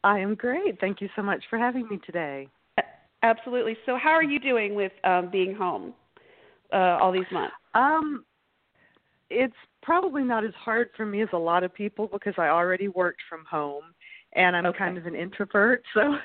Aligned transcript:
I 0.03 0.19
am 0.19 0.35
great. 0.35 0.81
Thank 0.81 0.99
you 0.99 1.07
so 1.15 1.21
much 1.21 1.41
for 1.49 1.57
having 1.57 1.87
me 1.87 1.97
today. 2.05 2.49
Absolutely. 3.25 3.75
So, 3.87 3.97
how 3.97 4.11
are 4.11 4.23
you 4.23 4.39
doing 4.39 4.75
with 4.75 4.91
um, 5.03 5.29
being 5.31 5.55
home 5.55 5.95
uh, 6.71 6.99
all 7.01 7.11
these 7.11 7.25
months? 7.31 7.55
Um, 7.73 8.23
it's 9.31 9.55
probably 9.81 10.23
not 10.23 10.45
as 10.45 10.53
hard 10.53 10.89
for 10.95 11.07
me 11.07 11.23
as 11.23 11.29
a 11.33 11.37
lot 11.37 11.63
of 11.63 11.73
people 11.73 12.07
because 12.07 12.35
I 12.37 12.49
already 12.49 12.87
worked 12.87 13.21
from 13.27 13.43
home, 13.49 13.85
and 14.33 14.55
I'm 14.55 14.67
okay. 14.67 14.77
kind 14.77 14.97
of 14.99 15.07
an 15.07 15.15
introvert. 15.15 15.83
So, 15.95 16.15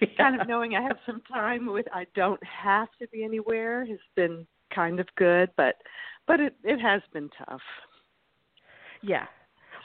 yeah. 0.00 0.06
kind 0.16 0.40
of 0.40 0.46
knowing 0.46 0.76
I 0.76 0.82
have 0.82 0.98
some 1.04 1.22
time 1.22 1.66
with 1.66 1.86
I 1.92 2.06
don't 2.14 2.40
have 2.44 2.88
to 3.00 3.08
be 3.08 3.24
anywhere 3.24 3.84
has 3.84 3.98
been 4.14 4.46
kind 4.72 5.00
of 5.00 5.08
good, 5.16 5.50
but 5.56 5.74
but 6.28 6.38
it 6.38 6.54
it 6.62 6.78
has 6.80 7.02
been 7.12 7.28
tough. 7.36 7.60
Yeah. 9.02 9.26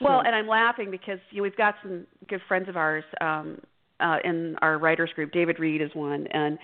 Well, 0.02 0.22
and 0.22 0.36
I'm 0.36 0.48
laughing 0.48 0.92
because 0.92 1.20
you 1.32 1.38
know, 1.38 1.44
we've 1.44 1.56
got 1.56 1.76
some 1.82 2.06
good 2.28 2.42
friends 2.48 2.68
of 2.68 2.78
ours 2.78 3.06
um, 3.22 3.60
uh, 4.04 4.18
in 4.24 4.56
our 4.62 4.78
writers 4.78 5.10
group. 5.16 5.32
David 5.32 5.60
Reed 5.60 5.82
is 5.82 5.90
one, 5.94 6.28
and 6.28 6.60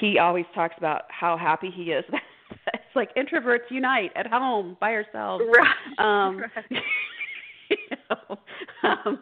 he 0.00 0.18
always 0.18 0.46
talks 0.54 0.74
about 0.78 1.02
how 1.08 1.36
happy 1.36 1.70
he 1.74 1.84
is. 1.90 2.04
it's 2.72 2.96
like 2.96 3.14
introverts 3.16 3.70
unite 3.70 4.12
at 4.16 4.26
home 4.26 4.76
by 4.80 4.92
ourselves. 4.92 5.44
Right. 5.52 5.98
Um, 5.98 6.38
right. 6.56 6.82
you 7.70 7.76
know, 8.10 8.38
um, 8.82 9.18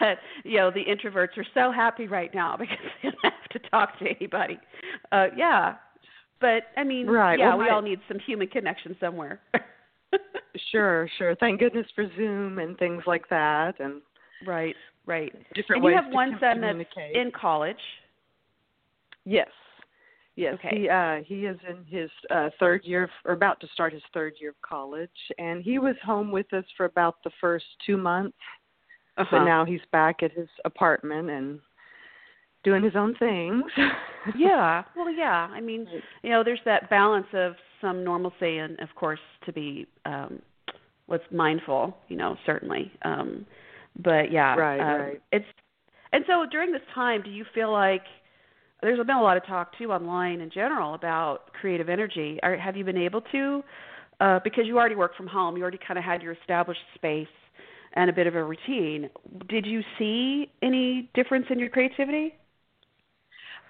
that 0.00 0.18
you 0.44 0.58
know 0.58 0.70
the 0.70 0.84
introverts 0.84 1.36
are 1.36 1.46
so 1.54 1.72
happy 1.72 2.06
right 2.06 2.32
now 2.34 2.56
because 2.56 2.76
they 3.02 3.10
don't 3.10 3.24
have 3.34 3.62
to 3.62 3.68
talk 3.70 3.98
to 3.98 4.06
anybody. 4.08 4.58
Uh, 5.12 5.26
yeah, 5.36 5.74
but 6.40 6.64
I 6.76 6.84
mean, 6.84 7.06
Right. 7.08 7.38
yeah, 7.38 7.48
Well, 7.54 7.58
we 7.58 7.68
all 7.70 7.82
need 7.82 8.00
some 8.08 8.18
human 8.20 8.48
connection 8.48 8.96
somewhere. 9.00 9.40
Sure, 10.72 11.08
sure. 11.18 11.36
Thank 11.36 11.60
goodness 11.60 11.86
for 11.94 12.06
Zoom 12.16 12.58
and 12.58 12.76
things 12.78 13.02
like 13.06 13.28
that, 13.28 13.78
and 13.78 14.00
right, 14.46 14.76
right. 15.06 15.32
different 15.54 15.84
and 15.84 15.92
you 15.92 15.96
have 15.96 16.12
one 16.12 16.36
son 16.40 16.60
that's 16.60 16.78
in 17.14 17.30
college. 17.30 17.76
Yes. 19.24 19.48
Yes. 20.36 20.54
Okay. 20.54 20.82
He 20.82 20.88
uh 20.88 21.16
he 21.26 21.46
is 21.46 21.58
in 21.68 21.84
his 21.84 22.08
uh 22.30 22.50
third 22.60 22.82
year 22.84 23.02
of, 23.04 23.10
or 23.24 23.32
about 23.32 23.60
to 23.60 23.66
start 23.74 23.92
his 23.92 24.02
third 24.14 24.34
year 24.40 24.50
of 24.50 24.56
college 24.62 25.10
and 25.36 25.64
he 25.64 25.80
was 25.80 25.96
home 26.04 26.30
with 26.30 26.52
us 26.54 26.64
for 26.76 26.86
about 26.86 27.16
the 27.24 27.30
first 27.40 27.64
2 27.84 27.96
months. 27.96 28.36
Uh-huh. 29.16 29.26
But 29.32 29.44
now 29.44 29.64
he's 29.64 29.80
back 29.90 30.22
at 30.22 30.30
his 30.30 30.46
apartment 30.64 31.28
and 31.28 31.58
doing 32.62 32.84
his 32.84 32.94
own 32.94 33.16
things. 33.18 33.64
yeah. 34.36 34.84
Well, 34.96 35.10
yeah. 35.12 35.48
I 35.50 35.60
mean, 35.60 35.88
you 36.22 36.30
know, 36.30 36.44
there's 36.44 36.60
that 36.64 36.88
balance 36.88 37.26
of 37.32 37.54
some 37.80 38.04
normalcy 38.04 38.58
and, 38.58 38.78
of 38.78 38.94
course, 38.94 39.20
to 39.44 39.52
be 39.52 39.88
um 40.04 40.40
what's 41.06 41.24
mindful. 41.32 41.96
You 42.06 42.16
know, 42.16 42.36
certainly. 42.46 42.92
Um 43.02 43.44
But 43.98 44.30
yeah, 44.30 44.54
Right, 44.54 44.80
um, 44.80 45.00
right. 45.00 45.22
It's 45.32 45.46
and 46.12 46.24
so 46.26 46.46
during 46.50 46.72
this 46.72 46.82
time, 46.94 47.22
do 47.22 47.30
you 47.30 47.44
feel 47.54 47.70
like 47.72 48.02
there's 48.80 48.98
been 48.98 49.16
a 49.16 49.22
lot 49.22 49.36
of 49.36 49.44
talk 49.46 49.76
too 49.76 49.92
online 49.92 50.40
in 50.40 50.50
general 50.50 50.94
about 50.94 51.52
creative 51.52 51.88
energy? 51.88 52.38
Are, 52.42 52.56
have 52.56 52.76
you 52.76 52.84
been 52.84 52.96
able 52.96 53.22
to? 53.32 53.62
Uh, 54.20 54.40
because 54.42 54.66
you 54.66 54.78
already 54.78 54.96
work 54.96 55.16
from 55.16 55.26
home, 55.26 55.56
you 55.56 55.62
already 55.62 55.78
kind 55.86 55.98
of 55.98 56.04
had 56.04 56.22
your 56.22 56.32
established 56.32 56.80
space 56.94 57.28
and 57.94 58.10
a 58.10 58.12
bit 58.12 58.26
of 58.26 58.34
a 58.34 58.42
routine. 58.42 59.08
Did 59.48 59.64
you 59.66 59.82
see 59.98 60.50
any 60.62 61.10
difference 61.14 61.46
in 61.50 61.58
your 61.58 61.68
creativity? 61.68 62.34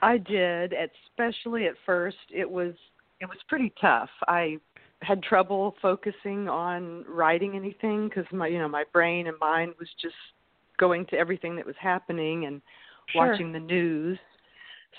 I 0.00 0.18
did, 0.18 0.72
especially 0.72 1.66
at 1.66 1.74
first. 1.84 2.16
It 2.30 2.48
was 2.48 2.74
it 3.20 3.26
was 3.26 3.38
pretty 3.48 3.72
tough. 3.80 4.10
I 4.28 4.58
had 5.02 5.22
trouble 5.22 5.76
focusing 5.80 6.48
on 6.48 7.04
writing 7.08 7.54
anything 7.56 8.08
because 8.08 8.24
my 8.32 8.46
you 8.48 8.58
know 8.58 8.68
my 8.68 8.84
brain 8.92 9.28
and 9.28 9.38
mind 9.38 9.74
was 9.78 9.88
just 10.00 10.14
going 10.78 11.06
to 11.06 11.16
everything 11.16 11.56
that 11.56 11.66
was 11.66 11.76
happening 11.80 12.46
and 12.46 12.60
Sure. 13.10 13.30
watching 13.30 13.52
the 13.52 13.60
news. 13.60 14.18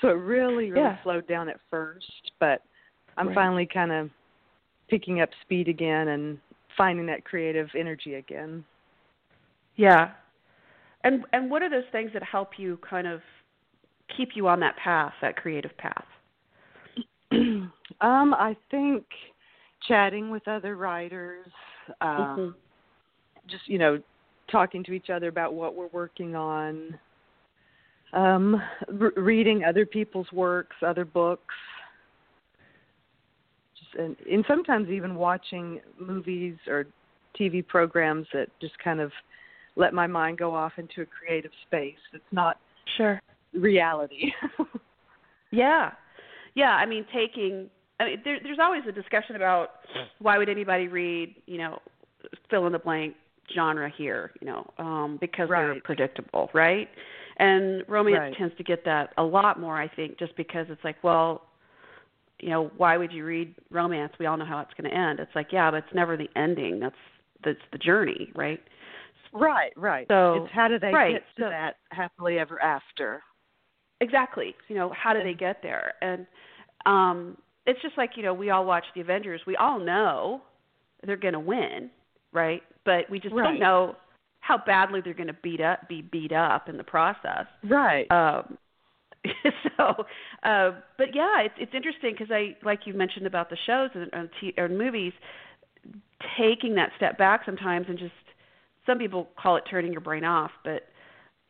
So 0.02 0.10
it 0.10 0.14
really 0.14 0.72
really 0.72 0.86
Yeah. 0.86 1.04
slowed 1.04 1.28
down 1.28 1.50
at 1.50 1.60
first, 1.70 2.32
but 2.40 2.64
I'm 3.18 3.28
Right. 3.28 3.36
finally 3.36 3.66
kind 3.66 3.92
of 3.92 4.10
picking 4.88 5.22
up 5.22 5.30
speed 5.42 5.68
again 5.68 6.10
and 6.10 6.40
finding 6.76 7.06
that 7.08 7.26
creative 7.26 7.70
energy 7.76 8.16
again. 8.16 8.66
Yeah. 9.76 10.12
And 11.04 11.26
and 11.34 11.52
what 11.52 11.62
are 11.62 11.70
those 11.70 11.88
things 11.92 12.12
that 12.14 12.24
help 12.24 12.58
you 12.58 12.78
kind 12.78 13.08
of 13.08 13.22
keep 14.16 14.36
you 14.36 14.48
on 14.48 14.60
that 14.62 14.76
path, 14.78 15.14
that 15.22 15.36
creative 15.36 15.76
path? 15.78 16.06
um, 17.32 17.74
I 18.02 18.56
think 18.72 19.06
chatting 19.90 20.30
with 20.30 20.48
other 20.48 20.78
writers, 20.78 21.48
um, 22.00 22.38
Mhm. 22.38 22.56
just 23.48 23.68
you 23.68 23.78
know, 23.78 24.02
talking 24.48 24.84
to 24.84 24.94
each 24.94 25.10
other 25.10 25.28
about 25.28 25.54
what 25.54 25.76
we're 25.76 25.88
working 25.88 26.36
on, 26.36 26.98
um, 28.14 28.62
re- 28.88 29.12
reading 29.18 29.66
other 29.66 29.86
people's 29.86 30.32
works, 30.32 30.76
other 30.82 31.04
books, 31.04 31.56
just 33.78 33.94
and, 33.96 34.16
and 34.32 34.46
sometimes 34.48 34.90
even 34.90 35.16
watching 35.16 35.82
movies 35.98 36.56
or 36.68 36.86
TV 37.36 37.66
programs 37.68 38.28
that 38.34 38.48
just 38.62 38.78
kind 38.80 39.00
of 39.00 39.12
let 39.76 39.94
my 39.94 40.08
mind 40.08 40.38
go 40.38 40.54
off 40.54 40.74
into 40.78 41.02
a 41.02 41.06
creative 41.06 41.52
space. 41.68 42.00
It's 42.14 42.32
not 42.32 42.58
Sure. 42.96 43.20
reality. 43.54 44.32
Yeah. 45.52 45.94
Yeah, 46.54 46.76
I 46.76 46.86
mean 46.86 47.06
taking 47.12 47.72
I 48.00 48.06
mean 48.06 48.22
there 48.24 48.40
there's 48.42 48.60
always 48.62 48.84
a 48.88 48.92
discussion 48.92 49.36
about 49.36 49.70
why 50.20 50.38
would 50.38 50.50
anybody 50.50 50.88
read, 50.88 51.36
you 51.46 51.58
know, 51.58 51.80
fill 52.50 52.66
in 52.68 52.74
the 52.74 52.80
blank 52.80 53.16
genre 53.54 53.90
here, 53.96 54.32
you 54.42 54.48
know, 54.48 54.70
um 54.78 55.18
because 55.20 55.50
they're 55.50 55.82
predictable, 55.84 56.50
right? 56.54 56.90
And 57.38 57.84
romance 57.88 58.20
Right. 58.20 58.36
tends 58.38 58.56
to 58.58 58.64
get 58.64 58.84
that 58.86 59.14
a 59.18 59.24
lot 59.24 59.60
more 59.60 59.80
I 59.82 59.88
think 59.88 60.20
just 60.20 60.36
because 60.36 60.68
it's 60.70 60.84
like, 60.84 60.98
well, 61.04 61.44
you 62.40 62.50
know, 62.50 62.72
why 62.78 62.98
would 62.98 63.12
you 63.12 63.26
read 63.26 63.54
romance? 63.70 64.14
We 64.20 64.26
all 64.26 64.38
know 64.38 64.46
how 64.46 64.60
it's 64.60 64.74
going 64.80 64.90
to 64.90 64.96
end. 64.98 65.20
It's 65.20 65.36
like, 65.36 65.48
yeah, 65.52 65.70
but 65.72 65.78
it's 65.78 65.94
never 65.94 66.16
the 66.18 66.30
ending. 66.36 66.80
That's 66.80 66.96
that's 67.44 67.60
the 67.72 67.78
journey, 67.78 68.32
right? 68.36 68.62
Right, 69.34 69.72
right. 69.76 70.08
So 70.08 70.46
it's 70.46 70.54
how 70.54 70.68
do 70.68 70.80
they 70.80 70.92
right, 70.94 71.14
get 71.14 71.24
to 71.38 71.42
so, 71.44 71.50
that 71.50 71.76
happily 71.92 72.40
ever 72.40 72.62
after? 72.62 73.22
Exactly. 74.02 74.56
You 74.68 74.76
know, 74.76 74.92
how 74.96 75.14
do 75.14 75.24
they 75.24 75.34
get 75.34 75.62
there? 75.62 75.94
And 76.02 76.26
um 76.86 77.38
it's 77.70 77.82
just 77.82 77.98
like, 77.98 78.12
you 78.16 78.24
know, 78.24 78.34
we 78.34 78.50
all 78.50 78.66
watch 78.66 78.86
the 78.96 79.02
Avengers. 79.02 79.42
We 79.46 79.56
all 79.56 79.80
know 79.80 80.42
they're 81.06 81.18
going 81.18 81.34
to 81.34 81.40
win, 81.40 81.92
right? 82.34 82.64
But 82.84 83.10
we 83.10 83.20
just 83.20 83.36
right. 83.36 83.44
don't 83.44 83.60
know 83.60 83.96
how 84.40 84.58
badly 84.66 85.02
they're 85.04 85.14
going 85.14 85.28
to 85.28 85.38
beat 85.44 85.62
up 85.62 85.88
be 85.88 86.02
beat 86.02 86.32
up 86.32 86.68
in 86.68 86.78
the 86.78 86.84
process. 86.84 87.46
Right. 87.64 88.10
Um 88.10 88.58
so 89.78 90.06
uh 90.44 90.72
but 90.98 91.14
yeah, 91.14 91.42
it's 91.42 91.54
it's 91.60 91.74
interesting 91.76 92.16
cuz 92.16 92.30
I 92.32 92.56
like 92.64 92.88
you 92.88 92.94
mentioned 92.94 93.28
about 93.28 93.50
the 93.50 93.58
shows 93.68 93.90
and, 93.94 94.10
and, 94.14 94.30
t- 94.40 94.54
movies 94.70 95.14
taking 96.38 96.76
that 96.76 96.92
step 96.96 97.18
back 97.18 97.42
sometimes 97.46 97.88
and 97.90 98.00
just 98.00 98.14
some 98.86 98.98
people 98.98 99.28
call 99.38 99.58
it 99.58 99.64
turning 99.70 99.92
your 99.92 100.02
brain 100.02 100.24
off, 100.24 100.52
but 100.64 100.88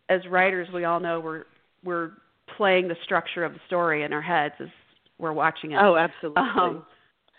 as 0.10 0.26
writers, 0.28 0.68
we 0.74 0.84
all 0.84 1.00
know 1.00 1.20
we're 1.20 1.44
we're 1.84 2.12
playing 2.58 2.88
the 2.88 2.96
structure 3.04 3.46
of 3.46 3.54
the 3.54 3.60
story 3.68 4.04
in 4.04 4.12
our 4.12 4.22
heads 4.22 4.56
as 4.60 4.70
we're 5.20 5.34
watching 5.34 5.74
it. 5.74 5.80
Oh, 5.82 5.96
absolutely. 5.96 6.42
Um, 6.42 6.84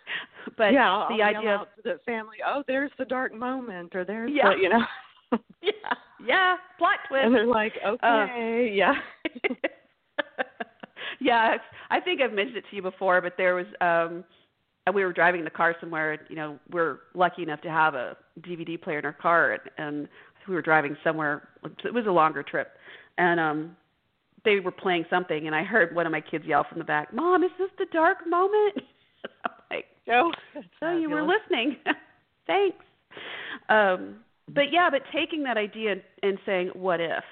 but 0.56 0.72
yeah, 0.72 1.06
the 1.08 1.22
I'll 1.22 1.36
idea 1.36 1.54
of 1.56 1.66
the 1.82 1.98
family, 2.06 2.36
oh, 2.46 2.62
there's 2.66 2.90
the 2.98 3.04
dark 3.04 3.34
moment, 3.34 3.94
or 3.94 4.04
there's 4.04 4.30
yeah. 4.32 4.50
the, 4.50 4.62
you 4.62 4.68
know. 4.68 4.84
yeah, 5.62 5.70
yeah, 6.24 6.56
plot 6.78 6.98
twist. 7.08 7.24
And 7.24 7.34
they're 7.34 7.46
like, 7.46 7.72
okay, 7.86 8.68
uh, 8.68 8.74
yeah. 8.74 8.94
yeah, 11.20 11.56
I 11.90 12.00
think 12.00 12.20
I've 12.20 12.32
mentioned 12.32 12.58
it 12.58 12.64
to 12.70 12.76
you 12.76 12.82
before, 12.82 13.20
but 13.20 13.34
there 13.36 13.54
was 13.54 13.66
um 13.80 14.24
and 14.86 14.94
we 14.94 15.04
were 15.04 15.12
driving 15.12 15.44
the 15.44 15.50
car 15.50 15.76
somewhere. 15.80 16.18
You 16.28 16.36
know, 16.36 16.58
we're 16.72 16.98
lucky 17.14 17.42
enough 17.42 17.60
to 17.62 17.70
have 17.70 17.94
a 17.94 18.16
DVD 18.40 18.80
player 18.80 18.98
in 18.98 19.04
our 19.04 19.12
car, 19.12 19.52
and, 19.52 19.62
and 19.78 20.08
we 20.48 20.54
were 20.54 20.62
driving 20.62 20.96
somewhere. 21.04 21.48
It 21.84 21.94
was 21.94 22.06
a 22.06 22.10
longer 22.10 22.42
trip, 22.42 22.72
and 23.18 23.38
um, 23.38 23.76
they 24.44 24.60
were 24.60 24.70
playing 24.70 25.04
something, 25.10 25.46
and 25.46 25.54
I 25.54 25.62
heard 25.62 25.94
one 25.94 26.06
of 26.06 26.12
my 26.12 26.20
kids 26.20 26.44
yell 26.46 26.64
from 26.68 26.78
the 26.78 26.84
back, 26.84 27.12
"Mom, 27.12 27.42
is 27.44 27.50
this 27.58 27.70
the 27.78 27.86
dark 27.92 28.26
moment?" 28.26 28.74
I'm 29.44 29.52
like, 29.70 29.86
"Oh, 30.10 30.32
so 30.78 30.96
you 30.96 31.10
were 31.10 31.22
listening. 31.22 31.76
Thanks." 32.46 32.84
Um, 33.68 34.16
but 34.48 34.72
yeah, 34.72 34.88
but 34.90 35.02
taking 35.12 35.42
that 35.44 35.56
idea 35.56 35.92
and, 35.92 36.02
and 36.22 36.38
saying, 36.46 36.70
"What 36.74 37.00
if?" 37.00 37.24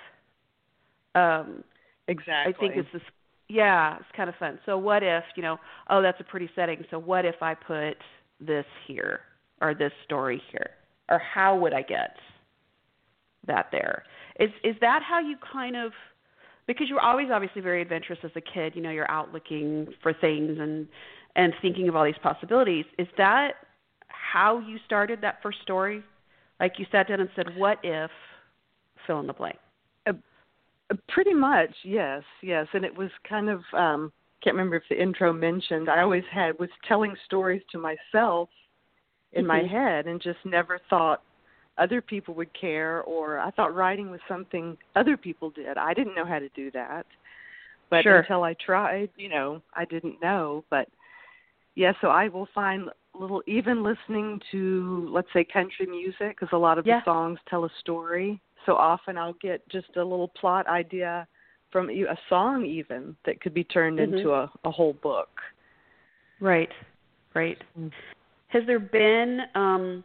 Um, 1.15 1.65
exactly. 2.07 2.55
I 2.55 2.59
think 2.59 2.77
it's 2.77 2.89
this 2.93 3.03
yeah, 3.49 3.97
it's 3.97 4.09
kind 4.15 4.29
of 4.29 4.37
fun. 4.37 4.59
So 4.67 4.77
what 4.77 5.03
if, 5.03 5.25
you 5.35 5.43
know, 5.43 5.59
oh, 5.89 6.03
that's 6.03 6.21
a 6.21 6.25
pretty 6.25 6.51
setting. 6.55 6.85
So 6.91 6.99
what 6.99 7.25
if 7.25 7.37
I 7.41 7.55
put 7.55 7.97
this 8.41 8.67
here 8.87 9.21
or 9.61 9.75
this 9.75 9.93
story 10.05 10.43
here? 10.53 10.71
Or 11.09 11.19
how 11.19 11.57
would 11.57 11.73
I 11.73 11.83
get 11.83 12.17
that 13.47 13.69
there? 13.73 14.05
Is 14.39 14.51
is 14.63 14.77
that 14.83 15.01
how 15.03 15.19
you 15.19 15.37
kind 15.51 15.77
of 15.77 15.93
because 16.69 16.89
you 16.89 16.95
were 16.95 17.01
always 17.01 17.29
obviously 17.33 17.61
very 17.61 17.83
adventurous 17.83 18.21
as 18.23 18.31
a 18.37 18.41
kid, 18.41 18.77
you 18.77 18.83
know, 18.83 18.91
you're 18.91 19.11
out 19.11 19.33
looking 19.33 19.89
for 20.03 20.13
things 20.13 20.59
and 20.61 20.87
and 21.35 21.53
thinking 21.61 21.89
of 21.89 21.97
all 21.97 22.05
these 22.05 22.15
possibilities. 22.23 22.85
Is 22.99 23.09
that 23.17 23.53
how 24.09 24.61
you 24.61 24.79
started 24.87 25.21
that 25.23 25.39
first 25.43 25.59
story? 25.63 26.05
Like 26.61 26.75
you 26.79 26.87
sat 26.93 27.09
down 27.09 27.21
and 27.21 27.31
said, 27.35 27.57
"What 27.57 27.79
if 27.83 28.11
fill 29.07 29.19
in 29.19 29.27
the 29.27 29.33
blank?" 29.33 29.59
Pretty 31.09 31.35
much, 31.35 31.75
yes, 31.85 32.23
yes. 32.43 32.67
And 32.73 32.85
it 32.85 32.97
was 32.97 33.11
kind 33.29 33.51
of 33.51 33.61
um 33.73 34.13
can't 34.43 34.55
remember 34.55 34.77
if 34.77 34.85
the 34.89 35.01
intro 35.01 35.33
mentioned 35.33 35.89
I 35.91 36.01
always 36.01 36.25
had 36.31 36.59
was 36.59 36.71
telling 36.87 37.15
stories 37.27 37.63
to 37.73 37.79
myself 37.79 38.49
in 39.33 39.45
mm-hmm. 39.45 39.49
my 39.49 39.63
head 39.69 40.07
and 40.07 40.21
just 40.21 40.39
never 40.45 40.79
thought 40.89 41.23
other 41.79 42.01
people 42.01 42.35
would 42.35 42.53
care 42.59 43.03
or 43.03 43.39
I 43.39 43.51
thought 43.51 43.75
writing 43.75 44.11
was 44.11 44.21
something 44.29 44.77
other 44.97 45.17
people 45.17 45.51
did. 45.51 45.79
I 45.79 45.95
didn't 45.95 46.15
know 46.15 46.25
how 46.25 46.39
to 46.39 46.49
do 46.51 46.71
that. 46.73 47.07
But 47.91 48.03
sure. 48.03 48.19
until 48.19 48.43
I 48.43 48.55
tried, 48.55 49.11
you 49.17 49.29
know, 49.29 49.63
I 49.75 49.85
didn't 49.87 50.21
know, 50.21 50.65
but 50.69 50.89
yeah, 51.75 51.93
so 52.01 52.09
I 52.09 52.29
will 52.29 52.49
find 52.55 52.91
little 53.19 53.43
even 53.47 53.83
listening 53.83 54.41
to 54.53 55.09
let's 55.11 55.29
say 55.33 55.45
country 55.45 55.87
music 55.87 56.39
because 56.39 56.49
a 56.53 56.57
lot 56.57 56.79
of 56.79 56.87
yeah. 56.87 57.01
the 57.01 57.05
songs 57.05 57.39
tell 57.49 57.65
a 57.65 57.71
story 57.81 58.41
so 58.69 58.77
often 58.77 59.17
I'll 59.17 59.37
get 59.41 59.67
just 59.71 59.97
a 59.97 60.05
little 60.05 60.29
plot 60.29 60.67
idea 60.67 61.27
from 61.73 61.89
a 61.89 62.19
song 62.29 62.67
even 62.67 63.17
that 63.25 63.41
could 63.41 63.55
be 63.55 63.65
turned 63.65 63.99
mm-hmm. 63.99 64.15
into 64.15 64.33
a, 64.33 64.51
a 64.65 64.71
whole 64.71 64.93
book. 64.93 65.31
Right, 66.39 66.69
right. 67.35 67.57
Mm-hmm. 67.79 67.89
Has 68.49 68.65
there 68.67 68.79
been, 68.79 69.41
um, 69.55 70.05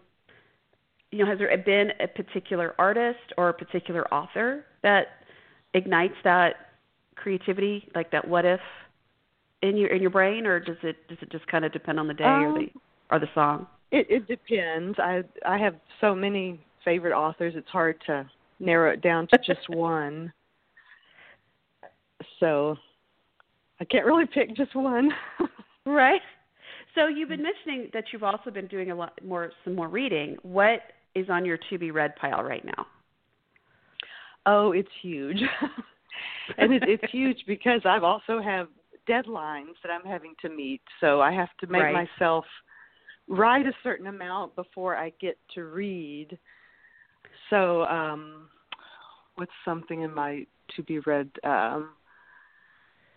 you 1.13 1.19
know, 1.19 1.29
has 1.29 1.37
there 1.37 1.55
been 1.59 1.91
a 1.99 2.07
particular 2.07 2.73
artist 2.79 3.19
or 3.37 3.49
a 3.49 3.53
particular 3.53 4.11
author 4.11 4.65
that 4.81 5.07
ignites 5.75 6.15
that 6.23 6.55
creativity, 7.15 7.87
like 7.93 8.11
that 8.11 8.27
what 8.27 8.45
if 8.45 8.59
in 9.61 9.77
your 9.77 9.89
in 9.89 10.01
your 10.01 10.09
brain, 10.09 10.47
or 10.47 10.59
does 10.59 10.77
it 10.81 11.07
does 11.07 11.19
it 11.21 11.31
just 11.31 11.45
kind 11.45 11.65
of 11.65 11.71
depend 11.71 11.99
on 11.99 12.07
the 12.07 12.15
day 12.15 12.23
um, 12.23 12.43
or 12.43 12.53
the 12.59 12.67
or 13.11 13.19
the 13.19 13.27
song? 13.35 13.67
It, 13.91 14.07
it 14.09 14.27
depends. 14.27 14.97
I 14.97 15.21
I 15.45 15.59
have 15.59 15.75
so 16.01 16.15
many 16.15 16.59
favorite 16.83 17.15
authors. 17.15 17.53
It's 17.55 17.69
hard 17.69 18.01
to 18.07 18.27
narrow 18.59 18.91
it 18.91 19.01
down 19.01 19.27
to 19.27 19.37
just 19.45 19.61
one. 19.69 20.33
So 22.39 22.75
I 23.79 23.85
can't 23.85 24.07
really 24.07 24.25
pick 24.25 24.55
just 24.57 24.75
one. 24.75 25.11
right. 25.85 26.21
So 26.95 27.07
you've 27.07 27.29
been 27.29 27.43
mentioning 27.43 27.89
that 27.93 28.05
you've 28.11 28.23
also 28.23 28.49
been 28.49 28.67
doing 28.67 28.89
a 28.89 28.95
lot 28.95 29.13
more 29.23 29.51
some 29.63 29.75
more 29.75 29.89
reading. 29.89 30.37
What 30.41 30.81
is 31.15 31.29
on 31.29 31.45
your 31.45 31.57
to 31.69 31.77
be 31.77 31.91
read 31.91 32.15
pile 32.15 32.43
right 32.43 32.65
now? 32.65 32.87
Oh, 34.45 34.71
it's 34.71 34.89
huge. 35.01 35.41
and 36.57 36.73
it, 36.73 36.83
it's 36.87 37.11
huge 37.11 37.43
because 37.47 37.81
I've 37.85 38.03
also 38.03 38.41
have 38.41 38.67
deadlines 39.07 39.73
that 39.83 39.91
I'm 39.91 40.09
having 40.09 40.33
to 40.41 40.49
meet. 40.49 40.81
So 40.99 41.21
I 41.21 41.31
have 41.31 41.49
to 41.59 41.67
make 41.67 41.81
right. 41.81 42.07
myself 42.19 42.45
write 43.27 43.65
a 43.65 43.73
certain 43.83 44.07
amount 44.07 44.55
before 44.55 44.95
I 44.95 45.13
get 45.19 45.37
to 45.55 45.63
read 45.63 46.37
so 47.49 47.83
um 47.85 48.49
what's 49.35 49.51
something 49.63 50.01
in 50.01 50.13
my 50.13 50.45
to 50.75 50.83
be 50.83 50.99
read 50.99 51.29
um 51.43 51.91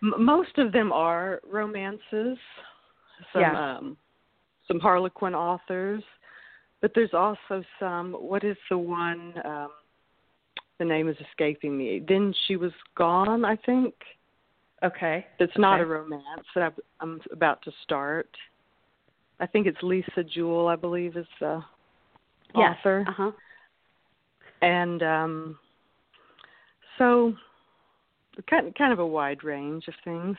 m- 0.01 0.23
most 0.23 0.57
of 0.57 0.71
them 0.71 0.91
are 0.91 1.41
romances 1.49 2.37
some 3.33 3.41
yeah. 3.41 3.77
um 3.77 3.97
some 4.67 4.79
harlequin 4.79 5.35
authors 5.35 6.03
but 6.81 6.91
there's 6.93 7.13
also 7.13 7.63
some 7.79 8.13
what 8.13 8.43
is 8.43 8.57
the 8.69 8.77
one 8.77 9.33
um 9.45 9.69
the 10.79 10.85
name 10.85 11.09
is 11.09 11.15
escaping 11.27 11.75
me. 11.75 12.03
Then 12.07 12.33
she 12.47 12.55
was 12.55 12.71
gone 12.95 13.43
i 13.45 13.55
think. 13.55 13.93
Okay 14.83 15.25
it's 15.39 15.57
not 15.57 15.81
a 15.81 15.85
romance 15.85 16.45
that 16.55 16.73
i'm 16.99 17.19
about 17.31 17.61
to 17.63 17.71
start. 17.83 18.29
I 19.39 19.47
think 19.47 19.67
it's 19.67 19.81
lisa 19.81 20.23
jewell 20.23 20.67
i 20.67 20.75
believe 20.75 21.17
is 21.17 21.25
the 21.39 21.63
yes. 22.55 22.75
author. 22.79 23.05
uh-huh. 23.07 23.31
And 24.61 25.03
um 25.03 25.59
so 26.97 27.33
kind 28.49 28.73
kind 28.75 28.93
of 28.93 28.99
a 28.99 29.05
wide 29.05 29.43
range 29.43 29.87
of 29.87 29.93
things. 30.03 30.37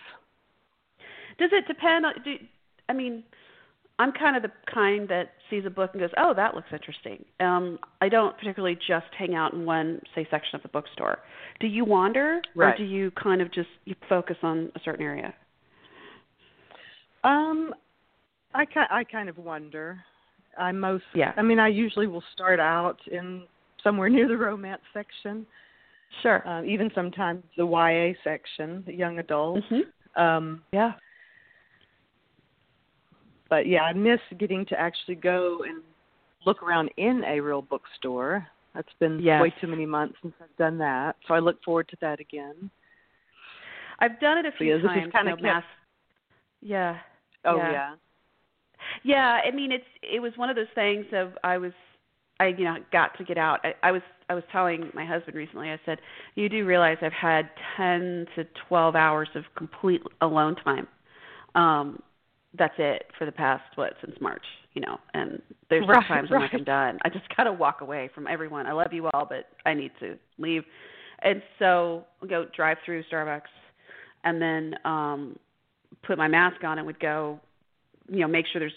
Does 1.38 1.50
it 1.52 1.66
depend 1.66 2.06
on 2.06 2.14
do 2.24 2.34
i 2.88 2.92
mean 2.92 3.24
i'm 3.98 4.12
kind 4.12 4.36
of 4.36 4.42
the 4.42 4.50
kind 4.72 5.08
that 5.08 5.30
sees 5.50 5.64
a 5.66 5.70
book 5.70 5.90
and 5.92 6.00
goes 6.00 6.10
oh 6.18 6.32
that 6.34 6.54
looks 6.54 6.68
interesting 6.72 7.24
um 7.40 7.78
i 8.00 8.08
don't 8.08 8.36
particularly 8.38 8.76
just 8.86 9.06
hang 9.16 9.34
out 9.34 9.52
in 9.52 9.64
one 9.64 10.00
say 10.14 10.26
section 10.30 10.56
of 10.56 10.62
the 10.62 10.68
bookstore 10.68 11.18
do 11.60 11.66
you 11.66 11.84
wander 11.84 12.40
right. 12.54 12.74
or 12.74 12.76
do 12.76 12.84
you 12.84 13.10
kind 13.12 13.40
of 13.40 13.52
just 13.52 13.68
you 13.84 13.94
focus 14.08 14.36
on 14.42 14.70
a 14.76 14.80
certain 14.84 15.04
area 15.04 15.34
um 17.24 17.74
i 18.54 18.64
kind 18.64 18.88
i 18.90 19.04
kind 19.04 19.28
of 19.28 19.38
wonder 19.38 19.98
i 20.58 20.72
most 20.72 21.04
yeah 21.14 21.32
i 21.36 21.42
mean 21.42 21.58
i 21.58 21.68
usually 21.68 22.06
will 22.06 22.24
start 22.34 22.60
out 22.60 22.98
in 23.10 23.42
somewhere 23.82 24.08
near 24.08 24.28
the 24.28 24.36
romance 24.36 24.82
section. 24.92 25.46
Sure. 26.22 26.46
Um, 26.48 26.64
even 26.64 26.90
sometimes 26.94 27.42
the 27.56 27.66
YA 27.66 28.18
section, 28.24 28.82
the 28.86 28.94
young 28.94 29.18
adult. 29.18 29.60
Mm-hmm. 29.70 30.20
Um, 30.20 30.62
yeah. 30.72 30.92
But 33.50 33.66
yeah, 33.66 33.82
I 33.82 33.92
miss 33.92 34.20
getting 34.38 34.66
to 34.66 34.78
actually 34.78 35.16
go 35.16 35.60
and 35.66 35.82
look 36.44 36.62
around 36.62 36.90
in 36.96 37.22
a 37.26 37.40
real 37.40 37.62
bookstore. 37.62 38.46
That's 38.74 38.88
been 39.00 39.18
yes. 39.20 39.42
way 39.42 39.52
too 39.60 39.66
many 39.66 39.86
months 39.86 40.16
since 40.22 40.34
I've 40.40 40.56
done 40.56 40.78
that. 40.78 41.16
So 41.26 41.34
I 41.34 41.38
look 41.38 41.62
forward 41.64 41.88
to 41.88 41.96
that 42.00 42.20
again. 42.20 42.70
I've 44.00 44.20
done 44.20 44.38
it 44.38 44.46
a 44.46 44.52
few 44.56 44.76
yeah, 44.76 44.82
times. 44.82 45.12
kind 45.12 45.26
you 45.26 45.34
of 45.34 45.40
know, 45.40 45.48
mass... 45.48 45.64
Yeah. 46.60 46.98
Oh 47.44 47.56
yeah. 47.56 47.72
yeah. 47.72 47.94
Yeah, 49.02 49.40
I 49.44 49.50
mean 49.54 49.72
it's 49.72 49.84
it 50.02 50.20
was 50.20 50.32
one 50.36 50.50
of 50.50 50.56
those 50.56 50.66
things 50.74 51.06
of 51.12 51.32
I 51.42 51.58
was 51.58 51.72
I 52.40 52.48
you 52.48 52.64
know 52.64 52.76
got 52.92 53.16
to 53.18 53.24
get 53.24 53.38
out. 53.38 53.60
I, 53.64 53.74
I 53.82 53.92
was 53.92 54.02
I 54.28 54.34
was 54.34 54.44
telling 54.52 54.90
my 54.94 55.04
husband 55.04 55.36
recently. 55.36 55.70
I 55.70 55.80
said, 55.84 55.98
"You 56.34 56.48
do 56.48 56.64
realize 56.64 56.98
I've 57.02 57.12
had 57.12 57.50
ten 57.76 58.26
to 58.36 58.44
twelve 58.68 58.94
hours 58.94 59.28
of 59.34 59.44
complete 59.56 60.02
alone 60.20 60.56
time, 60.56 60.86
um, 61.54 62.02
that's 62.56 62.74
it 62.78 63.04
for 63.18 63.24
the 63.24 63.32
past 63.32 63.64
what 63.74 63.94
since 64.04 64.16
March, 64.20 64.44
you 64.74 64.80
know. 64.80 64.98
And 65.14 65.42
there's 65.68 65.86
right, 65.88 66.06
times 66.06 66.30
right. 66.30 66.36
I'm 66.36 66.42
like 66.42 66.54
I'm 66.54 66.64
done. 66.64 66.98
I 67.04 67.08
just 67.08 67.24
gotta 67.36 67.52
walk 67.52 67.80
away 67.80 68.10
from 68.14 68.26
everyone. 68.26 68.66
I 68.66 68.72
love 68.72 68.92
you 68.92 69.08
all, 69.12 69.26
but 69.28 69.46
I 69.66 69.74
need 69.74 69.92
to 70.00 70.16
leave. 70.38 70.62
And 71.20 71.42
so 71.58 72.04
we 72.22 72.28
go 72.28 72.46
drive 72.54 72.78
through 72.84 73.02
Starbucks, 73.12 73.42
and 74.24 74.40
then 74.40 74.74
um 74.84 75.36
put 76.06 76.16
my 76.18 76.28
mask 76.28 76.62
on 76.64 76.78
and 76.78 76.86
would 76.86 77.00
go, 77.00 77.40
you 78.08 78.20
know, 78.20 78.28
make 78.28 78.46
sure 78.52 78.60
there's, 78.60 78.72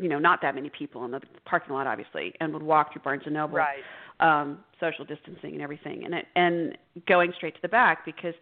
you 0.00 0.08
know, 0.08 0.18
not 0.18 0.40
that 0.42 0.54
many 0.54 0.70
people 0.70 1.04
in 1.04 1.10
the 1.10 1.20
parking 1.44 1.74
lot, 1.74 1.86
obviously, 1.86 2.32
and 2.40 2.52
would 2.52 2.62
walk 2.62 2.92
through 2.92 3.02
Barnes 3.02 3.22
and 3.24 3.34
Noble, 3.34 3.56
Right. 3.56 3.82
um, 4.20 4.58
social 4.78 5.04
distancing 5.04 5.52
and 5.54 5.62
everything, 5.62 6.04
and 6.04 6.14
it, 6.14 6.26
and 6.36 6.78
going 7.08 7.32
straight 7.36 7.54
to 7.54 7.62
the 7.62 7.68
back 7.68 8.04
because, 8.04 8.34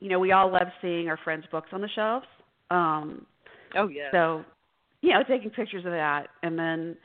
you 0.00 0.08
know, 0.08 0.18
we 0.18 0.32
all 0.32 0.50
love 0.50 0.68
seeing 0.82 1.08
our 1.08 1.18
friends' 1.18 1.44
books 1.50 1.68
on 1.72 1.80
the 1.80 1.88
shelves. 1.94 2.26
Um, 2.70 3.26
Oh 3.74 3.88
yeah. 3.88 4.10
so, 4.10 4.44
you 5.00 5.10
know, 5.12 5.22
taking 5.28 5.50
pictures 5.50 5.84
of 5.84 5.92
that, 5.92 6.28
and 6.42 6.58
then 6.58 6.96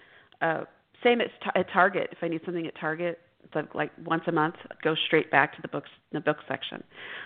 uh, 0.42 0.64
same 1.04 1.22
at, 1.22 1.28
at 1.56 1.70
Target. 1.72 2.10
If 2.12 2.20
I 2.22 2.28
need 2.28 2.42
something 2.46 2.66
at 2.66 2.74
Target, 2.80 3.20
it's 3.44 3.54
like, 3.56 3.76
like 3.76 3.92
once 4.06 4.24
a 4.28 4.32
month, 4.32 4.56
I'd 4.72 4.82
go 4.82 4.96
straight 5.08 5.30
back 5.30 5.56
to 5.56 5.62
the 5.62 5.68
books, 5.68 5.90
the 6.12 6.22
book 6.22 6.38
section, 6.48 6.84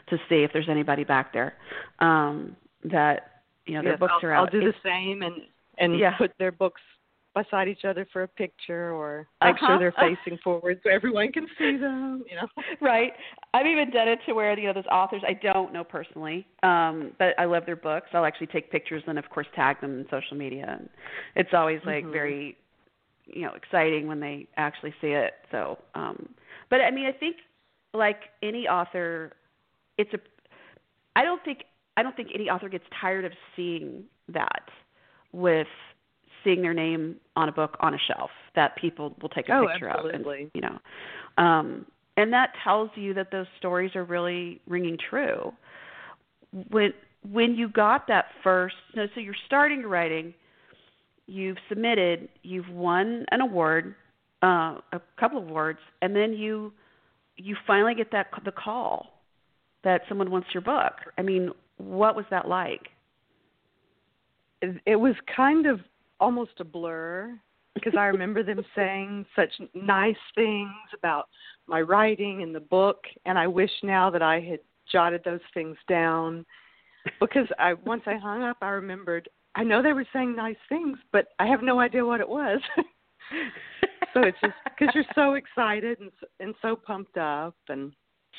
to 0.09 0.17
see 0.29 0.43
if 0.43 0.51
there's 0.53 0.69
anybody 0.69 1.03
back 1.03 1.33
there 1.33 1.53
um, 1.99 2.55
that 2.85 3.41
you 3.65 3.75
know 3.75 3.83
their 3.83 3.91
Yes, 3.91 3.99
books 3.99 4.13
I'll, 4.21 4.29
are 4.29 4.33
out. 4.33 4.53
I'll 4.53 4.59
do 4.59 4.65
the 4.65 4.73
same 4.83 5.21
and 5.21 5.35
and 5.77 5.99
Yeah. 5.99 6.17
put 6.17 6.31
their 6.39 6.51
books 6.51 6.81
beside 7.43 7.67
each 7.67 7.85
other 7.85 8.07
for 8.11 8.23
a 8.23 8.27
picture 8.27 8.91
or 8.93 9.27
make 9.43 9.55
Uh-huh. 9.55 9.67
sure 9.67 9.79
they're 9.79 9.91
facing 9.93 10.37
forward 10.43 10.79
so 10.83 10.89
everyone 10.89 11.31
can 11.31 11.47
see 11.57 11.77
them, 11.77 12.23
you 12.29 12.35
know. 12.35 12.47
right. 12.81 13.13
I've 13.53 13.65
even 13.65 13.91
done 13.91 14.07
it 14.07 14.19
to 14.25 14.33
where 14.33 14.57
you 14.57 14.67
know 14.67 14.73
those 14.73 14.85
authors 14.91 15.21
I 15.27 15.33
don't 15.33 15.73
know 15.73 15.83
personally, 15.83 16.47
um, 16.63 17.11
but 17.19 17.39
I 17.39 17.45
love 17.45 17.65
their 17.65 17.75
books. 17.75 18.07
I'll 18.13 18.25
actually 18.25 18.47
take 18.47 18.71
pictures 18.71 19.03
and 19.07 19.19
of 19.19 19.29
course 19.29 19.47
tag 19.55 19.79
them 19.81 19.99
in 19.99 20.05
social 20.09 20.37
media, 20.37 20.77
and 20.79 20.89
it's 21.35 21.53
always 21.53 21.79
like 21.85 22.05
Mhm. 22.05 22.11
very, 22.11 22.57
you 23.25 23.43
know, 23.43 23.53
exciting 23.53 24.07
when 24.07 24.19
they 24.19 24.47
actually 24.57 24.93
see 25.01 25.09
it. 25.11 25.33
So, 25.51 25.77
um, 25.95 26.29
but 26.69 26.81
I 26.81 26.91
mean, 26.91 27.05
I 27.05 27.11
think 27.11 27.37
like 27.93 28.21
any 28.41 28.67
author, 28.67 29.33
it's 29.97 30.13
a. 30.13 30.19
I 31.15 31.23
don't 31.23 31.43
think 31.43 31.63
I 31.97 32.03
don't 32.03 32.15
think 32.15 32.29
any 32.33 32.49
author 32.49 32.69
gets 32.69 32.85
tired 33.01 33.25
of 33.25 33.31
seeing 33.55 34.03
that 34.29 34.69
with 35.31 35.67
seeing 36.43 36.61
their 36.61 36.73
name 36.73 37.15
on 37.35 37.49
a 37.49 37.51
book 37.51 37.77
on 37.79 37.93
a 37.93 37.97
shelf 38.07 38.29
that 38.55 38.75
people 38.77 39.15
will 39.21 39.29
take 39.29 39.49
a 39.49 39.53
Oh, 39.53 39.67
picture 39.67 39.89
of 39.89 40.05
absolutely. 40.05 40.41
and 40.43 40.51
you 40.53 40.61
know 40.61 41.43
um 41.43 41.85
and 42.17 42.33
that 42.33 42.53
tells 42.63 42.89
you 42.95 43.13
that 43.13 43.31
those 43.31 43.45
stories 43.59 43.95
are 43.95 44.03
really 44.03 44.59
ringing 44.67 44.97
true. 45.09 45.53
When 46.71 46.93
when 47.31 47.55
you 47.55 47.69
got 47.69 48.07
that 48.07 48.25
first 48.43 48.75
no 48.95 49.05
so 49.13 49.19
you're 49.19 49.35
starting 49.45 49.83
writing 49.83 50.33
you've 51.27 51.57
submitted 51.69 52.29
you've 52.43 52.69
won 52.69 53.25
an 53.31 53.41
award 53.41 53.95
uh 54.43 54.75
a 54.93 55.01
couple 55.19 55.37
of 55.39 55.47
awards 55.47 55.79
and 56.01 56.15
then 56.15 56.33
you 56.33 56.71
you 57.35 57.55
finally 57.67 57.93
get 57.93 58.11
that 58.11 58.27
the 58.45 58.51
call 58.51 59.21
that 59.83 60.01
someone 60.09 60.31
wants 60.31 60.47
your 60.53 60.61
book. 60.61 60.93
I 61.17 61.21
mean 61.21 61.51
what 61.77 62.15
was 62.15 62.25
that 62.31 62.47
like? 62.47 62.87
It 64.61 64.95
was 64.95 65.13
kind 65.35 65.67
of 65.67 65.81
almost 66.19 66.59
a 66.59 66.63
blur 66.63 67.37
because 67.73 67.93
I 67.97 68.05
remember 68.05 68.43
them 68.43 68.63
saying 68.75 69.25
such 69.35 69.51
nice 69.73 70.15
things 70.35 70.71
about 70.97 71.27
my 71.67 71.81
writing 71.81 72.43
and 72.43 72.53
the 72.53 72.59
book 72.59 73.03
and 73.25 73.37
I 73.37 73.47
wish 73.47 73.71
now 73.83 74.09
that 74.09 74.21
I 74.21 74.39
had 74.39 74.59
jotted 74.91 75.21
those 75.23 75.41
things 75.53 75.77
down 75.87 76.45
because 77.19 77.47
I 77.59 77.73
once 77.73 78.03
I 78.05 78.15
hung 78.15 78.43
up 78.43 78.57
I 78.61 78.69
remembered 78.69 79.29
I 79.55 79.63
know 79.63 79.81
they 79.81 79.93
were 79.93 80.05
saying 80.13 80.35
nice 80.35 80.55
things 80.69 80.97
but 81.11 81.27
I 81.39 81.47
have 81.47 81.61
no 81.61 81.79
idea 81.79 82.05
what 82.05 82.21
it 82.21 82.29
was. 82.29 82.59
so 84.13 84.21
it's 84.21 84.37
just 84.41 84.53
because 84.65 84.93
you're 84.95 85.03
so 85.13 85.33
excited 85.33 85.99
and 85.99 86.11
and 86.39 86.55
so 86.61 86.75
pumped 86.75 87.17
up 87.17 87.55
and 87.69 87.91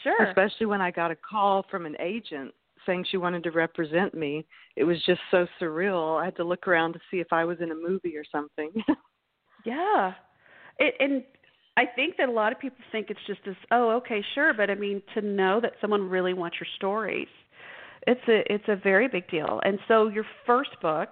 sure 0.02 0.24
especially 0.24 0.66
when 0.66 0.80
I 0.80 0.90
got 0.90 1.10
a 1.10 1.16
call 1.16 1.64
from 1.70 1.86
an 1.86 1.96
agent 2.00 2.52
saying 2.88 3.04
she 3.10 3.18
wanted 3.18 3.44
to 3.44 3.50
represent 3.50 4.14
me. 4.14 4.46
It 4.74 4.84
was 4.84 4.96
just 5.04 5.20
so 5.30 5.46
surreal. 5.60 6.20
I 6.20 6.24
had 6.24 6.36
to 6.36 6.44
look 6.44 6.66
around 6.66 6.94
to 6.94 7.00
see 7.10 7.18
if 7.18 7.32
I 7.32 7.44
was 7.44 7.58
in 7.60 7.70
a 7.70 7.74
movie 7.74 8.16
or 8.16 8.24
something. 8.30 8.70
Yeah. 9.64 10.12
It 10.78 10.94
and 11.00 11.24
I 11.76 11.84
think 11.84 12.16
that 12.18 12.28
a 12.28 12.32
lot 12.32 12.52
of 12.52 12.60
people 12.60 12.78
think 12.92 13.10
it's 13.10 13.20
just 13.26 13.40
this 13.44 13.56
oh, 13.72 13.90
okay, 13.96 14.24
sure, 14.36 14.54
but 14.54 14.70
I 14.70 14.76
mean 14.76 15.02
to 15.14 15.20
know 15.20 15.60
that 15.60 15.72
someone 15.80 16.08
really 16.08 16.32
wants 16.32 16.58
your 16.60 16.68
stories. 16.76 17.26
It's 18.06 18.20
a 18.28 18.44
it's 18.54 18.64
a 18.68 18.76
very 18.76 19.08
big 19.08 19.28
deal. 19.28 19.60
And 19.64 19.80
so 19.88 20.06
your 20.06 20.24
first 20.46 20.70
book 20.80 21.08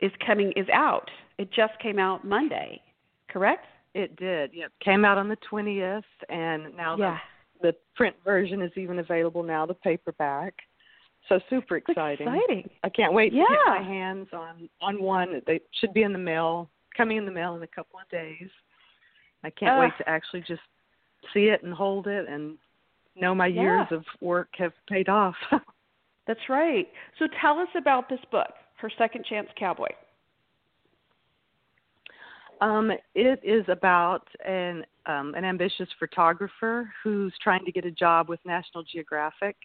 is 0.00 0.10
coming 0.26 0.52
is 0.56 0.66
out. 0.74 1.08
It 1.38 1.52
just 1.52 1.78
came 1.80 2.00
out 2.00 2.26
Monday, 2.26 2.82
correct? 3.30 3.66
it 3.94 4.16
did. 4.16 4.50
Yep. 4.52 4.72
Came 4.84 5.04
out 5.04 5.18
on 5.18 5.28
the 5.28 5.38
20th 5.50 6.02
and 6.28 6.76
now 6.76 6.96
yeah. 6.96 7.18
the, 7.62 7.68
the 7.68 7.76
print 7.94 8.16
version 8.24 8.60
is 8.60 8.72
even 8.76 8.98
available 8.98 9.42
now, 9.42 9.64
the 9.64 9.74
paperback. 9.74 10.54
So 11.28 11.40
super 11.48 11.76
It's 11.76 11.88
exciting. 11.88 12.28
exciting. 12.28 12.70
I 12.82 12.88
can't 12.90 13.12
wait 13.14 13.30
to 13.30 13.36
get 13.36 13.46
my 13.66 13.82
hands 13.82 14.28
on 14.32 14.68
on 14.82 15.02
one. 15.02 15.40
They 15.46 15.60
should 15.80 15.94
be 15.94 16.02
in 16.02 16.12
the 16.12 16.18
mail, 16.18 16.68
coming 16.96 17.16
in 17.16 17.24
the 17.24 17.32
mail 17.32 17.56
in 17.56 17.62
a 17.62 17.66
couple 17.66 17.98
of 17.98 18.08
days. 18.10 18.50
I 19.42 19.50
can't 19.50 19.78
wait 19.80 19.92
to 19.98 20.08
actually 20.08 20.40
just 20.40 20.62
see 21.32 21.44
it 21.44 21.62
and 21.62 21.72
hold 21.72 22.06
it 22.06 22.28
and 22.28 22.58
know 23.16 23.34
my 23.34 23.46
years 23.46 23.86
of 23.90 24.04
work 24.20 24.48
have 24.58 24.72
paid 24.88 25.08
off. 25.08 25.34
That's 26.26 26.48
right. 26.48 26.88
So 27.18 27.26
tell 27.40 27.58
us 27.58 27.68
about 27.76 28.08
this 28.08 28.20
book, 28.30 28.52
Her 28.76 28.90
Second 28.96 29.24
Chance 29.26 29.48
Cowboy. 29.58 29.88
Um, 32.60 32.90
it 33.14 33.40
is 33.42 33.64
about 33.68 34.26
an 34.44 34.84
um, 35.06 35.34
an 35.34 35.44
ambitious 35.44 35.88
photographer 35.98 36.90
who's 37.02 37.34
trying 37.42 37.64
to 37.66 37.72
get 37.72 37.84
a 37.84 37.90
job 37.90 38.30
with 38.30 38.40
National 38.46 38.82
Geographic, 38.82 39.56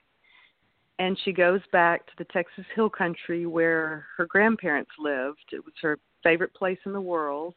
and 0.99 1.17
she 1.23 1.31
goes 1.31 1.61
back 1.71 2.05
to 2.05 2.11
the 2.17 2.25
Texas 2.25 2.65
Hill 2.75 2.89
Country 2.89 3.45
where 3.45 4.05
her 4.17 4.25
grandparents 4.25 4.91
lived. 4.99 5.39
It 5.51 5.63
was 5.63 5.73
her 5.81 5.97
favorite 6.23 6.53
place 6.53 6.77
in 6.85 6.93
the 6.93 7.01
world, 7.01 7.55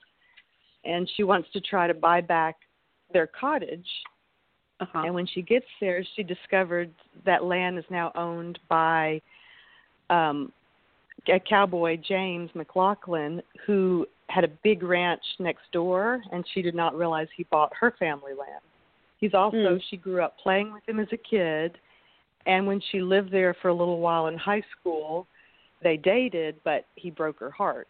and 0.84 1.10
she 1.16 1.24
wants 1.24 1.48
to 1.52 1.60
try 1.60 1.86
to 1.88 1.94
buy 1.94 2.20
back 2.20 2.56
their 3.12 3.26
cottage. 3.26 3.86
Uh-huh. 4.80 5.02
And 5.04 5.14
when 5.14 5.26
she 5.26 5.42
gets 5.42 5.66
there, 5.80 6.04
she 6.16 6.22
discovered 6.22 6.90
that 7.26 7.44
land 7.44 7.78
is 7.78 7.84
now 7.90 8.12
owned 8.14 8.58
by 8.68 9.20
um, 10.08 10.52
a 11.28 11.40
cowboy, 11.40 11.96
James 11.96 12.50
McLaughlin, 12.54 13.42
who 13.66 14.06
had 14.28 14.44
a 14.44 14.48
big 14.62 14.82
ranch 14.82 15.22
next 15.38 15.70
door, 15.72 16.22
and 16.32 16.44
she 16.54 16.62
did 16.62 16.74
not 16.74 16.96
realize 16.96 17.26
he 17.36 17.44
bought 17.44 17.72
her 17.78 17.92
family 17.98 18.32
land. 18.32 18.62
He's 19.18 19.34
also, 19.34 19.56
Mm. 19.76 19.82
she 19.88 19.96
grew 19.96 20.22
up 20.22 20.38
playing 20.38 20.72
with 20.72 20.88
him 20.88 20.98
as 20.98 21.08
a 21.12 21.16
kid, 21.16 21.78
and 22.46 22.66
when 22.66 22.80
she 22.90 23.00
lived 23.00 23.30
there 23.32 23.54
for 23.60 23.68
a 23.68 23.74
little 23.74 24.00
while 24.00 24.26
in 24.26 24.36
high 24.36 24.62
school, 24.78 25.26
they 25.82 25.96
dated, 25.96 26.56
but 26.64 26.86
he 26.96 27.10
broke 27.10 27.38
her 27.40 27.50
heart. 27.50 27.88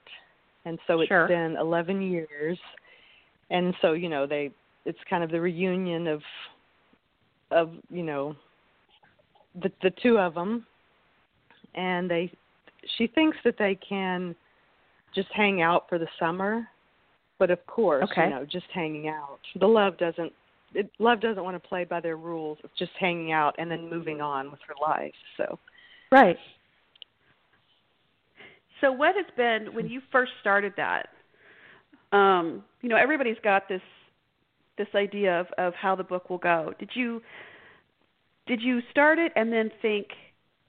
And 0.65 0.79
so 0.87 1.01
it's 1.01 1.09
Sure. 1.09 1.27
been 1.29 1.57
11 1.57 2.03
years. 2.03 2.59
And 3.51 3.75
so, 3.81 3.93
you 3.93 4.09
know, 4.09 4.27
they 4.27 4.51
it's 4.85 4.99
kind 5.09 5.23
of 5.23 5.31
the 5.31 5.41
reunion 5.41 6.07
of 6.07 6.23
of, 7.51 7.71
you 7.91 8.03
know, 8.03 8.35
the 9.61 9.71
the 9.83 9.91
two 10.03 10.19
of 10.19 10.35
them 10.35 10.67
and 11.75 12.11
they 12.11 12.31
she 12.97 13.07
thinks 13.07 13.37
that 13.45 13.57
they 13.59 13.75
can 13.87 14.35
just 15.15 15.29
hang 15.33 15.63
out 15.63 15.89
for 15.89 15.99
the 15.99 16.09
summer 16.19 16.67
but 17.39 17.51
of 17.51 17.65
course 17.67 18.09
Okay. 18.11 18.25
you 18.25 18.31
know 18.31 18.45
just 18.45 18.67
hanging 18.73 19.09
out 19.09 19.39
the 19.57 19.67
love 19.67 19.97
doesn't 19.99 20.33
it, 20.75 20.91
love 20.99 21.21
doesn't 21.21 21.43
want 21.43 21.61
to 21.61 21.69
play 21.69 21.85
by 21.85 22.01
their 22.01 22.17
rules 22.17 22.59
of 22.65 22.71
just 22.79 22.93
hanging 22.99 23.33
out 23.33 23.55
and 23.59 23.71
then 23.71 23.89
moving 23.89 24.21
on 24.21 24.51
with 24.51 24.61
her 24.67 24.75
life 24.81 25.15
so 25.37 25.59
Right. 26.13 26.37
So 28.83 28.93
what 28.93 29.17
has 29.17 29.25
been 29.37 29.75
when 29.75 29.89
you 29.89 30.03
first 30.13 30.33
started 30.43 30.75
that? 30.77 31.09
Um, 32.13 32.63
you 32.83 32.91
know, 32.91 32.97
everybody's 32.97 33.39
got 33.43 33.67
this 33.69 33.81
this 34.77 34.89
idea 34.95 35.41
of 35.41 35.47
of 35.57 35.75
how 35.75 35.97
the 35.97 36.05
book 36.05 36.29
will 36.29 36.39
go. 36.39 36.75
Did 36.79 36.91
you 36.95 37.23
did 38.47 38.61
you 38.61 38.81
start 38.91 39.19
it 39.19 39.33
and 39.37 39.51
then 39.51 39.71
think 39.81 40.09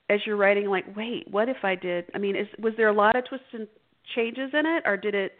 as 0.08 0.20
you're 0.24 0.36
writing 0.36 0.66
like, 0.66 0.84
wait, 0.96 1.26
what 1.30 1.48
if 1.48 1.58
I 1.62 1.74
did? 1.74 2.06
I 2.14 2.18
mean, 2.18 2.36
is 2.36 2.48
was 2.58 2.72
there 2.78 2.88
a 2.88 2.92
lot 2.94 3.14
of 3.14 3.26
twists 3.26 3.46
and 3.52 3.68
changes 4.14 4.50
in 4.54 4.64
it 4.64 4.82
or 4.86 4.96
did 4.96 5.14
it 5.14 5.32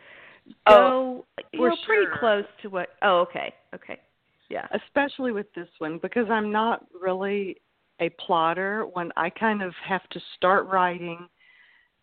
go 0.68 1.25
you 1.52 1.61
for 1.61 1.68
know 1.71 1.76
pretty 1.87 2.04
sure. 2.04 2.18
close 2.18 2.44
to 2.61 2.68
what 2.68 2.88
Oh, 3.00 3.21
okay. 3.21 3.54
Okay. 3.75 3.99
Yeah. 4.55 4.69
especially 4.87 5.33
with 5.33 5.53
this 5.55 5.69
one 5.79 5.99
because 6.01 6.27
I'm 6.31 6.53
not 6.53 6.87
really 6.99 7.61
a 8.01 8.09
plotter 8.25 8.85
when 8.93 9.11
I 9.17 9.29
kind 9.29 9.63
of 9.63 9.75
have 9.85 10.09
to 10.11 10.21
start 10.37 10.67
writing, 10.69 11.29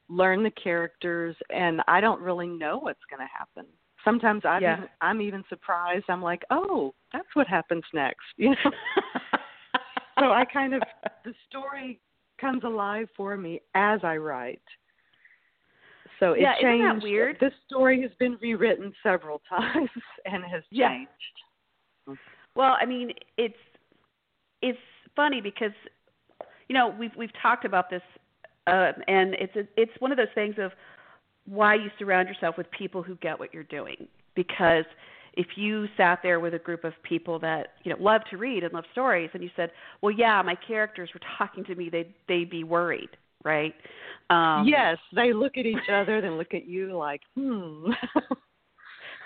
learn 0.10 0.44
the 0.44 0.52
characters 0.52 1.38
and 1.50 1.82
I 1.88 2.02
don't 2.02 2.20
really 2.20 2.48
know 2.48 2.78
what's 2.78 3.00
going 3.10 3.26
to 3.26 3.38
happen. 3.38 3.66
Sometimes 4.04 4.44
I 4.44 4.60
Yeah. 4.60 4.78
even, 4.78 4.90
I'm 5.00 5.22
even 5.22 5.46
surprised. 5.48 6.06
I'm 6.10 6.22
like, 6.22 6.44
"Oh, 6.50 6.94
that's 7.14 7.34
what 7.36 7.48
happens 7.48 7.84
next." 7.94 8.26
You 8.36 8.50
know. 8.50 8.72
so 10.20 10.32
I 10.32 10.44
kind 10.44 10.74
of 10.74 10.82
the 11.24 11.34
story 11.48 12.02
comes 12.38 12.64
alive 12.66 13.08
for 13.16 13.38
me 13.38 13.62
as 13.76 14.04
I 14.04 14.18
write. 14.18 14.62
So 16.20 16.34
it 16.34 16.42
yeah, 16.42 16.56
changed. 16.60 16.84
Isn't 16.84 16.96
that 16.96 17.04
weird? 17.04 17.38
This 17.40 17.54
story 17.66 18.02
has 18.02 18.12
been 18.20 18.38
rewritten 18.42 18.92
several 19.04 19.42
times 19.50 19.90
and 20.26 20.44
has 20.44 20.64
Yeah. 20.70 20.90
changed. 20.90 21.12
Well, 22.56 22.76
I 22.80 22.86
mean, 22.86 23.12
it's 23.38 23.56
it's 24.62 24.80
funny 25.16 25.42
because 25.42 25.72
you 26.68 26.76
know 26.76 26.94
we've 26.98 27.12
we've 27.18 27.32
talked 27.42 27.66
about 27.66 27.90
this, 27.90 28.02
uh, 28.68 28.92
and 29.08 29.36
it's 29.36 29.56
a, 29.56 29.68
it's 29.78 29.92
one 30.00 30.12
of 30.12 30.18
those 30.18 30.28
things 30.36 30.56
of 30.58 30.72
why 31.46 31.76
you 31.76 31.90
surround 31.98 32.28
yourself 32.28 32.58
with 32.58 32.70
people 32.72 33.02
who 33.02 33.16
get 33.16 33.40
what 33.40 33.54
you're 33.54 33.64
doing. 33.64 34.08
Because 34.36 34.86
if 35.34 35.48
you 35.56 35.88
sat 35.98 36.20
there 36.24 36.40
with 36.40 36.54
a 36.54 36.60
group 36.60 36.84
of 36.84 36.94
people 37.04 37.40
that 37.40 37.74
you 37.84 37.94
know 37.94 38.02
love 38.02 38.22
to 38.30 38.38
read 38.38 38.64
and 38.64 38.74
love 38.74 38.86
stories, 38.92 39.30
and 39.34 39.42
you 39.42 39.50
said, 39.56 39.72
"Well, 40.02 40.12
yeah, 40.12 40.42
my 40.42 40.56
characters 40.56 41.10
were 41.14 41.22
talking 41.38 41.64
to 41.66 41.76
me," 41.76 41.90
they'd 41.90 42.14
they'd 42.28 42.50
be 42.50 42.64
worried, 42.64 43.10
right? 43.44 43.74
Um, 44.30 44.68
yes, 44.68 44.98
they 45.16 45.34
look 45.34 45.58
at 45.58 45.66
each 45.66 45.90
other, 45.92 46.22
then 46.22 46.38
look 46.38 46.54
at 46.54 46.66
you 46.66 46.98
like, 46.98 47.22
hmm. 47.36 47.92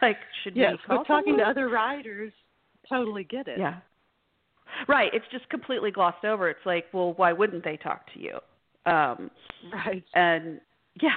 Like, 0.02 0.18
should 0.44 0.56
yes, 0.56 0.74
we 0.74 0.78
call 0.88 0.98
but 1.00 1.08
talking 1.08 1.38
to 1.38 1.44
other 1.44 1.70
writers, 1.70 2.34
totally 2.90 3.24
get 3.24 3.48
it. 3.48 3.60
Yeah. 3.60 3.78
Right. 4.88 5.10
It's 5.14 5.26
just 5.32 5.48
completely 5.50 5.92
glossed 5.92 6.26
over. 6.26 6.50
It's 6.50 6.66
like, 6.66 6.86
well, 6.94 7.14
why 7.14 7.34
wouldn't 7.34 7.64
they 7.64 7.78
talk 7.78 8.12
to 8.14 8.20
you? 8.20 8.40
Um, 8.86 9.32
Right. 9.74 10.04
and 10.14 10.60
yeah. 11.02 11.16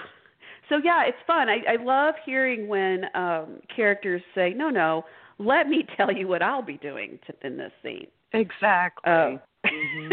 So 0.69 0.77
yeah, 0.83 1.05
it's 1.07 1.19
fun. 1.27 1.49
I, 1.49 1.59
I 1.69 1.83
love 1.83 2.15
hearing 2.25 2.69
when 2.69 3.05
um, 3.15 3.61
characters 3.75 4.23
say, 4.35 4.53
"No, 4.55 4.69
no, 4.71 5.05
let 5.39 5.67
me 5.69 5.87
tell 5.97 6.13
you 6.13 6.29
what 6.29 6.43
I'll 6.43 6.63
be 6.63 6.77
doing 6.79 7.19
to, 7.27 7.47
in 7.47 7.57
this 7.57 7.73
scene." 7.83 8.07
Exactly. 8.33 9.13
Mhm. 9.67 10.13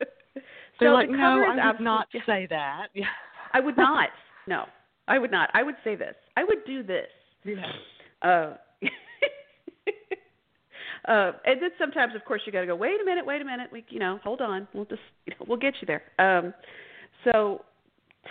so 0.00 0.06
They're 0.78 0.92
like, 0.92 1.08
the 1.10 1.16
no, 1.16 1.44
I 1.44 1.72
would 1.72 1.80
not 1.80 2.06
yeah. 2.14 2.20
say 2.24 2.46
that. 2.50 2.86
Yeah. 2.94 3.06
I 3.52 3.60
would 3.60 3.76
not. 3.76 4.10
No, 4.46 4.64
I 5.08 5.18
would 5.18 5.30
not. 5.32 5.50
I 5.54 5.62
would 5.62 5.74
say 5.82 5.96
this. 5.96 6.14
I 6.36 6.44
would 6.44 6.64
do 6.64 6.82
this. 6.82 7.08
Yeah. 7.44 7.72
Uh, 8.22 8.56
uh, 11.06 11.32
and 11.44 11.62
then 11.62 11.70
sometimes, 11.78 12.14
of 12.14 12.24
course, 12.24 12.42
you 12.46 12.52
got 12.52 12.60
to 12.60 12.66
go. 12.66 12.76
Wait 12.76 13.00
a 13.00 13.04
minute. 13.04 13.24
Wait 13.24 13.40
a 13.40 13.44
minute. 13.44 13.68
We, 13.72 13.84
you 13.88 13.98
know, 13.98 14.18
hold 14.22 14.40
on. 14.40 14.68
We'll 14.74 14.84
just, 14.84 15.00
you 15.26 15.32
know, 15.38 15.46
we'll 15.48 15.58
get 15.58 15.74
you 15.80 15.86
there. 15.86 16.02
Um, 16.18 16.52
so, 17.24 17.64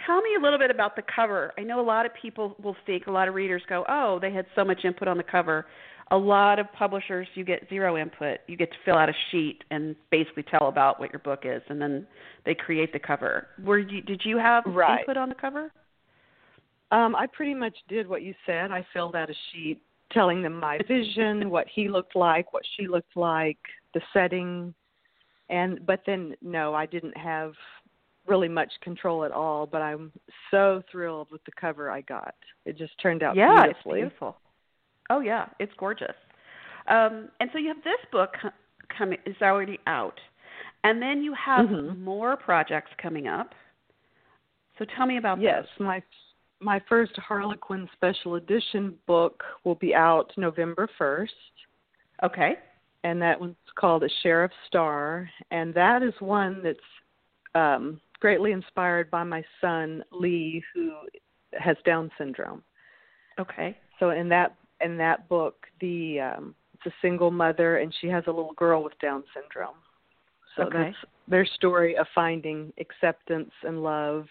tell 0.05 0.21
me 0.21 0.31
a 0.37 0.41
little 0.41 0.59
bit 0.59 0.71
about 0.71 0.95
the 0.95 1.03
cover. 1.13 1.51
I 1.57 1.61
know 1.61 1.79
a 1.79 1.83
lot 1.83 2.05
of 2.05 2.11
people 2.21 2.55
will 2.61 2.75
think, 2.85 3.07
a 3.07 3.11
lot 3.11 3.27
of 3.27 3.33
readers 3.33 3.61
go, 3.67 3.85
"Oh, 3.89 4.19
they 4.19 4.31
had 4.31 4.45
so 4.55 4.63
much 4.63 4.85
input 4.85 5.07
on 5.07 5.17
the 5.17 5.23
cover." 5.23 5.65
A 6.11 6.17
lot 6.17 6.57
of 6.57 6.71
publishers, 6.73 7.27
you 7.35 7.43
get 7.43 7.67
zero 7.69 7.95
input. 7.95 8.39
You 8.47 8.57
get 8.57 8.71
to 8.71 8.77
fill 8.83 8.95
out 8.95 9.09
a 9.09 9.13
sheet 9.29 9.63
and 9.69 9.95
basically 10.09 10.43
tell 10.43 10.67
about 10.67 10.99
what 10.99 11.11
your 11.13 11.19
book 11.19 11.41
is, 11.43 11.61
and 11.69 11.79
then 11.79 12.07
they 12.45 12.55
create 12.55 12.93
the 12.93 12.99
cover. 12.99 13.47
Were 13.63 13.77
you? 13.77 14.01
Did 14.01 14.21
you 14.25 14.37
have 14.37 14.63
Right. 14.65 15.01
input 15.01 15.17
on 15.17 15.29
the 15.29 15.35
cover? 15.35 15.71
Um, 16.91 17.15
I 17.15 17.27
pretty 17.27 17.53
much 17.53 17.77
did 17.87 18.07
what 18.07 18.23
you 18.23 18.33
said. 18.47 18.71
I 18.71 18.83
filled 18.93 19.15
out 19.15 19.29
a 19.29 19.35
sheet 19.51 19.79
telling 20.11 20.41
them 20.41 20.59
my 20.59 20.79
vision, 20.87 21.49
what 21.55 21.67
he 21.73 21.89
looked 21.89 22.15
like, 22.15 22.53
what 22.53 22.63
she 22.75 22.87
looked 22.87 23.15
like, 23.15 23.57
the 23.93 24.01
setting, 24.13 24.73
and 25.49 25.85
but 25.85 26.01
then 26.05 26.35
no, 26.41 26.73
I 26.73 26.85
didn't 26.85 27.17
have 27.17 27.53
really 28.27 28.47
much 28.47 28.71
control 28.81 29.23
at 29.25 29.31
all. 29.31 29.65
But 29.65 29.81
I'm 29.81 30.11
so 30.51 30.81
thrilled 30.91 31.29
with 31.31 31.43
the 31.45 31.51
cover 31.59 31.89
I 31.89 32.01
got. 32.01 32.35
It 32.65 32.77
just 32.77 32.93
turned 33.01 33.23
out 33.23 33.35
yeah, 33.35 33.63
beautifully. 33.63 33.99
it's 34.01 34.09
beautiful. 34.09 34.37
Oh 35.09 35.19
yeah, 35.21 35.47
it's 35.59 35.73
gorgeous. 35.77 36.15
Um, 36.87 37.29
and 37.39 37.49
so 37.51 37.59
you 37.59 37.67
have 37.69 37.83
this 37.83 37.99
book 38.11 38.31
co- 38.41 38.49
coming 38.95 39.17
is 39.25 39.35
already 39.41 39.79
out, 39.87 40.19
and 40.83 41.01
then 41.01 41.21
you 41.23 41.33
have 41.33 41.67
Mhm. 41.67 41.97
more 41.99 42.35
projects 42.37 42.91
coming 42.97 43.27
up. 43.27 43.53
So 44.77 44.85
tell 44.85 45.05
me 45.05 45.17
about 45.17 45.39
Yes, 45.41 45.65
those. 45.77 45.79
my 45.85 46.01
my 46.61 46.81
first 46.89 47.13
Harlequin 47.17 47.87
special 47.93 48.35
edition 48.35 48.95
book 49.07 49.43
will 49.63 49.75
be 49.75 49.95
out 49.95 50.31
November 50.37 50.87
first. 50.97 51.33
Okay. 52.23 52.55
and 53.05 53.21
that 53.21 53.39
one's 53.39 53.55
called 53.79 54.03
A 54.03 54.09
Sheriff's 54.21 54.53
Star, 54.67 55.29
and 55.51 55.73
that 55.73 56.03
is 56.03 56.13
one 56.19 56.61
that's 56.61 56.77
um, 57.55 58.01
greatly 58.19 58.51
inspired 58.51 59.09
by 59.09 59.23
my 59.23 59.41
son 59.61 60.03
Lee, 60.11 60.61
who 60.73 60.91
has 61.57 61.77
Down 61.85 62.11
syndrome. 62.17 62.61
Okay. 63.39 63.77
So 63.99 64.09
in 64.09 64.27
that 64.29 64.55
in 64.81 64.97
that 64.97 65.29
book, 65.29 65.67
the 65.79 66.19
um, 66.19 66.55
it's 66.73 66.85
a 66.87 66.95
single 67.01 67.31
mother, 67.31 67.77
and 67.77 67.93
she 68.01 68.07
has 68.07 68.23
a 68.27 68.31
little 68.31 68.53
girl 68.53 68.83
with 68.83 68.99
Down 68.99 69.23
syndrome. 69.33 69.75
So 70.57 70.63
Okay. 70.63 70.77
that's 70.83 70.97
their 71.27 71.45
story 71.45 71.95
of 71.95 72.05
finding 72.13 72.73
acceptance 72.79 73.51
and 73.63 73.81
love 73.81 74.25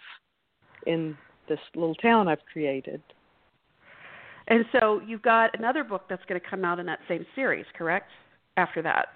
in 0.86 1.16
this 1.48 1.58
little 1.74 1.94
town 1.96 2.28
I've 2.28 2.44
created. 2.52 3.02
And 4.48 4.64
so 4.72 5.00
you've 5.06 5.22
got 5.22 5.56
another 5.58 5.84
book 5.84 6.04
that's 6.08 6.24
going 6.26 6.40
to 6.40 6.46
come 6.46 6.64
out 6.64 6.78
in 6.78 6.86
that 6.86 7.00
same 7.08 7.26
series, 7.34 7.66
correct? 7.76 8.10
After 8.56 8.82
that. 8.82 9.08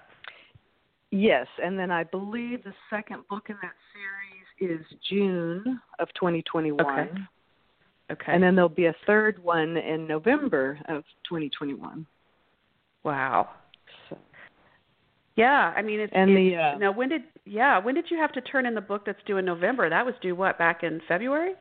Yes, 1.11 1.47
and 1.63 1.77
then 1.77 1.91
I 1.91 2.03
believe 2.03 2.63
the 2.63 2.73
second 2.89 3.23
book 3.29 3.43
in 3.49 3.55
that 3.61 3.73
series 3.93 4.79
is 4.79 4.85
June 5.09 5.79
of 5.99 6.07
2021. 6.15 6.81
Okay. 6.81 7.09
Okay. 8.11 8.31
And 8.33 8.43
then 8.43 8.55
there'll 8.55 8.69
be 8.69 8.85
a 8.87 8.95
third 9.07 9.43
one 9.43 9.77
in 9.77 10.07
November 10.07 10.79
of 10.89 11.03
2021. 11.29 12.05
wow. 13.03 13.49
So, 14.09 14.17
Yeah, 15.35 15.73
I 15.75 15.81
mean 15.81 15.99
it's 15.99 16.13
and 16.15 16.35
the 16.35 16.55
uh, 16.55 16.77
now 16.77 16.91
when 16.91 17.09
did 17.09 17.23
yeah 17.45 17.79
when 17.79 17.95
did 17.95 18.05
you 18.09 18.17
have 18.17 18.31
to 18.33 18.41
turn 18.41 18.65
in 18.65 18.75
the 18.75 18.81
book 18.81 19.03
that's 19.05 19.23
due 19.25 19.37
in 19.37 19.45
November? 19.45 19.89
That 19.89 20.05
was 20.05 20.15
due 20.21 20.35
what 20.35 20.57
back 20.57 20.83
in 20.83 20.99
February? 21.07 21.53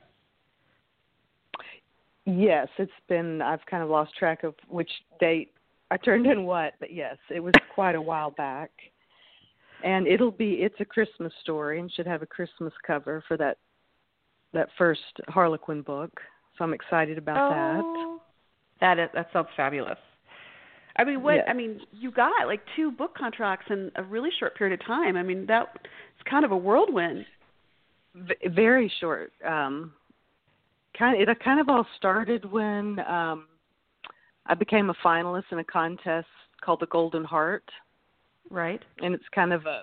Yes, 2.24 2.68
it's 2.78 2.92
been 3.08 3.42
I've 3.42 3.64
kind 3.66 3.82
of 3.82 3.88
lost 3.88 4.14
track 4.16 4.44
of 4.44 4.54
which 4.68 4.90
date 5.20 5.52
I 5.90 5.96
turned 5.98 6.26
in 6.26 6.44
what, 6.44 6.74
but 6.80 6.92
yes, 6.92 7.16
it 7.30 7.40
was 7.40 7.52
quite 7.74 7.94
a 7.94 8.00
while 8.00 8.30
back. 8.30 8.70
And 9.84 10.06
it'll 10.06 10.30
be 10.30 10.54
it's 10.54 10.80
a 10.80 10.84
Christmas 10.84 11.32
story 11.42 11.80
and 11.80 11.92
should 11.92 12.06
have 12.06 12.22
a 12.22 12.26
Christmas 12.26 12.72
cover 12.86 13.22
for 13.26 13.36
that 13.36 13.58
that 14.52 14.68
first 14.78 15.00
Harlequin 15.28 15.82
book. 15.82 16.20
So 16.56 16.64
I'm 16.64 16.74
excited 16.74 17.18
about 17.18 17.50
that. 17.50 17.80
oh, 17.84 18.20
that 18.80 18.98
is 18.98 19.08
that 19.14 19.28
sounds 19.32 19.48
fabulous. 19.56 19.98
I 20.96 21.04
mean, 21.04 21.22
what 21.22 21.36
Yes. 21.36 21.46
I 21.48 21.52
mean, 21.54 21.80
you 21.92 22.10
got 22.10 22.46
like 22.46 22.60
two 22.76 22.90
book 22.90 23.14
contracts 23.16 23.66
in 23.70 23.90
a 23.96 24.02
really 24.02 24.30
short 24.38 24.56
period 24.56 24.78
of 24.78 24.86
time. 24.86 25.16
I 25.16 25.22
mean, 25.22 25.46
that 25.46 25.68
it's 25.74 26.30
kind 26.30 26.44
of 26.44 26.52
a 26.52 26.56
whirlwind. 26.56 27.24
V- 28.14 28.34
very 28.48 28.92
short. 29.00 29.32
Um, 29.44 29.92
kind 30.98 31.20
of, 31.20 31.28
it 31.28 31.40
kind 31.40 31.60
of 31.60 31.68
all 31.68 31.86
started 31.96 32.50
when 32.50 32.98
um, 33.00 33.46
I 34.46 34.54
became 34.54 34.90
a 34.90 34.94
finalist 35.04 35.44
in 35.52 35.58
a 35.58 35.64
contest 35.64 36.26
called 36.62 36.80
the 36.80 36.86
Golden 36.86 37.24
Heart, 37.24 37.64
Right. 38.50 38.82
and 39.02 39.14
it's 39.14 39.24
kind 39.34 39.52
of 39.52 39.66
a, 39.66 39.82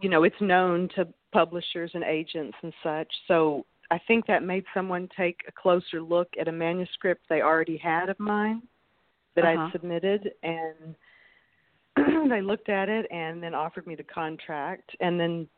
you 0.00 0.08
know, 0.08 0.24
it's 0.24 0.40
known 0.40 0.88
to 0.96 1.06
publishers 1.32 1.90
and 1.94 2.04
agents 2.04 2.56
and 2.62 2.72
such. 2.82 3.08
So 3.28 3.64
I 3.90 3.98
think 4.06 4.26
that 4.26 4.42
made 4.42 4.64
someone 4.74 5.08
take 5.16 5.40
a 5.48 5.52
closer 5.52 6.00
look 6.00 6.28
at 6.40 6.48
a 6.48 6.52
manuscript 6.52 7.22
they 7.28 7.40
already 7.42 7.76
had 7.76 8.08
of 8.08 8.18
mine 8.20 8.62
that 9.36 9.44
Uh-huh. 9.44 9.64
I'd 9.66 9.72
submitted, 9.72 10.32
and 10.42 10.94
they 12.30 12.40
looked 12.42 12.68
at 12.68 12.88
it 12.88 13.06
and 13.10 13.42
then 13.42 13.54
offered 13.54 13.86
me 13.86 13.94
the 13.94 14.02
contract, 14.04 14.90
and 15.00 15.18
then 15.18 15.48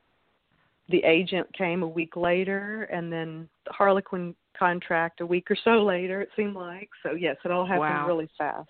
the 0.92 1.02
agent 1.04 1.52
came 1.56 1.82
a 1.82 1.88
week 1.88 2.16
later, 2.16 2.84
and 2.84 3.12
then 3.12 3.48
the 3.66 3.72
Harlequin 3.72 4.34
contract 4.56 5.20
a 5.20 5.26
week 5.26 5.50
or 5.50 5.56
so 5.64 5.82
later. 5.82 6.20
It 6.20 6.28
seemed 6.36 6.54
like 6.54 6.88
so. 7.02 7.12
Yes, 7.12 7.36
it 7.44 7.50
all 7.50 7.66
happened 7.66 7.80
Wow. 7.80 8.06
really 8.06 8.28
fast. 8.38 8.68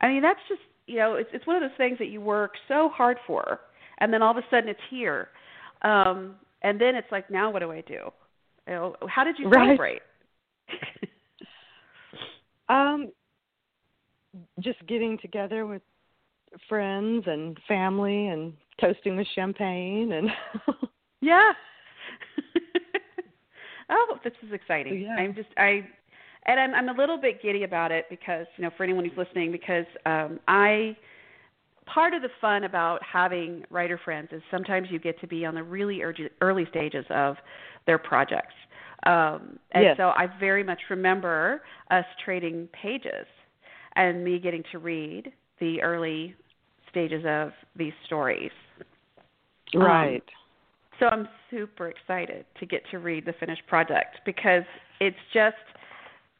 I 0.00 0.08
mean, 0.08 0.22
that's 0.22 0.40
just 0.48 0.62
you 0.86 0.96
know, 0.96 1.14
it's 1.14 1.28
it's 1.32 1.46
one 1.46 1.56
of 1.56 1.62
those 1.62 1.76
things 1.76 1.98
that 1.98 2.08
you 2.08 2.20
work 2.20 2.54
so 2.68 2.88
hard 2.88 3.18
for, 3.26 3.60
and 3.98 4.12
then 4.12 4.22
all 4.22 4.30
of 4.30 4.38
a 4.38 4.46
sudden 4.50 4.70
it's 4.70 4.80
here, 4.88 5.28
um, 5.82 6.36
and 6.62 6.80
then 6.80 6.94
it's 6.94 7.10
like, 7.12 7.30
now 7.30 7.50
what 7.50 7.58
do 7.60 7.70
I 7.70 7.82
do? 7.82 8.10
You 8.66 8.74
know, 8.74 8.96
how 9.08 9.24
did 9.24 9.38
you 9.38 9.48
Right. 9.48 9.66
celebrate? 9.66 10.02
Um, 12.68 13.10
just 14.60 14.78
getting 14.86 15.18
together 15.18 15.66
with 15.66 15.82
friends 16.68 17.24
and 17.26 17.58
family 17.66 18.28
and 18.28 18.52
toasting 18.80 19.16
with 19.16 19.26
champagne 19.34 20.12
and 20.12 20.28
Yeah. 21.20 21.52
oh, 23.90 24.18
this 24.24 24.32
is 24.46 24.52
exciting. 24.52 25.02
Yeah. 25.02 25.14
I'm 25.16 25.34
just 25.34 25.48
I 25.56 25.86
and 26.46 26.58
I'm 26.58 26.74
I'm 26.74 26.88
a 26.88 26.98
little 26.98 27.18
bit 27.18 27.42
giddy 27.42 27.64
about 27.64 27.92
it 27.92 28.06
because, 28.08 28.46
you 28.56 28.64
know, 28.64 28.70
for 28.76 28.84
anyone 28.84 29.04
who's 29.04 29.16
listening 29.16 29.52
because 29.52 29.84
um 30.06 30.40
I 30.48 30.96
part 31.86 32.14
of 32.14 32.22
the 32.22 32.30
fun 32.40 32.64
about 32.64 33.00
having 33.02 33.64
writer 33.70 33.98
friends 34.02 34.28
is 34.32 34.42
sometimes 34.50 34.88
you 34.90 34.98
get 34.98 35.20
to 35.20 35.26
be 35.26 35.44
on 35.44 35.54
the 35.54 35.62
really 35.62 36.02
early, 36.02 36.30
early 36.40 36.66
stages 36.70 37.04
of 37.10 37.36
their 37.86 37.98
projects. 37.98 38.54
Um 39.04 39.58
and 39.72 39.84
Yes. 39.84 39.96
so 39.96 40.04
I 40.04 40.26
very 40.38 40.64
much 40.64 40.80
remember 40.88 41.62
us 41.90 42.04
trading 42.24 42.68
pages 42.72 43.26
and 43.96 44.24
me 44.24 44.38
getting 44.38 44.62
to 44.72 44.78
read 44.78 45.32
the 45.58 45.82
early 45.82 46.34
stages 46.88 47.24
of 47.26 47.50
these 47.76 47.92
stories. 48.06 48.50
Um, 49.74 49.82
right. 49.82 50.24
So 50.98 51.06
I'm 51.06 51.28
super 51.50 51.88
excited 51.88 52.44
to 52.58 52.66
get 52.66 52.82
to 52.90 52.98
read 52.98 53.24
the 53.24 53.32
finished 53.32 53.66
project 53.66 54.18
because 54.26 54.64
it's 55.00 55.16
just, 55.32 55.56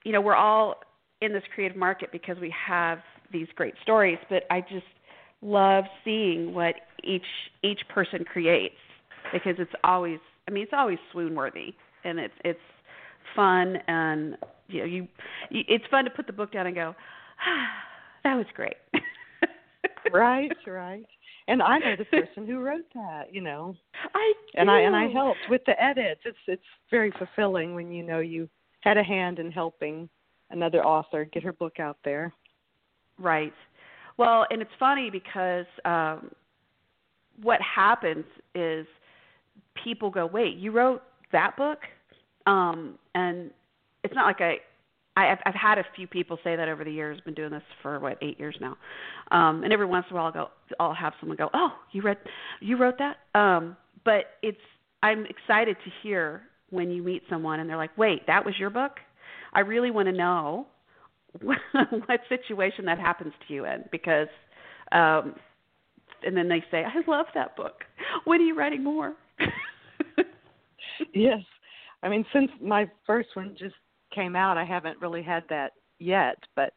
you 0.04 0.12
know, 0.12 0.20
we're 0.20 0.34
all 0.34 0.76
in 1.22 1.32
this 1.32 1.42
creative 1.54 1.76
market 1.76 2.12
because 2.12 2.36
we 2.38 2.52
have 2.66 2.98
these 3.32 3.48
great 3.54 3.74
stories, 3.82 4.18
but 4.28 4.44
I 4.50 4.60
just 4.60 4.84
love 5.42 5.84
seeing 6.04 6.52
what 6.52 6.74
each 7.02 7.22
each 7.62 7.80
person 7.88 8.24
creates 8.24 8.74
because 9.32 9.54
it's 9.58 9.72
always 9.84 10.18
I 10.46 10.50
mean 10.50 10.64
it's 10.64 10.72
always 10.76 10.98
swoon 11.12 11.34
worthy 11.34 11.74
and 12.04 12.18
it's 12.18 12.34
it's 12.44 12.60
fun 13.34 13.78
and 13.88 14.36
you 14.68 14.80
know 14.80 14.84
you, 14.84 15.08
you 15.50 15.62
it's 15.66 15.84
fun 15.90 16.04
to 16.04 16.10
put 16.10 16.26
the 16.26 16.32
book 16.32 16.52
down 16.52 16.66
and 16.66 16.74
go 16.74 16.94
ah, 17.46 17.68
that 18.24 18.34
was 18.34 18.46
great 18.54 18.76
right 20.12 20.52
right 20.66 21.06
and 21.50 21.62
I 21.62 21.78
know 21.78 21.94
the 21.96 22.04
person 22.22 22.46
who 22.46 22.58
wrote 22.60 22.86
that 22.94 23.34
you 23.34 23.40
know 23.40 23.74
I 24.14 24.32
do. 24.54 24.60
and. 24.60 24.70
I 24.70 24.80
and 24.80 24.96
I 24.96 25.08
helped 25.08 25.40
with 25.48 25.62
the 25.66 25.80
edits 25.82 26.20
it's 26.24 26.38
it's 26.46 26.62
very 26.90 27.12
fulfilling 27.18 27.74
when 27.74 27.90
you 27.90 28.02
know 28.02 28.20
you 28.20 28.48
had 28.80 28.96
a 28.96 29.02
hand 29.02 29.38
in 29.38 29.50
helping 29.50 30.08
another 30.50 30.84
author 30.84 31.24
get 31.24 31.42
her 31.42 31.52
book 31.52 31.78
out 31.78 31.98
there 32.04 32.32
right 33.18 33.52
well 34.16 34.46
and 34.50 34.62
it's 34.62 34.70
funny 34.78 35.10
because 35.10 35.66
um 35.84 36.30
what 37.42 37.60
happens 37.60 38.24
is 38.54 38.86
people 39.84 40.10
go 40.10 40.26
wait 40.26 40.56
you 40.56 40.70
wrote 40.72 41.02
that 41.32 41.56
book 41.56 41.78
um, 42.46 42.98
and 43.14 43.50
it's 44.02 44.14
not 44.14 44.26
like 44.26 44.40
I, 44.40 44.56
I 45.16 45.32
I've, 45.32 45.38
I've 45.46 45.54
had 45.54 45.78
a 45.78 45.84
few 45.96 46.06
people 46.06 46.38
say 46.42 46.56
that 46.56 46.68
over 46.68 46.84
the 46.84 46.92
years. 46.92 47.20
Been 47.24 47.34
doing 47.34 47.50
this 47.50 47.62
for 47.82 47.98
what 48.00 48.18
eight 48.22 48.38
years 48.38 48.56
now, 48.60 48.76
um, 49.30 49.64
and 49.64 49.72
every 49.72 49.86
once 49.86 50.06
in 50.10 50.16
a 50.16 50.18
while 50.18 50.26
I'll 50.26 50.32
go, 50.32 50.48
I'll 50.78 50.94
have 50.94 51.12
someone 51.20 51.36
go, 51.36 51.50
oh, 51.54 51.70
you 51.92 52.02
read, 52.02 52.18
you 52.60 52.76
wrote 52.76 52.96
that. 52.98 53.16
Um, 53.38 53.76
but 54.04 54.24
it's 54.42 54.58
I'm 55.02 55.26
excited 55.26 55.76
to 55.84 55.90
hear 56.02 56.42
when 56.70 56.90
you 56.90 57.02
meet 57.02 57.22
someone 57.28 57.60
and 57.60 57.68
they're 57.68 57.76
like, 57.76 57.96
wait, 57.98 58.26
that 58.26 58.44
was 58.44 58.54
your 58.58 58.70
book. 58.70 58.92
I 59.52 59.60
really 59.60 59.90
want 59.90 60.06
to 60.06 60.12
know 60.12 60.66
what, 61.40 61.58
what 62.06 62.20
situation 62.28 62.84
that 62.86 62.98
happens 62.98 63.32
to 63.46 63.54
you 63.54 63.64
in 63.64 63.84
because 63.90 64.28
um 64.92 65.34
and 66.22 66.36
then 66.36 66.48
they 66.48 66.62
say, 66.70 66.84
I 66.84 67.10
love 67.10 67.26
that 67.34 67.56
book. 67.56 67.84
When 68.24 68.40
are 68.40 68.44
you 68.44 68.54
writing 68.54 68.84
more? 68.84 69.14
yes. 71.14 71.40
I 72.02 72.08
mean, 72.10 72.26
since 72.32 72.50
my 72.60 72.90
first 73.06 73.30
one 73.34 73.56
just 73.58 73.74
came 74.14 74.36
out, 74.36 74.58
I 74.58 74.64
haven't 74.64 75.00
really 75.00 75.22
had 75.22 75.44
that 75.50 75.72
yet, 75.98 76.36
but 76.56 76.72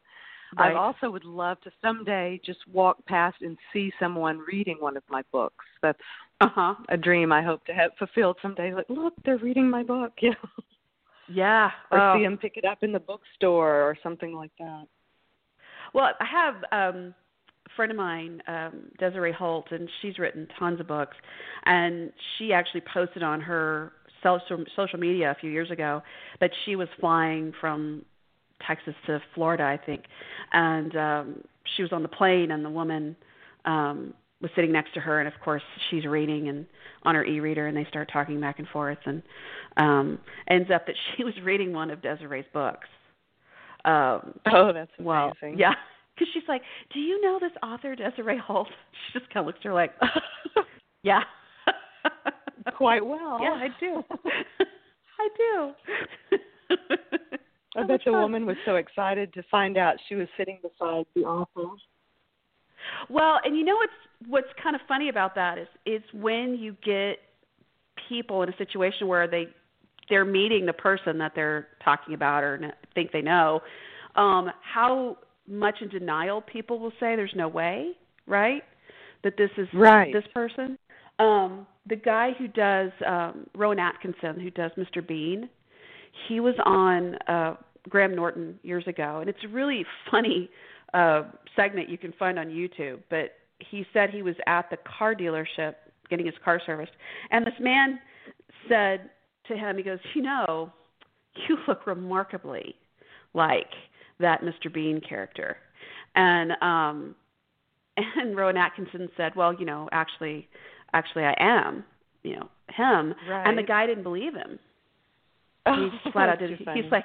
right. 0.58 0.72
I 0.72 0.74
also 0.74 1.10
would 1.10 1.24
love 1.24 1.60
to 1.62 1.70
someday 1.82 2.40
just 2.44 2.60
walk 2.72 3.04
past 3.06 3.36
and 3.40 3.58
see 3.72 3.92
someone 3.98 4.38
reading 4.38 4.76
one 4.80 4.96
of 4.96 5.02
my 5.08 5.22
books. 5.32 5.64
That's 5.82 5.98
uh-huh. 6.40 6.74
a 6.88 6.96
dream 6.96 7.32
I 7.32 7.42
hope 7.42 7.64
to 7.66 7.72
have 7.72 7.92
fulfilled 7.98 8.36
someday. 8.42 8.74
Like, 8.74 8.88
look, 8.88 9.14
they're 9.24 9.38
reading 9.38 9.68
my 9.68 9.82
book, 9.82 10.12
you 10.20 10.30
know. 10.30 10.64
Yeah. 11.28 11.70
or 11.90 12.00
oh. 12.00 12.18
see 12.18 12.24
them 12.24 12.36
pick 12.36 12.56
it 12.56 12.64
up 12.64 12.82
in 12.82 12.92
the 12.92 13.00
bookstore 13.00 13.82
or 13.82 13.96
something 14.02 14.34
like 14.34 14.52
that. 14.58 14.84
Well, 15.94 16.10
I 16.20 16.24
have 16.24 16.54
um 16.72 17.14
a 17.66 17.70
friend 17.76 17.90
of 17.90 17.96
mine, 17.96 18.42
um, 18.46 18.90
Desiree 18.98 19.32
Holt, 19.32 19.68
and 19.70 19.88
she's 20.02 20.18
written 20.18 20.46
tons 20.58 20.80
of 20.80 20.86
books, 20.86 21.16
and 21.64 22.12
she 22.36 22.52
actually 22.52 22.82
posted 22.92 23.22
on 23.22 23.40
her 23.40 23.92
social 24.24 24.64
social 24.74 24.98
media 24.98 25.30
a 25.30 25.34
few 25.34 25.50
years 25.50 25.70
ago 25.70 26.02
that 26.40 26.50
she 26.64 26.74
was 26.74 26.88
flying 26.98 27.52
from 27.60 28.04
Texas 28.66 28.94
to 29.06 29.20
Florida, 29.34 29.62
I 29.62 29.78
think, 29.84 30.04
and 30.52 30.96
um, 30.96 31.44
she 31.76 31.82
was 31.82 31.92
on 31.92 32.02
the 32.02 32.08
plane, 32.08 32.50
and 32.50 32.64
the 32.64 32.70
woman 32.70 33.14
um, 33.64 34.14
was 34.40 34.50
sitting 34.54 34.72
next 34.72 34.94
to 34.94 35.00
her, 35.00 35.20
and 35.20 35.28
of 35.28 35.34
course 35.42 35.62
she's 35.90 36.04
reading 36.04 36.48
and 36.48 36.66
on 37.02 37.14
her 37.14 37.24
e-reader, 37.24 37.66
and 37.66 37.76
they 37.76 37.86
start 37.88 38.10
talking 38.12 38.40
back 38.40 38.58
and 38.58 38.68
forth, 38.68 38.98
and 39.06 39.22
um, 39.76 40.18
ends 40.48 40.70
up 40.74 40.86
that 40.86 40.96
she 41.16 41.24
was 41.24 41.34
reading 41.42 41.72
one 41.72 41.90
of 41.90 42.02
Desiree's 42.02 42.46
books. 42.52 42.88
Um, 43.84 44.38
oh, 44.52 44.72
that's 44.72 44.90
amazing. 44.98 45.04
Well, 45.04 45.32
yeah, 45.56 45.74
because 46.14 46.28
she's 46.34 46.48
like, 46.48 46.62
"Do 46.92 47.00
you 47.00 47.20
know 47.20 47.38
this 47.40 47.52
author, 47.62 47.94
Desiree 47.94 48.38
Holt?" 48.38 48.68
She 49.12 49.18
just 49.18 49.32
kind 49.32 49.42
of 49.42 49.46
looks 49.46 49.58
at 49.60 49.64
her 49.66 49.74
like, 49.74 49.92
"Yeah." 51.02 51.20
Quite 52.76 53.04
well. 53.04 53.38
Yeah, 53.40 53.50
I 53.50 53.68
do. 53.78 54.02
I 55.20 55.28
do. 55.36 55.72
I 57.76 57.82
bet 57.84 58.00
the 58.04 58.12
woman 58.12 58.46
was 58.46 58.56
so 58.64 58.76
excited 58.76 59.32
to 59.34 59.42
find 59.50 59.76
out 59.76 59.96
she 60.08 60.14
was 60.14 60.28
sitting 60.36 60.58
beside 60.62 61.06
the 61.14 61.22
author. 61.22 61.76
Well, 63.08 63.40
and 63.44 63.56
you 63.56 63.64
know 63.64 63.76
what's 63.76 63.92
what's 64.28 64.62
kind 64.62 64.76
of 64.76 64.82
funny 64.86 65.08
about 65.08 65.34
that 65.34 65.58
is 65.58 65.68
is 65.84 66.02
when 66.12 66.54
you 66.54 66.76
get 66.84 67.18
people 68.08 68.42
in 68.42 68.48
a 68.48 68.56
situation 68.56 69.08
where 69.08 69.26
they 69.26 69.48
they're 70.08 70.24
meeting 70.24 70.66
the 70.66 70.72
person 70.72 71.18
that 71.18 71.32
they're 71.34 71.68
talking 71.84 72.14
about 72.14 72.42
or 72.42 72.74
think 72.94 73.10
they 73.12 73.22
know, 73.22 73.60
um, 74.16 74.50
how 74.60 75.16
much 75.48 75.76
in 75.80 75.88
denial 75.88 76.40
people 76.40 76.78
will 76.78 76.92
say 77.00 77.16
there's 77.16 77.32
no 77.34 77.48
way, 77.48 77.92
right? 78.26 78.62
That 79.22 79.36
this 79.36 79.50
is 79.56 79.68
right. 79.72 80.12
this 80.12 80.24
person. 80.34 80.78
Um, 81.18 81.66
the 81.86 81.96
guy 81.96 82.30
who 82.38 82.48
does 82.48 82.90
um, 83.06 83.46
Rowan 83.54 83.78
Atkinson, 83.78 84.40
who 84.40 84.50
does 84.50 84.70
Mr. 84.78 85.06
Bean, 85.06 85.48
he 86.28 86.40
was 86.40 86.54
on 86.64 87.16
uh, 87.28 87.56
Graham 87.88 88.14
Norton 88.14 88.58
years 88.62 88.86
ago, 88.86 89.18
and 89.20 89.28
it's 89.28 89.44
a 89.44 89.48
really 89.48 89.84
funny 90.10 90.48
uh, 90.94 91.24
segment 91.56 91.88
you 91.88 91.98
can 91.98 92.12
find 92.12 92.38
on 92.38 92.48
YouTube. 92.48 93.00
But 93.10 93.32
he 93.58 93.84
said 93.92 94.10
he 94.10 94.22
was 94.22 94.36
at 94.46 94.70
the 94.70 94.78
car 94.98 95.14
dealership 95.14 95.74
getting 96.08 96.26
his 96.26 96.34
car 96.44 96.60
serviced, 96.64 96.92
and 97.30 97.46
this 97.46 97.54
man 97.60 97.98
said 98.68 99.10
to 99.48 99.56
him, 99.56 99.76
he 99.76 99.82
goes, 99.82 99.98
"You 100.14 100.22
know, 100.22 100.72
you 101.48 101.58
look 101.68 101.86
remarkably 101.86 102.74
like 103.34 103.70
that 104.20 104.42
Mr. 104.42 104.72
Bean 104.72 105.00
character," 105.06 105.56
and 106.14 106.52
um, 106.62 107.14
and 107.96 108.36
Rowan 108.36 108.56
Atkinson 108.56 109.08
said, 109.16 109.34
"Well, 109.36 109.52
you 109.52 109.66
know, 109.66 109.88
actually." 109.92 110.48
Actually 110.94 111.24
I 111.24 111.34
am, 111.38 111.84
you 112.22 112.36
know, 112.36 112.48
him. 112.70 113.14
Right. 113.28 113.46
And 113.46 113.58
the 113.58 113.62
guy 113.62 113.86
didn't 113.86 114.04
believe 114.04 114.34
him. 114.34 114.58
Oh, 115.66 115.74
he 115.90 115.98
just 115.98 116.12
flat 116.12 116.28
out 116.30 116.38
did. 116.38 116.50
He's 116.50 116.66
He's 116.74 116.92
like, 116.92 117.04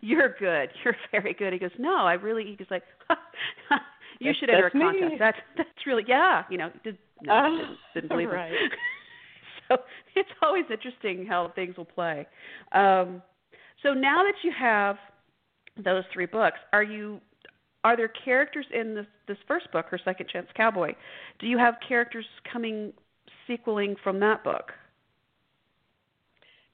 "You're 0.00 0.34
good. 0.38 0.70
You're 0.84 0.96
very 1.12 1.34
good." 1.34 1.52
He 1.52 1.58
goes, 1.58 1.70
"No, 1.78 1.98
I 2.06 2.14
really." 2.14 2.44
He 2.44 2.56
goes 2.56 2.66
like, 2.70 2.82
"You 4.18 4.30
that's, 4.30 4.38
should 4.38 4.50
enter 4.50 4.66
a 4.66 4.70
contest." 4.70 5.12
Me. 5.12 5.16
That's 5.18 5.38
that's 5.56 5.86
really 5.86 6.04
yeah. 6.08 6.42
You 6.50 6.58
know, 6.58 6.70
did, 6.82 6.98
no, 7.22 7.32
uh, 7.32 7.50
didn't, 7.50 7.76
didn't 7.94 8.08
believe 8.08 8.30
right. 8.30 8.50
him. 8.50 8.58
so 9.68 9.76
it's 10.14 10.28
always 10.42 10.64
interesting 10.70 11.26
how 11.26 11.52
things 11.54 11.76
will 11.76 11.84
play. 11.84 12.26
Um, 12.72 13.22
so 13.82 13.92
now 13.92 14.22
that 14.24 14.34
you 14.42 14.52
have 14.58 14.96
those 15.82 16.04
three 16.12 16.26
books, 16.26 16.58
are 16.72 16.82
you 16.82 17.20
are 17.84 17.96
there 17.96 18.10
characters 18.24 18.66
in 18.72 18.94
this 18.94 19.06
this 19.28 19.38
first 19.46 19.70
book, 19.72 19.86
her 19.90 20.00
Second 20.04 20.28
Chance 20.28 20.48
Cowboy? 20.56 20.94
Do 21.38 21.46
you 21.46 21.58
have 21.58 21.74
characters 21.86 22.26
coming 22.52 22.92
sequeling 23.46 23.96
from 24.02 24.20
that 24.20 24.44
book? 24.44 24.72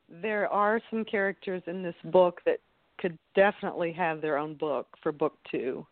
There 0.09 0.49
are 0.49 0.81
some 0.91 1.05
characters 1.05 1.63
in 1.67 1.83
this 1.83 1.95
book 2.05 2.41
that 2.45 2.59
could 2.99 3.19
definitely 3.35 3.93
have 3.93 4.21
their 4.21 4.37
own 4.37 4.55
book 4.55 4.87
for 5.03 5.11
book 5.11 5.35
two. 5.51 5.87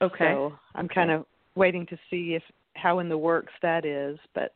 Okay. 0.00 0.32
So 0.32 0.54
I'm 0.74 0.88
kind 0.88 1.10
of 1.10 1.26
waiting 1.54 1.86
to 1.86 1.96
see 2.10 2.34
if 2.34 2.42
how 2.74 2.98
in 2.98 3.08
the 3.08 3.18
works 3.18 3.52
that 3.62 3.84
is, 3.84 4.18
but 4.34 4.54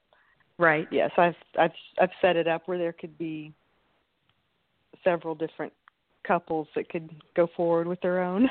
right. 0.58 0.88
yes, 0.90 1.10
I've 1.16 1.34
I've 1.58 1.72
I've 2.00 2.10
set 2.20 2.36
it 2.36 2.48
up 2.48 2.62
where 2.66 2.78
there 2.78 2.92
could 2.92 3.16
be 3.18 3.52
several 5.04 5.34
different 5.34 5.72
couples 6.26 6.66
that 6.74 6.88
could 6.88 7.10
go 7.36 7.48
forward 7.56 7.86
with 7.86 8.00
their 8.00 8.20
own. 8.20 8.48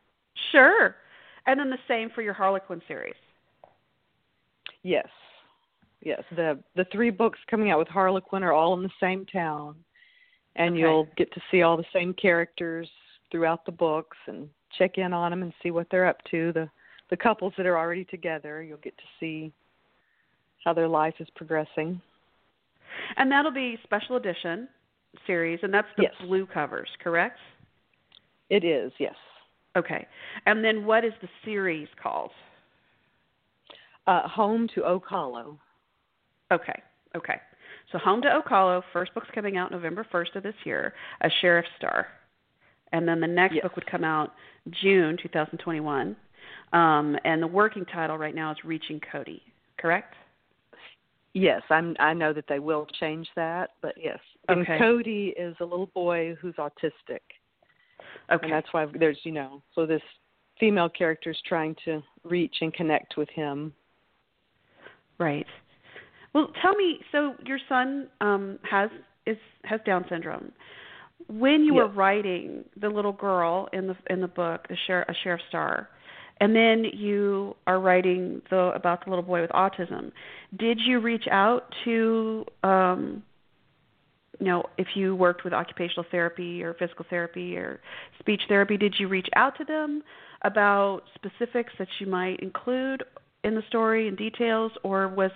sure. 0.52 0.96
And 1.46 1.58
then 1.60 1.70
the 1.70 1.78
same 1.86 2.10
for 2.14 2.22
your 2.22 2.34
Harlequin 2.34 2.80
series. 2.88 3.14
Yes. 4.82 5.08
Yes, 6.02 6.22
the 6.34 6.62
the 6.76 6.84
three 6.92 7.10
books 7.10 7.38
coming 7.50 7.70
out 7.70 7.78
with 7.78 7.88
Harlequin 7.88 8.42
are 8.42 8.52
all 8.52 8.74
in 8.74 8.82
the 8.82 8.90
same 9.00 9.26
town, 9.26 9.76
and 10.56 10.74
Okay. 10.74 10.80
you'll 10.80 11.08
get 11.16 11.32
to 11.32 11.40
see 11.50 11.62
all 11.62 11.76
the 11.76 11.84
same 11.92 12.14
characters 12.14 12.88
throughout 13.30 13.64
the 13.64 13.72
books 13.72 14.16
and 14.26 14.48
check 14.76 14.98
in 14.98 15.12
on 15.12 15.30
them 15.30 15.42
and 15.42 15.52
see 15.62 15.70
what 15.70 15.88
they're 15.90 16.06
up 16.06 16.22
to. 16.30 16.52
The 16.52 16.70
the 17.10 17.16
couples 17.16 17.52
that 17.56 17.66
are 17.66 17.78
already 17.78 18.04
together, 18.04 18.62
you'll 18.62 18.78
get 18.78 18.96
to 18.98 19.04
see 19.18 19.52
how 20.64 20.72
their 20.72 20.88
life 20.88 21.14
is 21.20 21.28
progressing. 21.30 22.00
And 23.16 23.30
that'll 23.32 23.50
be 23.50 23.78
special 23.82 24.16
edition 24.16 24.68
series, 25.26 25.58
and 25.62 25.72
that's 25.72 25.88
the 25.96 26.04
Yes. 26.04 26.14
blue 26.20 26.46
covers, 26.46 26.88
correct? 27.00 27.38
It 28.50 28.62
is, 28.62 28.92
yes. 28.98 29.16
Okay. 29.74 30.06
And 30.46 30.62
then 30.64 30.84
what 30.84 31.04
is 31.04 31.14
the 31.22 31.28
series 31.44 31.88
called? 31.96 32.32
Uh, 34.06 34.26
Home 34.28 34.68
to 34.68 34.84
Oak 34.84 35.06
Hollow. 35.06 35.58
Okay. 36.50 36.82
Okay. 37.16 37.40
So 37.92 37.98
Home 37.98 38.20
to 38.22 38.28
Oak 38.32 38.84
first 38.92 39.14
book's 39.14 39.28
coming 39.34 39.56
out 39.56 39.70
November 39.70 40.06
1st 40.12 40.36
of 40.36 40.42
this 40.42 40.54
year, 40.64 40.94
A 41.22 41.30
Sheriff's 41.40 41.68
Star. 41.78 42.08
And 42.92 43.06
then 43.06 43.20
the 43.20 43.26
next 43.26 43.54
Yes. 43.54 43.62
book 43.62 43.76
would 43.76 43.86
come 43.86 44.04
out 44.04 44.34
June 44.70 45.16
2021. 45.16 46.16
Um, 46.72 47.18
and 47.24 47.42
the 47.42 47.46
working 47.46 47.84
title 47.86 48.18
right 48.18 48.34
now 48.34 48.50
is 48.50 48.58
Reaching 48.64 49.00
Cody, 49.00 49.42
correct? 49.78 50.14
Yes, 51.34 51.62
I'm. 51.70 51.94
I 51.98 52.14
know 52.14 52.32
that 52.32 52.46
they 52.48 52.58
will 52.58 52.86
change 52.98 53.28
that, 53.36 53.70
but 53.80 53.94
yes. 53.96 54.18
And 54.48 54.60
Okay. 54.62 54.78
Cody 54.78 55.34
is 55.36 55.54
a 55.60 55.64
little 55.64 55.86
boy 55.86 56.34
who's 56.40 56.54
autistic, 56.56 57.20
Okay. 58.30 58.44
and 58.44 58.52
that's 58.52 58.72
why 58.72 58.86
there's 58.86 59.18
you 59.24 59.32
know 59.32 59.62
so 59.74 59.84
this 59.86 60.02
female 60.58 60.88
character 60.88 61.30
is 61.30 61.40
trying 61.42 61.76
to 61.84 62.02
reach 62.24 62.56
and 62.62 62.72
connect 62.74 63.16
with 63.16 63.28
him. 63.30 63.72
Right. 65.18 65.46
Well, 66.34 66.48
tell 66.62 66.74
me. 66.74 67.00
So 67.12 67.34
your 67.44 67.58
son 67.68 68.08
um, 68.20 68.58
has 68.68 68.90
is 69.26 69.36
has 69.64 69.80
Down 69.86 70.04
syndrome. 70.08 70.52
When 71.28 71.62
you 71.64 71.74
were 71.74 71.88
writing 71.88 72.64
the 72.80 72.88
little 72.88 73.12
girl 73.12 73.68
in 73.72 73.86
the 73.86 73.96
in 74.08 74.20
the 74.20 74.28
book, 74.28 74.66
the 74.68 74.76
sheriff, 74.86 75.08
a 75.08 75.14
sheriff 75.22 75.42
star, 75.48 75.88
and 76.40 76.54
then 76.54 76.84
you 76.92 77.56
are 77.66 77.80
writing 77.80 78.40
the 78.50 78.72
about 78.74 79.04
the 79.04 79.10
little 79.10 79.24
boy 79.24 79.42
with 79.42 79.50
autism. 79.50 80.12
Did 80.56 80.78
you 80.80 81.00
reach 81.00 81.24
out 81.30 81.74
to, 81.84 82.46
um, 82.62 83.22
you 84.38 84.46
know, 84.46 84.64
if 84.78 84.88
you 84.94 85.16
worked 85.16 85.44
with 85.44 85.52
occupational 85.52 86.04
therapy 86.10 86.62
or 86.62 86.74
physical 86.74 87.04
therapy 87.10 87.56
or 87.56 87.80
speech 88.20 88.42
therapy? 88.48 88.76
Did 88.76 88.94
you 88.98 89.08
reach 89.08 89.28
out 89.34 89.58
to 89.58 89.64
them 89.64 90.02
about 90.42 91.02
specifics 91.14 91.72
that 91.78 91.88
you 91.98 92.06
might 92.06 92.40
include 92.40 93.02
in 93.44 93.54
the 93.54 93.62
story 93.68 94.08
and 94.08 94.16
details, 94.16 94.72
or 94.82 95.08
was 95.08 95.30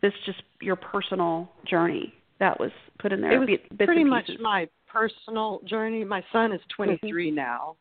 this 0.00 0.12
just 0.24 0.42
your 0.60 0.76
personal 0.76 1.50
journey 1.66 2.14
that 2.38 2.58
was 2.58 2.70
put 2.98 3.12
in 3.12 3.20
there? 3.20 3.32
it 3.32 3.38
was 3.38 3.48
bits 3.48 3.84
pretty 3.84 4.04
much 4.04 4.30
my 4.40 4.68
personal 4.86 5.60
journey. 5.64 6.04
My 6.04 6.24
son 6.32 6.52
is 6.52 6.60
23 6.68 7.30
now, 7.30 7.76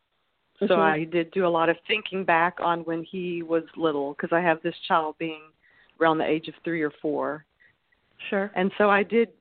so 0.60 0.68
Mhm. 0.68 0.78
I 0.78 1.04
did 1.06 1.32
do 1.32 1.46
a 1.46 1.50
lot 1.50 1.70
of 1.70 1.80
thinking 1.88 2.24
back 2.24 2.60
on 2.60 2.82
when 2.82 3.04
he 3.04 3.44
was 3.44 3.64
little 3.76 4.14
because 4.14 4.34
I 4.34 4.42
have 4.42 4.62
this 4.62 4.78
child 4.88 5.18
being 5.18 5.42
around 6.00 6.18
the 6.18 6.26
age 6.26 6.48
of 6.48 6.56
three 6.64 6.82
or 6.82 6.92
four. 6.92 7.46
Sure. 8.30 8.52
And 8.56 8.72
so 8.78 8.90
I 8.90 9.04
did 9.04 9.32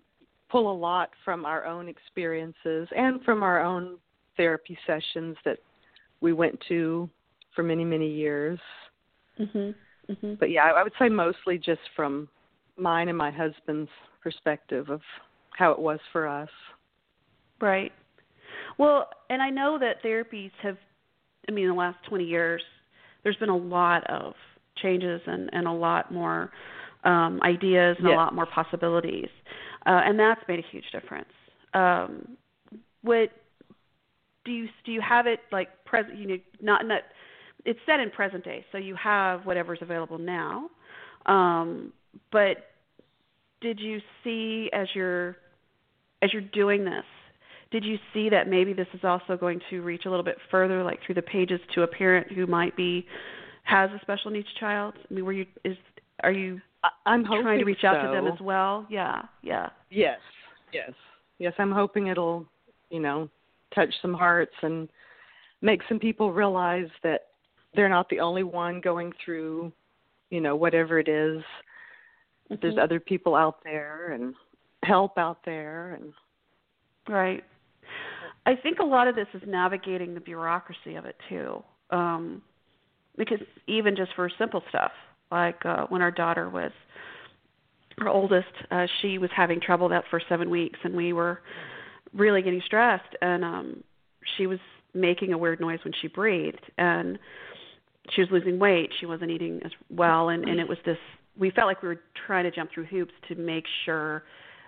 pull 0.49 0.70
a 0.70 0.77
lot 0.77 1.11
from 1.25 1.44
our 1.44 1.64
own 1.64 1.88
experiences 1.88 2.88
and 2.94 3.22
from 3.25 3.42
our 3.42 3.61
own 3.61 3.99
therapy 4.37 4.79
sessions 4.87 5.37
that 5.44 5.59
we 6.20 6.33
went 6.33 6.61
to 6.68 7.09
for 7.55 7.62
many, 7.62 7.85
many 7.85 8.09
years. 8.09 8.61
Mhm. 9.38 9.75
Mhm. 10.11 10.38
But 10.38 10.51
yeah, 10.51 10.64
I 10.64 10.81
I 10.81 10.83
would 10.83 10.92
say 10.99 11.09
mostly 11.09 11.59
just 11.59 11.81
from 11.95 12.29
mine 12.77 13.09
and 13.09 13.16
my 13.16 13.31
husband's 13.31 13.90
perspective 14.23 14.90
of 14.90 15.01
how 15.51 15.71
it 15.73 15.79
was 15.79 16.01
for 16.12 16.27
us. 16.27 16.51
Right. 17.61 17.92
Well, 18.79 19.09
and 19.31 19.42
I 19.42 19.51
know 19.51 19.79
that 19.79 20.03
therapies 20.03 20.51
have, 20.62 20.77
I 21.49 21.53
mean, 21.53 21.64
in 21.64 21.71
the 21.71 21.77
last 21.77 21.99
20 22.09 22.25
years, 22.25 22.62
there's 23.23 23.37
been 23.37 23.49
a 23.49 23.57
lot 23.57 24.09
of 24.11 24.35
changes 24.77 25.21
and, 25.27 25.49
and 25.53 25.66
a 25.66 25.73
lot 25.73 26.12
more 26.12 26.51
um, 27.05 27.40
ideas 27.42 27.97
and 27.99 28.09
a 28.09 28.12
lot 28.12 28.35
more 28.35 28.47
possibilities. 28.47 29.29
Uh, 29.87 30.01
and 30.05 30.19
that's 30.19 30.40
made 30.49 30.59
a 30.59 30.66
huge 30.71 30.85
difference. 30.92 31.29
Um, 31.73 32.37
what 33.03 33.31
do 34.45 34.53
you 34.53 34.69
do 34.85 34.92
you 34.92 35.01
have 35.01 35.27
it 35.27 35.40
like 35.53 35.69
present 35.85 36.16
you 36.16 36.27
know 36.27 36.37
not 36.61 36.83
in 36.83 36.88
not 36.88 37.03
it's 37.66 37.79
set 37.85 38.00
in 38.00 38.11
present 38.11 38.44
day 38.44 38.64
so 38.72 38.79
you 38.79 38.94
have 38.94 39.44
whatever's 39.44 39.81
available 39.83 40.18
now. 40.18 40.70
Um 41.26 41.92
but 42.33 42.68
did 43.61 43.79
you 43.81 44.00
see 44.24 44.70
as 44.72 44.88
you're 44.94 45.37
as 46.22 46.33
you're 46.33 46.42
doing 46.42 46.85
this 46.85 47.05
did 47.72 47.85
you 47.85 47.98
see 48.14 48.29
that 48.31 48.48
maybe 48.48 48.72
this 48.72 48.87
is 48.94 49.00
also 49.02 49.37
going 49.37 49.61
to 49.70 49.83
reach 49.83 50.07
a 50.07 50.09
little 50.09 50.24
bit 50.24 50.38
further 50.50 50.83
like 50.83 51.00
through 51.05 51.16
the 51.16 51.22
pages 51.22 51.61
to 51.74 51.83
a 51.83 51.87
parent 51.87 52.33
who 52.33 52.46
might 52.46 52.76
be 52.76 53.05
has 53.64 53.90
a 53.90 53.98
special 54.00 54.31
needs 54.31 54.46
child? 54.61 54.94
I 55.11 55.14
mean 55.14 55.24
were 55.24 55.33
you 55.33 55.46
is 55.64 55.76
are 56.22 56.33
you 56.33 56.61
I'm 57.05 57.24
hoping 57.24 57.42
trying 57.42 57.59
to 57.59 57.64
reach 57.64 57.85
out 57.85 58.00
to 58.02 58.12
them 58.12 58.26
as 58.26 58.40
well? 58.40 58.87
Yeah 58.88 59.22
yeah. 59.42 59.70
Yes, 59.90 60.20
yes, 60.72 60.92
yes. 61.38 61.52
I'm 61.59 61.72
hoping 61.72 62.09
it'll, 62.09 62.46
you 62.90 63.00
know, 63.00 63.29
touch 63.74 63.92
some 64.02 64.14
hearts 64.14 64.55
and 64.62 64.88
make 65.62 65.81
some 65.88 65.98
people 65.98 66.33
realize 66.33 66.88
that 67.02 67.29
they're 67.77 67.89
not 67.89 68.09
the 68.09 68.21
only 68.21 68.43
one 68.43 68.81
going 68.81 69.12
through, 69.25 69.73
you 70.31 70.41
know, 70.41 70.57
whatever 70.57 70.99
it 70.99 71.09
is. 71.09 71.45
There's 72.61 72.75
Mhm. 72.75 72.79
other 72.79 73.01
people 73.01 73.35
out 73.35 73.62
there 73.65 74.12
and 74.12 74.35
help 74.83 75.19
out 75.19 75.45
there, 75.45 75.95
and 75.95 76.15
Right. 77.09 77.45
I 78.47 78.57
think 78.57 78.79
a 78.81 78.85
lot 78.85 79.09
of 79.09 79.15
this 79.15 79.29
is 79.35 79.43
navigating 79.47 80.15
the 80.15 80.21
bureaucracy 80.21 80.97
of 80.97 81.05
it 81.05 81.17
too. 81.29 81.62
Um 81.91 82.43
because 83.17 83.41
even 83.67 83.97
just 83.97 84.12
for 84.15 84.29
simple 84.39 84.62
stuff, 84.69 84.93
like 85.31 85.65
uh 85.65 85.87
when 85.89 86.03
our 86.03 86.11
daughter 86.11 86.49
was 86.51 86.73
our 88.01 88.09
oldest, 88.09 88.53
uh 88.71 88.87
she 89.01 89.19
was 89.19 89.31
having 89.35 89.61
trouble 89.61 89.89
that 89.91 90.05
for 90.11 90.21
7 90.29 90.51
weeks 90.51 90.79
and 90.85 90.95
we 90.97 91.12
were 91.12 91.43
really 92.15 92.43
getting 92.43 92.62
stressed 92.62 93.15
and 93.23 93.45
um 93.45 93.85
she 94.37 94.47
was 94.47 94.59
making 94.95 95.33
a 95.33 95.39
weird 95.39 95.61
noise 95.61 95.79
when 95.85 95.95
she 96.01 96.09
breathed 96.09 96.71
and 96.79 97.19
she 98.14 98.21
was 98.23 98.31
losing 98.31 98.59
weight, 98.59 98.90
she 99.01 99.07
wasn't 99.07 99.31
eating 99.31 99.61
as 99.64 99.73
well 99.90 100.29
and 100.29 100.49
and 100.49 100.61
it 100.61 100.69
was 100.69 100.79
this 100.85 100.99
we 101.38 101.51
felt 101.51 101.66
like 101.66 101.83
we 101.83 101.88
were 101.88 102.01
trying 102.27 102.45
to 102.45 102.51
jump 102.51 102.71
through 102.73 102.87
hoops 102.87 103.12
to 103.29 103.35
make 103.35 103.64
sure 103.85 104.25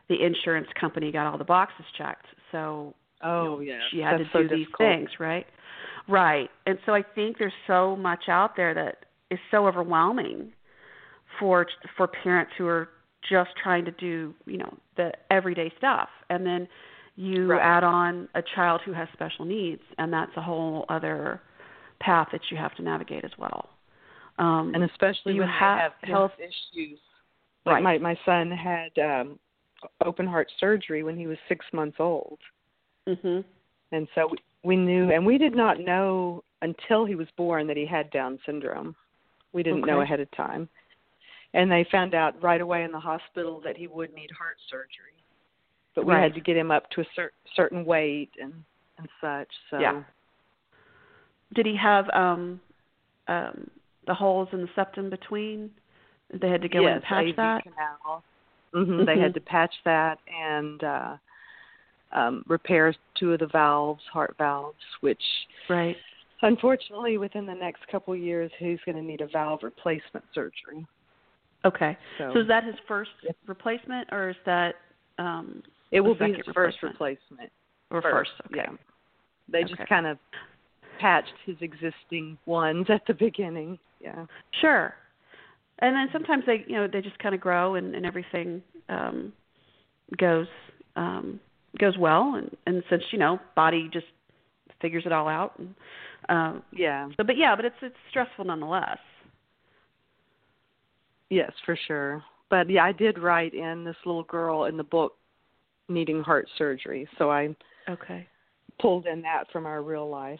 the 0.08 0.22
insurance 0.24 0.68
company 0.78 1.12
got 1.12 1.26
all 1.26 1.38
the 1.38 1.44
boxes 1.44 1.84
checked. 1.96 2.26
So 2.52 2.94
oh 3.22 3.60
yeah, 3.60 3.78
she 3.90 3.98
had 4.00 4.20
that's 4.20 4.32
to 4.32 4.42
do 4.42 4.48
so 4.48 4.56
these 4.56 4.66
things, 4.78 5.10
right? 5.18 5.46
Right. 6.08 6.48
And 6.66 6.78
so 6.86 6.94
I 6.94 7.02
think 7.02 7.38
there's 7.38 7.52
so 7.66 7.96
much 7.96 8.28
out 8.28 8.56
there 8.56 8.74
that 8.74 9.04
is 9.30 9.38
so 9.50 9.66
overwhelming 9.66 10.52
for 11.38 11.66
for 11.96 12.08
parents 12.08 12.52
who 12.56 12.66
are 12.66 12.88
just 13.28 13.50
trying 13.62 13.84
to 13.84 13.90
do, 13.92 14.34
you 14.46 14.58
know, 14.58 14.74
the 14.96 15.12
everyday 15.30 15.72
stuff. 15.76 16.08
And 16.30 16.46
then 16.46 16.68
you 17.16 17.48
Right. 17.48 17.60
add 17.60 17.84
on 17.84 18.28
a 18.34 18.42
child 18.54 18.80
who 18.84 18.92
has 18.92 19.08
special 19.12 19.44
needs 19.44 19.82
and 19.98 20.12
that's 20.12 20.30
a 20.36 20.40
whole 20.40 20.86
other 20.88 21.42
path 22.00 22.28
that 22.32 22.40
you 22.50 22.56
have 22.56 22.74
to 22.76 22.82
navigate 22.82 23.24
as 23.24 23.30
well. 23.38 23.68
Um 24.38 24.72
and 24.74 24.84
especially 24.84 25.34
you 25.34 25.40
when 25.40 25.48
have- 25.48 25.78
have 25.80 25.92
yeah. 26.02 26.08
health 26.10 26.32
issues. 26.38 26.98
Like 27.66 27.74
Right. 27.74 27.82
my 27.82 27.98
my 27.98 28.18
son 28.24 28.50
had 28.50 28.96
um 28.98 29.38
open 30.04 30.26
heart 30.26 30.50
surgery 30.58 31.02
when 31.02 31.16
he 31.16 31.26
was 31.26 31.38
six 31.48 31.64
months 31.72 31.96
old. 32.00 32.38
mhm. 33.06 33.44
and 33.92 34.08
so 34.14 34.28
we, 34.32 34.38
we 34.64 34.76
knew 34.76 35.10
and 35.12 35.24
we 35.24 35.38
did 35.38 35.54
not 35.54 35.78
know 35.80 36.42
until 36.62 37.04
he 37.04 37.14
was 37.14 37.28
born 37.36 37.66
that 37.68 37.76
he 37.76 37.86
had 37.86 38.10
down 38.10 38.38
syndrome 38.44 38.94
we 39.52 39.62
didn't 39.62 39.86
know 39.86 40.00
ahead 40.00 40.18
of 40.20 40.28
time 40.32 40.68
and 41.54 41.70
they 41.70 41.84
found 41.90 42.14
out 42.14 42.40
right 42.42 42.60
away 42.60 42.82
in 42.82 42.90
the 42.92 42.98
hospital 43.00 43.60
that 43.64 43.76
he 43.76 43.86
would 43.86 44.12
need 44.14 44.30
heart 44.32 44.56
surgery 44.68 45.16
but 45.94 46.04
we 46.04 46.12
Right. 46.14 46.22
had 46.24 46.34
to 46.34 46.40
get 46.40 46.56
him 46.56 46.70
up 46.70 46.90
to 46.90 47.00
a 47.02 47.04
cer- 47.14 47.32
certain 47.54 47.84
weight 47.84 48.30
and 48.40 48.52
and 48.98 49.08
such 49.20 49.52
so 49.70 49.78
Yeah. 49.78 50.02
Did 51.54 51.66
he 51.66 51.76
have 51.76 52.08
um 52.10 52.60
um 53.28 53.70
the 54.06 54.14
holes 54.14 54.48
in 54.52 54.62
the 54.62 54.68
septum 54.74 55.10
between? 55.10 55.70
They 56.32 56.48
had 56.50 56.62
to 56.62 56.68
go 56.68 56.80
in 56.80 56.84
yes, 56.84 56.94
and 56.96 57.04
patch 57.04 57.24
AV 57.30 57.36
that. 57.36 57.62
canal 57.62 58.24
hmm 58.74 59.04
they 59.04 59.16
Mhm. 59.16 59.22
had 59.22 59.34
to 59.34 59.40
patch 59.40 59.74
that 59.84 60.18
and 60.26 60.84
uh 60.84 61.16
um 62.12 62.42
repair 62.46 62.94
two 63.18 63.32
of 63.32 63.40
the 63.40 63.46
valves 63.46 64.04
heart 64.12 64.34
valves 64.38 64.76
which 65.00 65.22
Right. 65.68 65.96
unfortunately 66.42 67.16
within 67.18 67.46
the 67.46 67.54
next 67.54 67.86
couple 67.88 68.12
of 68.14 68.20
years 68.20 68.50
he's 68.58 68.78
going 68.84 68.96
to 68.96 69.02
need 69.02 69.20
a 69.22 69.26
valve 69.28 69.62
replacement 69.62 70.24
surgery 70.34 70.86
Okay. 71.64 71.98
so, 72.18 72.32
So 72.34 72.40
is 72.40 72.48
that 72.48 72.64
his 72.64 72.76
first 72.86 73.10
Yep. 73.22 73.36
replacement, 73.46 74.08
or 74.12 74.28
is 74.30 74.36
that 74.46 74.76
um 75.18 75.62
it 75.90 76.00
will 76.00 76.14
be 76.14 76.32
his 76.32 76.44
first 76.54 76.82
replacement? 76.82 76.92
replacement 77.30 77.52
or 77.90 78.02
first? 78.02 78.30
Okay. 78.46 78.56
yeah 78.56 78.70
they 79.48 79.62
just 79.64 79.84
kind 79.88 80.06
of 80.06 80.18
patched 80.98 81.32
his 81.46 81.56
existing 81.60 82.38
ones 82.46 82.86
at 82.88 83.02
the 83.06 83.14
beginning. 83.14 83.78
Yeah. 84.00 84.26
Sure. 84.60 84.94
And 85.80 85.94
then 85.94 86.08
sometimes 86.12 86.44
they, 86.46 86.64
you 86.66 86.76
know, 86.76 86.88
they 86.92 87.00
just 87.00 87.18
kind 87.20 87.34
of 87.34 87.40
grow 87.40 87.76
and, 87.76 87.94
and 87.94 88.04
everything 88.04 88.62
um 88.88 89.32
goes 90.18 90.46
um 90.96 91.38
goes 91.78 91.96
well. 91.98 92.34
And 92.36 92.56
and 92.66 92.82
since, 92.90 93.02
you 93.12 93.18
know, 93.18 93.38
body 93.54 93.88
just 93.92 94.06
figures 94.80 95.04
it 95.06 95.12
all 95.12 95.28
out 95.28 95.58
and 95.58 95.74
um 96.28 96.62
yeah. 96.72 97.08
so 97.16 97.24
but 97.24 97.36
yeah, 97.36 97.54
but 97.56 97.64
it's 97.64 97.76
it's 97.82 97.96
stressful 98.10 98.44
nonetheless. 98.44 98.98
yes 101.30 101.52
for 101.64 101.78
sure. 101.86 102.22
But 102.50 102.68
yeah 102.70 102.84
i 102.84 102.92
did 102.92 103.18
write 103.18 103.54
in 103.54 103.84
this 103.84 103.96
little 104.04 104.24
girl 104.24 104.64
in 104.64 104.76
the 104.76 104.84
book 104.84 105.14
needing 105.88 106.22
heart 106.22 106.48
surgery. 106.56 107.08
So 107.18 107.30
i 107.30 107.54
Okay. 107.88 108.26
pulled 108.80 109.06
in 109.06 109.22
that 109.22 109.44
from 109.52 109.64
our 109.66 109.82
real 109.82 110.08
life 110.08 110.38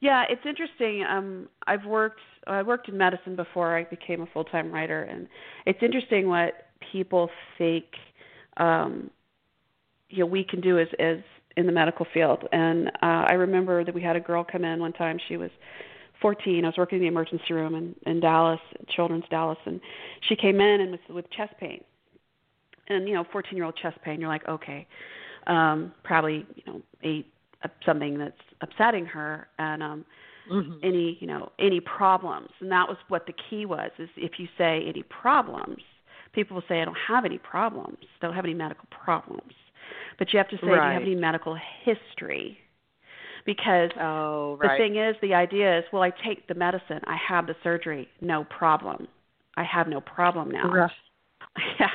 Yeah, 0.00 0.24
it's 0.30 0.40
interesting. 0.46 1.04
Um, 1.08 1.48
I've 1.66 1.84
worked 1.84 2.20
I 2.46 2.62
worked 2.62 2.88
in 2.88 2.96
medicine 2.96 3.36
before 3.36 3.76
I 3.76 3.84
became 3.84 4.22
a 4.22 4.26
full 4.26 4.44
time 4.44 4.72
writer, 4.72 5.02
and 5.02 5.28
it's 5.66 5.78
interesting 5.82 6.28
what 6.28 6.68
people 6.90 7.28
think 7.58 7.84
um, 8.56 9.10
you 10.08 10.20
know 10.20 10.26
we 10.26 10.42
can 10.42 10.60
do 10.62 10.78
as 10.78 10.88
as 10.98 11.18
in 11.56 11.66
the 11.66 11.72
medical 11.72 12.06
field. 12.14 12.48
And 12.52 12.88
uh, 12.88 13.26
I 13.28 13.34
remember 13.34 13.84
that 13.84 13.94
we 13.94 14.02
had 14.02 14.16
a 14.16 14.20
girl 14.20 14.44
come 14.50 14.64
in 14.64 14.80
one 14.80 14.94
time. 14.94 15.18
She 15.28 15.36
was 15.36 15.50
14. 16.22 16.64
I 16.64 16.68
was 16.68 16.78
working 16.78 16.96
in 16.96 17.02
the 17.02 17.08
emergency 17.08 17.52
room 17.52 17.74
in, 17.74 17.94
in 18.10 18.20
Dallas, 18.20 18.60
Children's 18.94 19.24
Dallas, 19.30 19.58
and 19.66 19.80
she 20.28 20.36
came 20.36 20.60
in 20.60 20.80
and 20.80 20.92
with 20.92 21.00
with 21.10 21.30
chest 21.30 21.52
pain. 21.60 21.84
And 22.88 23.06
you 23.06 23.14
know, 23.14 23.24
14 23.30 23.54
year 23.54 23.66
old 23.66 23.76
chest 23.76 23.98
pain. 24.02 24.18
You're 24.18 24.30
like, 24.30 24.48
okay, 24.48 24.86
um, 25.46 25.92
probably 26.04 26.46
you 26.54 26.62
know, 26.66 26.82
ate 27.02 27.30
something 27.84 28.18
that's 28.18 28.40
upsetting 28.60 29.06
her, 29.06 29.48
and 29.58 29.82
um, 29.82 30.04
mm-hmm. 30.50 30.78
any 30.82 31.18
you 31.20 31.26
know 31.26 31.52
any 31.58 31.80
problems. 31.80 32.50
And 32.60 32.70
that 32.72 32.88
was 32.88 32.96
what 33.08 33.26
the 33.26 33.34
key 33.48 33.66
was. 33.66 33.90
Is 33.98 34.08
if 34.16 34.32
you 34.38 34.48
say 34.56 34.84
any 34.86 35.02
problems, 35.04 35.82
people 36.32 36.54
will 36.54 36.64
say 36.68 36.80
I 36.80 36.84
don't 36.84 36.98
have 37.08 37.24
any 37.24 37.38
problems, 37.38 37.98
don't 38.20 38.34
have 38.34 38.44
any 38.44 38.54
medical 38.54 38.86
problems. 38.90 39.52
But 40.18 40.32
you 40.32 40.38
have 40.38 40.48
to 40.50 40.56
say, 40.56 40.66
right. 40.66 40.80
do 40.80 40.86
you 40.88 40.92
have 40.92 41.02
any 41.02 41.14
medical 41.14 41.56
history? 41.84 42.58
because 43.46 43.90
oh, 44.00 44.58
right. 44.60 44.78
the 44.78 44.82
thing 44.82 44.96
is 44.96 45.16
the 45.22 45.34
idea 45.34 45.78
is 45.78 45.84
well 45.92 46.02
i 46.02 46.12
take 46.24 46.46
the 46.48 46.54
medicine 46.54 47.00
i 47.04 47.16
have 47.16 47.46
the 47.46 47.54
surgery 47.62 48.08
no 48.20 48.44
problem 48.44 49.06
i 49.56 49.64
have 49.64 49.88
no 49.88 50.00
problem 50.00 50.50
now 50.50 50.64
yeah 51.80 51.88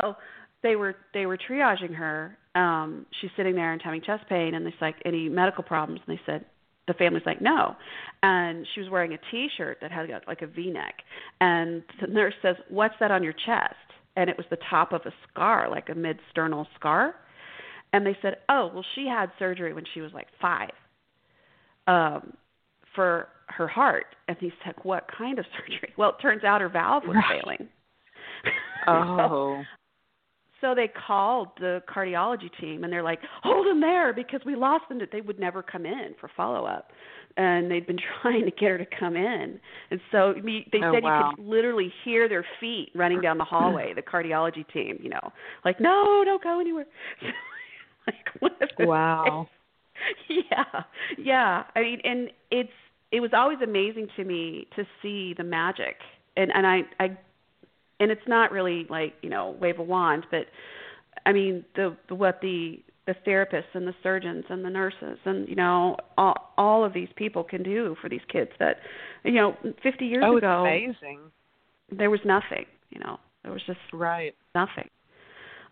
so 0.00 0.14
they 0.62 0.76
were 0.76 0.96
they 1.12 1.26
were 1.26 1.38
triaging 1.38 1.94
her 1.94 2.36
um 2.54 3.06
she's 3.20 3.30
sitting 3.36 3.54
there 3.54 3.72
and 3.72 3.82
having 3.82 4.00
chest 4.00 4.24
pain 4.28 4.54
and 4.54 4.66
it's 4.66 4.76
like 4.80 4.96
any 5.04 5.28
medical 5.28 5.64
problems 5.64 6.00
and 6.06 6.16
they 6.16 6.20
said 6.26 6.44
the 6.86 6.94
family's 6.94 7.24
like 7.26 7.40
no 7.40 7.74
and 8.22 8.66
she 8.74 8.80
was 8.80 8.90
wearing 8.90 9.12
a 9.12 9.18
t-shirt 9.30 9.78
that 9.80 9.90
had 9.90 10.06
like 10.26 10.42
a 10.42 10.46
v-neck 10.46 10.94
and 11.40 11.82
the 12.00 12.06
nurse 12.06 12.34
says 12.42 12.56
what's 12.68 12.94
that 13.00 13.10
on 13.10 13.22
your 13.22 13.32
chest 13.32 13.74
and 14.16 14.30
it 14.30 14.36
was 14.36 14.46
the 14.50 14.58
top 14.70 14.92
of 14.92 15.00
a 15.06 15.12
scar 15.28 15.68
like 15.70 15.88
a 15.88 15.94
mid-sternal 15.94 16.66
scar 16.76 17.14
and 17.94 18.04
they 18.04 18.16
said, 18.20 18.38
"Oh, 18.48 18.72
well, 18.74 18.84
she 18.96 19.06
had 19.06 19.30
surgery 19.38 19.72
when 19.72 19.84
she 19.94 20.00
was 20.00 20.12
like 20.12 20.26
five 20.42 20.72
um, 21.86 22.32
for 22.92 23.28
her 23.46 23.68
heart." 23.68 24.06
And 24.26 24.36
he 24.40 24.52
said, 24.64 24.74
"What 24.82 25.06
kind 25.16 25.38
of 25.38 25.44
surgery?" 25.56 25.94
Well, 25.96 26.10
it 26.10 26.20
turns 26.20 26.42
out 26.42 26.60
her 26.60 26.68
valve 26.68 27.04
was 27.06 27.16
right. 27.16 27.40
failing. 27.40 27.68
Oh. 28.86 29.62
So, 30.64 30.74
they 30.74 30.88
called 31.06 31.48
the 31.60 31.82
cardiology 31.94 32.48
team, 32.60 32.84
and 32.84 32.92
they're 32.92 33.02
like, 33.02 33.20
"Hold 33.42 33.66
him 33.66 33.80
there 33.80 34.14
because 34.14 34.40
we 34.46 34.56
lost 34.56 34.88
them. 34.88 34.98
That 34.98 35.10
they 35.12 35.20
would 35.20 35.38
never 35.38 35.62
come 35.62 35.84
in 35.84 36.14
for 36.18 36.30
follow 36.34 36.64
up." 36.64 36.90
And 37.36 37.70
they'd 37.70 37.86
been 37.86 37.98
trying 38.22 38.44
to 38.44 38.50
get 38.50 38.70
her 38.70 38.78
to 38.78 38.86
come 38.98 39.16
in, 39.16 39.60
and 39.90 40.00
so 40.10 40.34
they 40.34 40.78
oh, 40.82 40.92
said 40.94 41.02
wow. 41.02 41.30
you 41.30 41.36
could 41.36 41.44
literally 41.44 41.92
hear 42.04 42.28
their 42.28 42.46
feet 42.60 42.90
running 42.94 43.20
down 43.20 43.38
the 43.38 43.44
hallway. 43.44 43.92
The 43.94 44.02
cardiology 44.02 44.66
team, 44.72 44.98
you 45.02 45.10
know, 45.10 45.32
like, 45.64 45.80
"No, 45.80 46.22
don't 46.24 46.42
go 46.42 46.60
anywhere." 46.60 46.86
like 48.06 48.52
wow 48.80 49.46
yeah 50.28 50.82
yeah 51.18 51.62
i 51.74 51.80
mean 51.80 52.00
and 52.04 52.30
it's 52.50 52.68
it 53.12 53.20
was 53.20 53.30
always 53.32 53.58
amazing 53.62 54.08
to 54.16 54.24
me 54.24 54.66
to 54.76 54.84
see 55.00 55.34
the 55.36 55.44
magic 55.44 55.96
and 56.36 56.50
and 56.54 56.66
i 56.66 56.80
i 57.00 57.16
and 58.04 58.12
it's 58.12 58.28
not 58.28 58.52
really 58.52 58.86
like 58.88 59.14
you 59.22 59.30
know 59.30 59.56
wave 59.60 59.78
a 59.78 59.82
wand 59.82 60.26
but 60.30 60.46
i 61.26 61.32
mean 61.32 61.64
the, 61.74 61.96
the 62.08 62.14
what 62.14 62.38
the 62.42 62.78
the 63.06 63.14
therapists 63.26 63.74
and 63.74 63.86
the 63.86 63.94
surgeons 64.02 64.44
and 64.48 64.64
the 64.64 64.70
nurses 64.70 65.18
and 65.24 65.48
you 65.48 65.56
know 65.56 65.96
all 66.16 66.52
all 66.56 66.84
of 66.84 66.92
these 66.92 67.08
people 67.16 67.42
can 67.42 67.62
do 67.62 67.96
for 68.00 68.08
these 68.08 68.20
kids 68.30 68.50
that 68.58 68.76
you 69.24 69.32
know 69.32 69.56
50 69.82 70.04
years 70.04 70.24
oh, 70.24 70.36
ago 70.36 70.64
it's 70.66 70.96
amazing. 71.00 71.20
there 71.90 72.10
was 72.10 72.20
nothing 72.24 72.66
you 72.90 73.00
know 73.00 73.18
there 73.42 73.52
was 73.52 73.62
just 73.66 73.78
right. 73.92 74.34
nothing. 74.54 74.88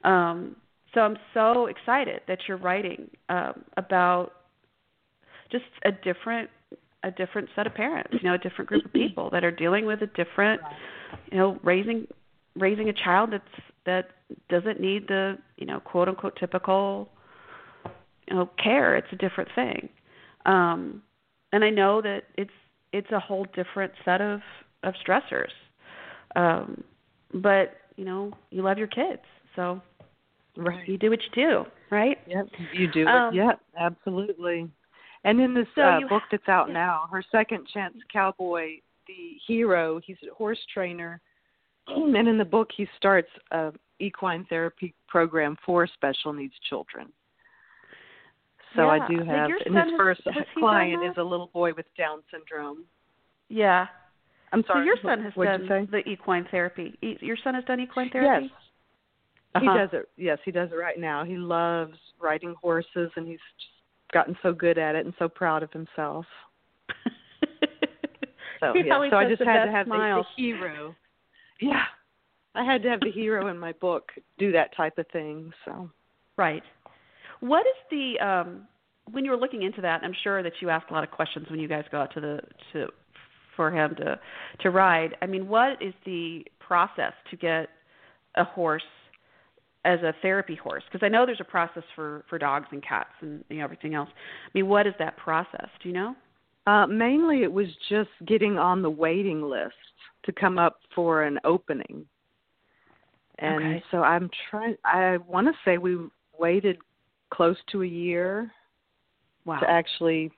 Um 0.04 0.56
so 0.94 1.00
I'm 1.00 1.16
so 1.32 1.66
excited 1.66 2.20
that 2.28 2.38
you're 2.46 2.58
writing 2.58 3.08
um, 3.30 3.64
about 3.78 4.32
just 5.50 5.64
a 5.84 5.90
different 5.90 6.50
a 7.04 7.10
different 7.10 7.48
set 7.56 7.66
of 7.66 7.74
parents, 7.74 8.10
you 8.12 8.28
know, 8.28 8.34
a 8.34 8.38
different 8.38 8.68
group 8.68 8.84
of 8.84 8.92
people 8.92 9.28
that 9.30 9.42
are 9.42 9.50
dealing 9.50 9.86
with 9.86 10.02
a 10.02 10.06
different, 10.06 10.60
you 11.32 11.38
know, 11.38 11.58
raising 11.64 12.06
raising 12.56 12.88
a 12.88 12.92
child 12.92 13.30
that's 13.32 13.64
that 13.84 14.10
doesn't 14.48 14.80
need 14.80 15.08
the, 15.08 15.36
you 15.56 15.66
know, 15.66 15.80
quote 15.80 16.08
unquote 16.08 16.36
typical 16.36 17.08
you 18.28 18.36
know, 18.36 18.50
care. 18.62 18.96
It's 18.96 19.08
a 19.12 19.16
different 19.16 19.50
thing. 19.54 19.88
Um 20.46 21.02
and 21.52 21.64
I 21.64 21.70
know 21.70 22.00
that 22.02 22.22
it's 22.36 22.50
it's 22.92 23.10
a 23.10 23.20
whole 23.20 23.46
different 23.54 23.92
set 24.04 24.20
of 24.20 24.40
of 24.82 24.94
stressors. 25.06 25.52
Um 26.36 26.84
but, 27.34 27.76
you 27.96 28.04
know, 28.04 28.32
you 28.50 28.62
love 28.62 28.78
your 28.78 28.88
kids. 28.88 29.22
So 29.56 29.80
Right. 30.56 30.86
You 30.86 30.98
do 30.98 31.10
what 31.10 31.20
you 31.22 31.46
do, 31.46 31.64
right? 31.90 32.18
Yep. 32.26 32.46
You 32.74 32.90
do 32.90 33.06
um, 33.06 33.34
it. 33.34 33.38
Yep. 33.38 33.60
Absolutely. 33.78 34.68
And 35.24 35.40
in 35.40 35.54
this 35.54 35.66
so 35.74 35.82
uh, 35.82 36.00
book 36.08 36.22
that's 36.30 36.48
out 36.48 36.68
yeah. 36.68 36.74
now, 36.74 37.08
her 37.10 37.22
second 37.30 37.66
chance 37.72 37.94
cowboy, 38.12 38.80
the 39.06 39.38
hero, 39.46 40.00
he's 40.04 40.16
a 40.30 40.34
horse 40.34 40.58
trainer, 40.72 41.20
and 41.88 42.28
in 42.28 42.38
the 42.38 42.44
book 42.44 42.68
he 42.76 42.86
starts 42.96 43.28
a 43.50 43.72
equine 44.00 44.44
therapy 44.48 44.94
program 45.08 45.56
for 45.64 45.86
special 45.86 46.32
needs 46.32 46.54
children. 46.68 47.08
So 48.74 48.82
yeah. 48.82 48.88
I 48.88 49.08
do 49.08 49.18
have, 49.18 49.50
and 49.66 49.76
his 49.76 49.84
has, 49.84 49.90
first 49.98 50.22
client 50.58 51.04
is 51.04 51.14
a 51.18 51.22
little 51.22 51.50
boy 51.52 51.72
with 51.76 51.86
Down 51.96 52.22
syndrome. 52.30 52.84
Yeah. 53.48 53.86
I'm 54.52 54.64
sorry. 54.66 54.82
So 54.82 54.84
your 54.84 54.96
son 55.02 55.22
has 55.22 55.32
What'd 55.34 55.68
done 55.68 55.88
the 55.90 55.98
equine 56.08 56.46
therapy. 56.50 56.98
Your 57.00 57.36
son 57.42 57.54
has 57.54 57.64
done 57.64 57.80
equine 57.80 58.10
therapy. 58.10 58.46
Yes. 58.46 58.52
Uh-huh. 59.54 59.72
He 59.72 59.78
does 59.78 59.88
it. 59.92 60.08
Yes, 60.16 60.38
he 60.44 60.50
does 60.50 60.70
it 60.72 60.76
right 60.76 60.98
now. 60.98 61.24
He 61.24 61.36
loves 61.36 61.96
riding 62.20 62.54
horses, 62.60 63.10
and 63.16 63.26
he's 63.26 63.38
just 63.58 64.12
gotten 64.12 64.36
so 64.42 64.52
good 64.52 64.78
at 64.78 64.94
it 64.94 65.04
and 65.04 65.14
so 65.18 65.28
proud 65.28 65.62
of 65.62 65.70
himself. 65.72 66.24
so 68.60 68.74
yeah, 68.74 69.08
so 69.10 69.16
I 69.16 69.28
just 69.28 69.42
had 69.42 69.66
to 69.66 69.70
have 69.70 69.86
the, 69.86 69.92
the 69.92 70.22
hero. 70.36 70.94
Yeah, 71.62 71.84
I 72.54 72.64
had 72.64 72.82
to 72.82 72.88
have 72.88 73.00
the 73.00 73.10
hero 73.10 73.46
in 73.46 73.58
my 73.58 73.72
book 73.72 74.10
do 74.38 74.52
that 74.52 74.76
type 74.76 74.98
of 74.98 75.06
thing. 75.12 75.52
So 75.64 75.88
right. 76.36 76.62
What 77.40 77.60
is 77.60 77.76
the 77.90 78.24
um 78.24 78.66
when 79.10 79.24
you 79.24 79.30
were 79.30 79.36
looking 79.36 79.62
into 79.62 79.80
that? 79.82 80.02
I'm 80.02 80.14
sure 80.22 80.42
that 80.42 80.52
you 80.60 80.70
asked 80.70 80.90
a 80.90 80.92
lot 80.92 81.04
of 81.04 81.10
questions 81.10 81.46
when 81.50 81.60
you 81.60 81.68
guys 81.68 81.84
go 81.90 82.00
out 82.00 82.12
to 82.14 82.20
the 82.20 82.40
to 82.72 82.88
for 83.56 83.70
him 83.70 83.94
to 83.96 84.18
to 84.60 84.70
ride. 84.70 85.16
I 85.22 85.26
mean, 85.26 85.48
what 85.48 85.80
is 85.80 85.94
the 86.04 86.44
process 86.58 87.12
to 87.30 87.36
get 87.36 87.68
a 88.36 88.44
horse 88.44 88.82
as 89.84 90.00
a 90.00 90.14
therapy 90.20 90.56
horse? 90.56 90.82
Because 90.90 91.04
I 91.04 91.08
know 91.08 91.26
there's 91.26 91.40
a 91.40 91.44
process 91.44 91.84
for 91.94 92.24
for 92.28 92.38
dogs 92.38 92.66
and 92.72 92.82
cats 92.82 93.10
and 93.20 93.44
you 93.48 93.58
know, 93.58 93.64
everything 93.64 93.94
else. 93.94 94.08
I 94.12 94.50
mean, 94.52 94.68
what 94.68 94.86
is 94.86 94.94
that 94.98 95.16
process? 95.16 95.68
Do 95.80 95.88
you 95.88 95.94
know? 95.94 96.16
Uh, 96.66 96.86
mainly, 96.86 97.42
it 97.42 97.52
was 97.52 97.66
just 97.88 98.10
getting 98.26 98.56
on 98.56 98.82
the 98.82 98.90
waiting 98.90 99.42
list 99.42 99.74
to 100.24 100.32
come 100.32 100.58
up 100.58 100.80
for 100.94 101.22
an 101.22 101.38
opening. 101.44 102.06
And 103.38 103.56
okay. 103.56 103.84
so 103.90 103.98
I'm 103.98 104.30
trying. 104.50 104.76
I 104.84 105.18
want 105.26 105.48
to 105.48 105.52
say 105.64 105.78
we 105.78 105.98
waited 106.38 106.78
close 107.30 107.56
to 107.72 107.82
a 107.82 107.86
year 107.86 108.52
wow. 109.44 109.58
to 109.58 109.68
actually 109.68 110.30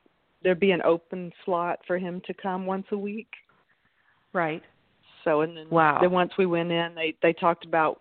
there 0.43 0.55
be 0.55 0.71
an 0.71 0.83
open 0.83 1.33
slot 1.45 1.81
for 1.87 1.99
him 1.99 2.23
to 2.27 2.35
come 2.35 2.67
once 2.67 2.87
a 2.93 2.99
week. 2.99 3.29
Right. 4.33 4.63
So 5.25 5.41
and 5.41 5.57
then, 5.57 5.67
wow. 5.71 5.99
then 6.01 6.11
once 6.11 6.33
we 6.39 6.47
went 6.47 6.71
in, 6.71 6.95
they 6.95 7.15
they 7.23 7.33
talked 7.33 7.65
about 7.65 8.01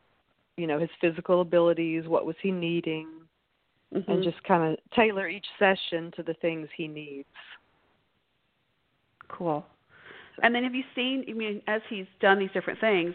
you 0.58 0.67
know 0.67 0.80
his 0.80 0.89
physical 1.02 1.41
abilities, 1.41 2.06
what 2.06 2.26
was 2.26 2.36
he 2.41 2.52
needing, 2.52 3.08
mm-hmm. 3.93 4.12
and 4.12 4.24
just 4.24 4.43
kind 4.43 4.74
of 4.74 4.80
tailor 4.93 5.28
each 5.28 5.46
session 5.58 6.12
to 6.15 6.24
the 6.24 6.34
things 6.36 6.67
he 6.76 6.88
needs. 6.88 7.28
Cool. 9.30 9.65
And 10.41 10.54
then 10.54 10.63
have 10.63 10.76
you 10.76 10.84
seen? 10.96 11.26
I 11.30 11.34
mean, 11.34 11.62
as 11.67 11.82
he's 11.89 12.06
done 12.19 12.39
these 12.39 12.52
different 12.54 12.80
things, 12.80 13.13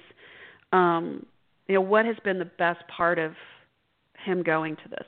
um, 0.72 1.26
you 1.66 1.74
know, 1.74 1.80
what 1.80 2.04
has 2.04 2.16
been 2.24 2.38
the 2.38 2.50
best 2.58 2.80
part 2.94 3.18
of 3.18 3.32
him 4.24 4.42
going 4.42 4.76
to 4.76 4.88
this? 4.90 5.06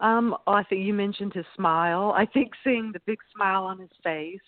Um, 0.00 0.36
I 0.48 0.64
think 0.64 0.84
you 0.84 0.92
mentioned 0.92 1.32
his 1.32 1.44
smile. 1.54 2.12
I 2.16 2.26
think 2.26 2.52
seeing 2.64 2.90
the 2.92 3.00
big 3.06 3.18
smile 3.34 3.62
on 3.64 3.78
his 3.78 3.90
face, 4.02 4.40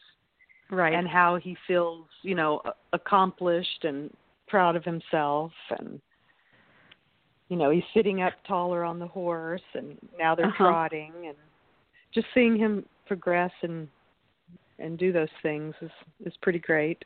right, 0.70 0.94
and 0.94 1.06
how 1.06 1.36
he 1.36 1.56
feels, 1.66 2.06
you 2.22 2.34
know, 2.34 2.60
accomplished 2.92 3.84
and 3.84 4.10
proud 4.48 4.74
of 4.74 4.84
himself, 4.84 5.52
and 5.78 6.00
you 7.48 7.56
know, 7.56 7.70
he's 7.70 7.84
sitting 7.94 8.20
up 8.20 8.32
taller 8.48 8.82
on 8.82 8.98
the 8.98 9.06
horse, 9.06 9.62
and 9.74 9.96
now 10.18 10.34
they're 10.34 10.46
uh-huh. 10.46 10.64
trotting, 10.64 11.12
and 11.26 11.36
just 12.12 12.26
seeing 12.34 12.56
him 12.56 12.84
progress 13.06 13.52
and 13.62 13.86
and 14.78 14.98
do 14.98 15.12
those 15.12 15.28
things 15.42 15.74
is 15.80 15.90
is 16.24 16.32
pretty 16.42 16.58
great. 16.58 17.04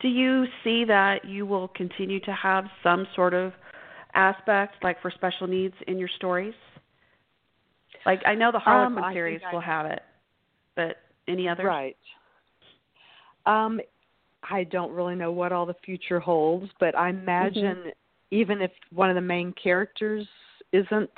Do 0.00 0.08
you 0.08 0.46
see 0.64 0.84
that 0.84 1.24
you 1.24 1.46
will 1.46 1.68
continue 1.68 2.20
to 2.20 2.32
have 2.32 2.64
some 2.82 3.06
sort 3.14 3.34
of 3.34 3.52
aspect 4.14 4.76
like 4.82 5.00
for 5.00 5.10
special 5.10 5.46
needs 5.46 5.74
in 5.86 5.98
your 5.98 6.08
stories? 6.16 6.54
Like 8.04 8.20
I 8.26 8.34
know 8.34 8.50
the 8.50 8.58
Harlequin 8.58 9.04
um, 9.04 9.12
series 9.12 9.40
will 9.52 9.60
I, 9.60 9.64
have 9.64 9.86
it, 9.86 10.02
but 10.74 10.96
any 11.28 11.48
other? 11.48 11.64
Right. 11.64 11.96
Um, 13.46 13.80
I 14.48 14.64
don't 14.64 14.92
really 14.92 15.14
know 15.14 15.30
what 15.30 15.52
all 15.52 15.66
the 15.66 15.76
future 15.84 16.18
holds, 16.18 16.70
but 16.80 16.96
I 16.96 17.10
imagine 17.10 17.76
mm-hmm. 17.76 17.88
even 18.30 18.60
if 18.60 18.72
one 18.92 19.08
of 19.08 19.14
the 19.14 19.20
main 19.20 19.54
characters 19.62 20.26
isn't, 20.72 21.10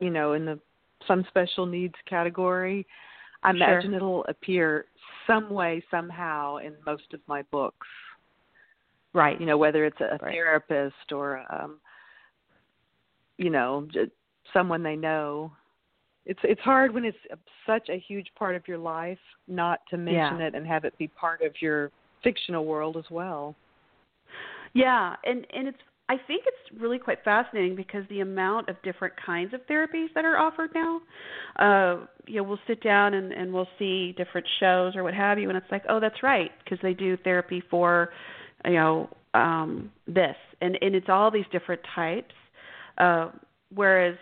you 0.00 0.10
know, 0.10 0.32
in 0.32 0.44
the 0.44 0.58
some 1.06 1.24
special 1.28 1.64
needs 1.64 1.94
category, 2.08 2.86
I 3.42 3.50
imagine 3.50 3.90
sure. 3.90 3.96
it'll 3.96 4.24
appear 4.24 4.86
some 5.26 5.50
way 5.50 5.82
somehow 5.90 6.56
in 6.56 6.74
most 6.84 7.14
of 7.14 7.20
my 7.26 7.42
books. 7.50 7.86
Right. 9.14 9.40
You 9.40 9.46
know, 9.46 9.56
whether 9.56 9.84
it's 9.84 10.00
a 10.00 10.18
right. 10.22 10.32
therapist 10.32 11.12
or 11.12 11.42
um 11.50 11.80
you 13.38 13.50
know, 13.50 13.86
someone 14.52 14.82
they 14.82 14.96
know. 14.96 15.52
It's 16.26 16.40
it's 16.42 16.60
hard 16.60 16.92
when 16.92 17.04
it's 17.04 17.16
such 17.66 17.88
a 17.88 17.98
huge 17.98 18.26
part 18.38 18.54
of 18.54 18.68
your 18.68 18.76
life 18.76 19.18
not 19.46 19.80
to 19.90 19.96
mention 19.96 20.40
yeah. 20.40 20.46
it 20.48 20.54
and 20.54 20.66
have 20.66 20.84
it 20.84 20.96
be 20.98 21.08
part 21.08 21.40
of 21.40 21.52
your 21.62 21.90
fictional 22.22 22.66
world 22.66 22.96
as 22.98 23.04
well. 23.10 23.54
Yeah, 24.74 25.16
and 25.24 25.46
and 25.54 25.68
it's 25.68 25.78
I 26.10 26.16
think 26.26 26.44
it's 26.46 26.80
really 26.80 26.98
quite 26.98 27.22
fascinating 27.22 27.76
because 27.76 28.04
the 28.08 28.20
amount 28.20 28.68
of 28.68 28.76
different 28.82 29.14
kinds 29.24 29.52
of 29.52 29.60
therapies 29.66 30.06
that 30.14 30.24
are 30.24 30.38
offered 30.38 30.70
now. 30.74 31.00
Uh, 31.58 32.06
you 32.26 32.36
know, 32.36 32.42
we'll 32.44 32.58
sit 32.66 32.82
down 32.82 33.14
and, 33.14 33.32
and 33.32 33.52
we'll 33.52 33.68
see 33.78 34.12
different 34.12 34.46
shows 34.60 34.96
or 34.96 35.02
what 35.02 35.14
have 35.14 35.38
you, 35.38 35.48
and 35.48 35.56
it's 35.56 35.70
like, 35.70 35.84
oh, 35.88 36.00
that's 36.00 36.22
right, 36.22 36.50
because 36.64 36.78
they 36.82 36.94
do 36.94 37.16
therapy 37.18 37.62
for, 37.70 38.10
you 38.64 38.72
know, 38.72 39.10
um, 39.34 39.90
this, 40.06 40.36
and 40.62 40.78
and 40.80 40.94
it's 40.94 41.08
all 41.08 41.30
these 41.30 41.44
different 41.52 41.82
types. 41.94 42.34
Uh, 42.96 43.30
whereas 43.74 44.16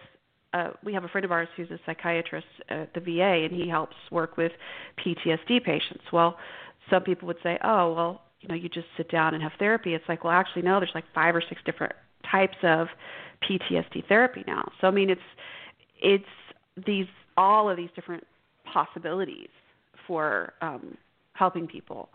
uh, 0.53 0.71
we 0.85 0.93
have 0.93 1.05
a 1.05 1.09
friend 1.09 1.25
of 1.25 1.31
ours 1.31 1.49
who's 1.57 1.71
a 1.71 1.79
psychiatrist 1.87 2.47
at 2.69 2.93
the 2.95 3.01
VA, 3.01 3.47
and 3.49 3.53
he 3.53 3.69
helps 3.69 3.97
work 4.11 4.37
with 4.37 4.53
PTSD 5.05 5.63
patients. 5.65 6.05
Well, 6.13 6.37
some 6.91 7.03
people 7.03 7.27
would 7.29 7.39
say, 7.43 7.59
oh, 7.63 7.95
well, 7.95 8.23
you 8.47 8.55
know, 8.55 8.63
you 8.63 8.69
just 8.69 8.87
sit 8.97 9.11
down 9.11 9.35
and 9.35 9.43
have 9.43 9.53
therapy. 9.59 9.95
It's 9.95 10.05
like, 10.09 10.23
well, 10.25 10.33
actually, 10.33 10.63
no, 10.63 10.79
there's 10.79 10.93
like 10.95 11.05
five 11.15 11.35
or 11.35 11.43
six 11.49 11.61
different 11.65 11.93
types 12.31 12.57
of 12.63 12.89
PTSD 13.43 14.07
therapy 14.09 14.45
now. 14.47 14.71
So 14.81 14.87
I 14.87 14.91
mean, 14.91 15.11
it's 15.11 15.21
it's 16.01 16.85
these 16.87 17.07
all 17.37 17.69
of 17.69 17.77
these 17.77 17.91
different 17.95 18.25
possibilities 18.73 19.49
for 20.07 20.53
um, 20.63 20.97
helping 21.33 21.67
people, 21.67 22.09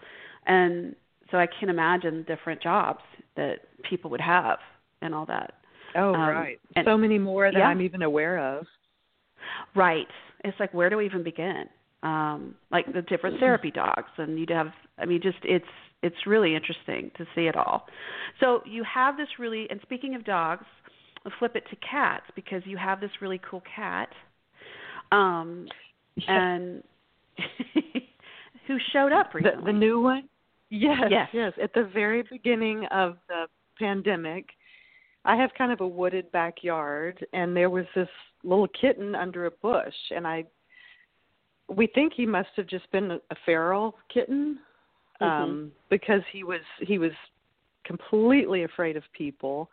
and 0.46 0.96
so 1.32 1.38
I 1.38 1.48
can 1.60 1.70
imagine 1.70 2.26
different 2.28 2.62
jobs 2.62 3.02
that 3.36 3.60
people 3.90 4.10
would 4.12 4.22
have 4.22 4.60
and 5.02 5.14
all 5.14 5.26
that. 5.26 5.54
Oh, 5.96 6.14
um, 6.14 6.30
right. 6.30 6.60
And, 6.76 6.86
so 6.86 6.98
many 6.98 7.20
more 7.20 7.52
than 7.52 7.60
yeah. 7.60 7.68
I'm 7.68 7.82
even 7.82 8.02
aware 8.02 8.58
of. 8.58 8.66
Right. 9.76 10.08
It's 10.44 10.60
like 10.60 10.74
where 10.74 10.90
do 10.90 10.98
we 10.98 11.06
even 11.06 11.24
begin? 11.24 11.66
Um, 12.04 12.56
like 12.72 12.92
the 12.92 13.02
different 13.02 13.40
therapy 13.40 13.70
dogs, 13.70 14.10
and 14.18 14.40
you'd 14.40 14.50
have. 14.50 14.68
I 14.98 15.06
mean, 15.06 15.22
just 15.22 15.38
it's 15.44 15.66
it's 16.04 16.16
really 16.26 16.56
interesting 16.56 17.12
to 17.18 17.26
see 17.36 17.48
it 17.48 17.56
all. 17.56 17.88
So 18.40 18.62
you 18.66 18.84
have 18.84 19.18
this 19.18 19.28
really, 19.40 19.68
and 19.70 19.80
speaking 19.84 20.16
of 20.16 20.26
dogs, 20.26 20.66
I'll 21.26 21.32
flip 21.40 21.56
it 21.56 21.64
to 21.70 21.76
cats 21.78 22.26
because 22.36 22.62
you 22.66 22.78
have 22.78 23.00
this 23.00 23.12
really 23.22 23.40
cool 23.50 23.62
cat, 23.76 24.10
um, 25.12 25.68
and 26.28 26.84
who 28.68 28.78
showed 28.92 29.12
up 29.12 29.34
recently. 29.34 29.60
The, 29.60 29.72
the 29.72 29.78
new 29.78 30.02
one. 30.02 30.28
Yes, 30.70 31.02
yes, 31.10 31.30
yes. 31.34 31.54
At 31.62 31.74
the 31.74 31.90
very 31.94 32.24
beginning 32.32 32.86
of 32.92 33.18
the 33.28 33.46
pandemic, 33.78 34.46
I 35.26 35.36
have 35.36 35.52
kind 35.58 35.72
of 35.72 35.82
a 35.82 35.88
wooded 35.88 36.32
backyard, 36.32 37.26
and 37.34 37.56
there 37.56 37.70
was 37.70 37.86
this 37.94 38.08
little 38.44 38.70
kitten 38.70 39.14
under 39.14 39.46
a 39.46 39.52
bush, 39.52 39.94
and 40.16 40.26
I. 40.26 40.46
We 41.70 41.88
think 41.88 42.14
he 42.16 42.26
must 42.26 42.50
have 42.58 42.68
just 42.68 42.90
been 42.92 43.12
a, 43.12 43.16
a 43.16 43.36
feral 43.46 43.96
kitten, 44.14 44.60
mm-hmm. 45.22 45.44
um, 45.44 45.72
because 45.90 46.22
he 46.32 46.44
was 46.44 46.62
he 46.80 46.98
was 46.98 47.12
completely 47.86 48.64
afraid 48.64 48.98
of 48.98 49.04
people. 49.18 49.70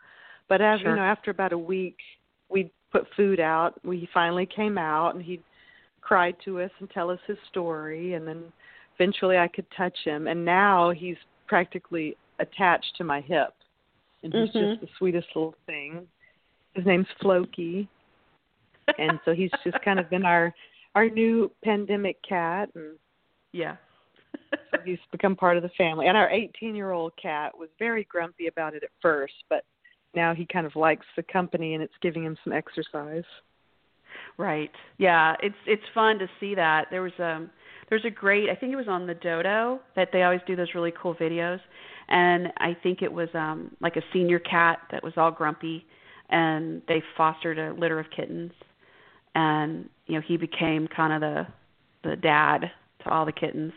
But 0.47 0.61
as 0.61 0.79
sure. 0.79 0.91
you 0.91 0.95
know, 0.95 1.03
after 1.03 1.31
about 1.31 1.53
a 1.53 1.57
week, 1.57 1.97
we 2.49 2.71
put 2.91 3.05
food 3.15 3.39
out. 3.39 3.73
We 3.83 4.09
finally 4.13 4.47
came 4.47 4.77
out, 4.77 5.15
and 5.15 5.23
he 5.23 5.41
cried 6.01 6.35
to 6.45 6.61
us 6.61 6.71
and 6.79 6.89
tell 6.89 7.09
us 7.09 7.19
his 7.27 7.37
story, 7.49 8.13
and 8.13 8.27
then 8.27 8.43
eventually 8.95 9.37
I 9.37 9.47
could 9.47 9.65
touch 9.75 9.97
him. 10.03 10.27
And 10.27 10.43
now 10.43 10.91
he's 10.91 11.17
practically 11.47 12.17
attached 12.39 12.95
to 12.97 13.03
my 13.03 13.21
hip 13.21 13.53
and 14.23 14.33
he's 14.33 14.49
mm-hmm. 14.49 14.71
just 14.71 14.81
the 14.81 14.87
sweetest 14.97 15.27
little 15.35 15.55
thing. 15.65 16.07
His 16.73 16.85
name's 16.85 17.07
Floki, 17.21 17.87
and 18.97 19.19
so 19.25 19.33
he's 19.33 19.51
just 19.63 19.77
kind 19.83 19.99
of 19.99 20.09
been 20.09 20.25
our 20.25 20.53
our 20.95 21.09
new 21.09 21.51
pandemic 21.63 22.17
cat, 22.27 22.69
and 22.75 22.97
yeah, 23.51 23.75
he's 24.85 24.99
become 25.11 25.35
part 25.35 25.57
of 25.57 25.63
the 25.63 25.69
family. 25.77 26.07
And 26.07 26.17
our 26.17 26.29
18 26.29 26.75
year 26.75 26.91
old 26.91 27.13
cat 27.21 27.57
was 27.57 27.69
very 27.79 28.05
grumpy 28.05 28.47
about 28.47 28.73
it 28.73 28.83
at 28.83 28.89
first, 29.01 29.33
but 29.49 29.63
now 30.15 30.33
he 30.33 30.45
kind 30.45 30.65
of 30.65 30.75
likes 30.75 31.05
the 31.15 31.23
company, 31.23 31.75
and 31.75 31.83
it's 31.83 31.93
giving 32.01 32.23
him 32.23 32.37
some 32.43 32.53
exercise. 32.53 33.23
Right. 34.37 34.71
Yeah, 34.97 35.35
it's 35.43 35.55
it's 35.67 35.83
fun 35.93 36.17
to 36.19 36.27
see 36.39 36.55
that. 36.55 36.87
There 36.89 37.01
was 37.01 37.11
um 37.19 37.49
there's 37.89 38.05
a 38.05 38.09
great 38.09 38.49
I 38.49 38.55
think 38.55 38.71
it 38.71 38.77
was 38.77 38.87
on 38.87 39.05
the 39.05 39.13
Dodo 39.13 39.79
that 39.95 40.09
they 40.11 40.23
always 40.23 40.41
do 40.47 40.55
those 40.55 40.73
really 40.73 40.93
cool 41.01 41.15
videos 41.15 41.59
and 42.07 42.47
I 42.57 42.75
think 42.81 43.01
it 43.01 43.11
was 43.11 43.29
um 43.33 43.75
like 43.81 43.95
a 43.95 44.01
senior 44.13 44.39
cat 44.39 44.79
that 44.91 45.03
was 45.03 45.13
all 45.17 45.31
grumpy 45.31 45.85
and 46.29 46.81
they 46.87 47.03
fostered 47.17 47.59
a 47.59 47.73
litter 47.73 47.99
of 47.99 48.05
kittens 48.15 48.51
and 49.35 49.89
you 50.07 50.15
know 50.15 50.21
he 50.25 50.37
became 50.37 50.87
kind 50.87 51.13
of 51.13 51.21
the 51.21 51.47
the 52.09 52.15
dad 52.15 52.71
to 53.03 53.09
all 53.09 53.25
the 53.25 53.31
kittens 53.31 53.73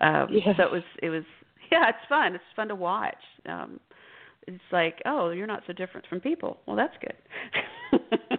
um 0.00 0.28
so 0.56 0.62
it 0.62 0.72
was 0.72 0.82
it 1.02 1.10
was 1.10 1.24
yeah 1.72 1.88
it's 1.88 2.08
fun 2.08 2.34
it's 2.34 2.44
fun 2.56 2.68
to 2.68 2.74
watch 2.74 3.14
um 3.48 3.78
it's 4.46 4.58
like 4.72 5.00
oh 5.06 5.30
you're 5.30 5.46
not 5.46 5.62
so 5.66 5.72
different 5.72 6.06
from 6.06 6.20
people 6.20 6.58
well 6.66 6.76
that's 6.76 6.94
good 7.00 8.38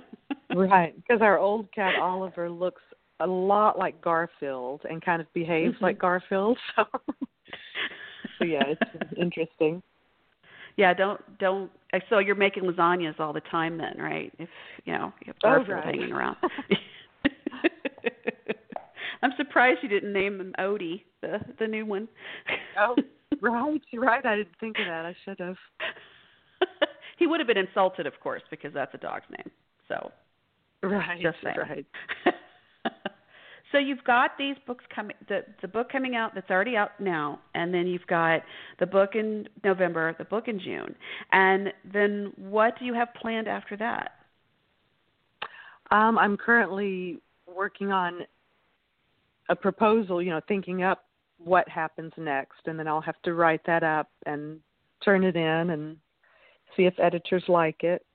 right 0.55 0.95
because 0.95 1.21
our 1.21 1.37
old 1.37 1.71
cat 1.73 1.93
oliver 2.01 2.49
looks 2.49 2.81
a 3.21 3.27
lot 3.27 3.77
like 3.77 4.01
garfield 4.01 4.81
and 4.89 5.03
kind 5.03 5.21
of 5.21 5.31
behaves 5.33 5.75
mm-hmm. 5.75 5.85
like 5.85 5.99
garfield 5.99 6.57
so 6.75 6.83
so 8.39 8.45
yeah, 8.45 8.63
it's 8.67 9.13
interesting. 9.17 9.83
Yeah, 10.77 10.93
don't 10.93 11.19
don't. 11.39 11.69
So 12.09 12.19
you're 12.19 12.35
making 12.35 12.63
lasagnas 12.63 13.19
all 13.19 13.33
the 13.33 13.41
time 13.41 13.77
then, 13.77 13.97
right? 13.97 14.31
If 14.39 14.49
you 14.85 14.93
know 14.93 15.13
you 15.21 15.27
have 15.27 15.35
oh, 15.43 15.57
Garfield 15.65 15.69
right. 15.69 15.85
hanging 15.85 16.11
around. 16.13 16.37
I'm 19.21 19.31
surprised 19.37 19.79
you 19.83 19.89
didn't 19.89 20.13
name 20.13 20.39
him 20.39 20.53
Odie, 20.59 21.03
the 21.21 21.39
the 21.59 21.67
new 21.67 21.85
one. 21.85 22.07
oh, 22.79 22.95
right, 23.41 23.81
you're 23.91 24.01
right. 24.01 24.25
I 24.25 24.37
didn't 24.37 24.55
think 24.59 24.77
of 24.79 24.85
that. 24.85 25.05
I 25.05 25.15
should 25.25 25.39
have. 25.39 25.57
he 27.17 27.27
would 27.27 27.39
have 27.39 27.47
been 27.47 27.57
insulted, 27.57 28.07
of 28.07 28.19
course, 28.21 28.43
because 28.49 28.73
that's 28.73 28.93
a 28.93 28.97
dog's 28.97 29.25
name. 29.29 29.51
So. 29.87 30.11
Right. 30.81 31.21
Just 31.21 31.37
saying. 31.43 31.57
Right. 31.57 31.85
So 33.71 33.77
you've 33.77 34.03
got 34.03 34.31
these 34.37 34.55
books 34.65 34.83
coming, 34.93 35.15
the 35.27 35.41
the 35.61 35.67
book 35.67 35.91
coming 35.91 36.15
out 36.15 36.33
that's 36.33 36.49
already 36.49 36.75
out 36.75 36.99
now, 36.99 37.39
and 37.53 37.73
then 37.73 37.85
you've 37.85 38.07
got 38.07 38.41
the 38.79 38.87
book 38.87 39.11
in 39.13 39.47
November, 39.63 40.15
the 40.17 40.25
book 40.25 40.47
in 40.47 40.59
June, 40.59 40.95
and 41.31 41.71
then 41.91 42.33
what 42.35 42.79
do 42.79 42.85
you 42.85 42.95
have 42.95 43.09
planned 43.21 43.47
after 43.47 43.77
that? 43.77 44.13
Um, 45.91 46.17
I'm 46.17 46.35
currently 46.35 47.19
working 47.47 47.91
on 47.91 48.21
a 49.49 49.55
proposal, 49.55 50.21
you 50.21 50.29
know, 50.29 50.41
thinking 50.47 50.83
up 50.83 51.05
what 51.37 51.67
happens 51.67 52.13
next, 52.17 52.61
and 52.65 52.77
then 52.77 52.87
I'll 52.87 53.01
have 53.01 53.21
to 53.23 53.33
write 53.33 53.61
that 53.65 53.83
up 53.83 54.09
and 54.25 54.59
turn 55.03 55.23
it 55.23 55.35
in 55.35 55.69
and 55.69 55.97
see 56.75 56.83
if 56.83 56.93
editors 56.99 57.43
like 57.47 57.83
it. 57.83 58.05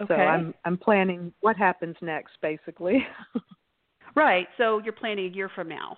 Okay. 0.00 0.14
So 0.14 0.20
I'm 0.20 0.54
I'm 0.64 0.78
planning 0.78 1.32
what 1.40 1.56
happens 1.56 1.96
next, 2.00 2.32
basically. 2.40 3.06
Right. 4.14 4.48
So 4.58 4.80
you're 4.82 4.92
planning 4.92 5.26
a 5.26 5.34
year 5.34 5.48
from 5.54 5.68
now. 5.68 5.96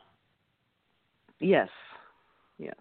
Yes. 1.41 1.69
Yes. 2.59 2.75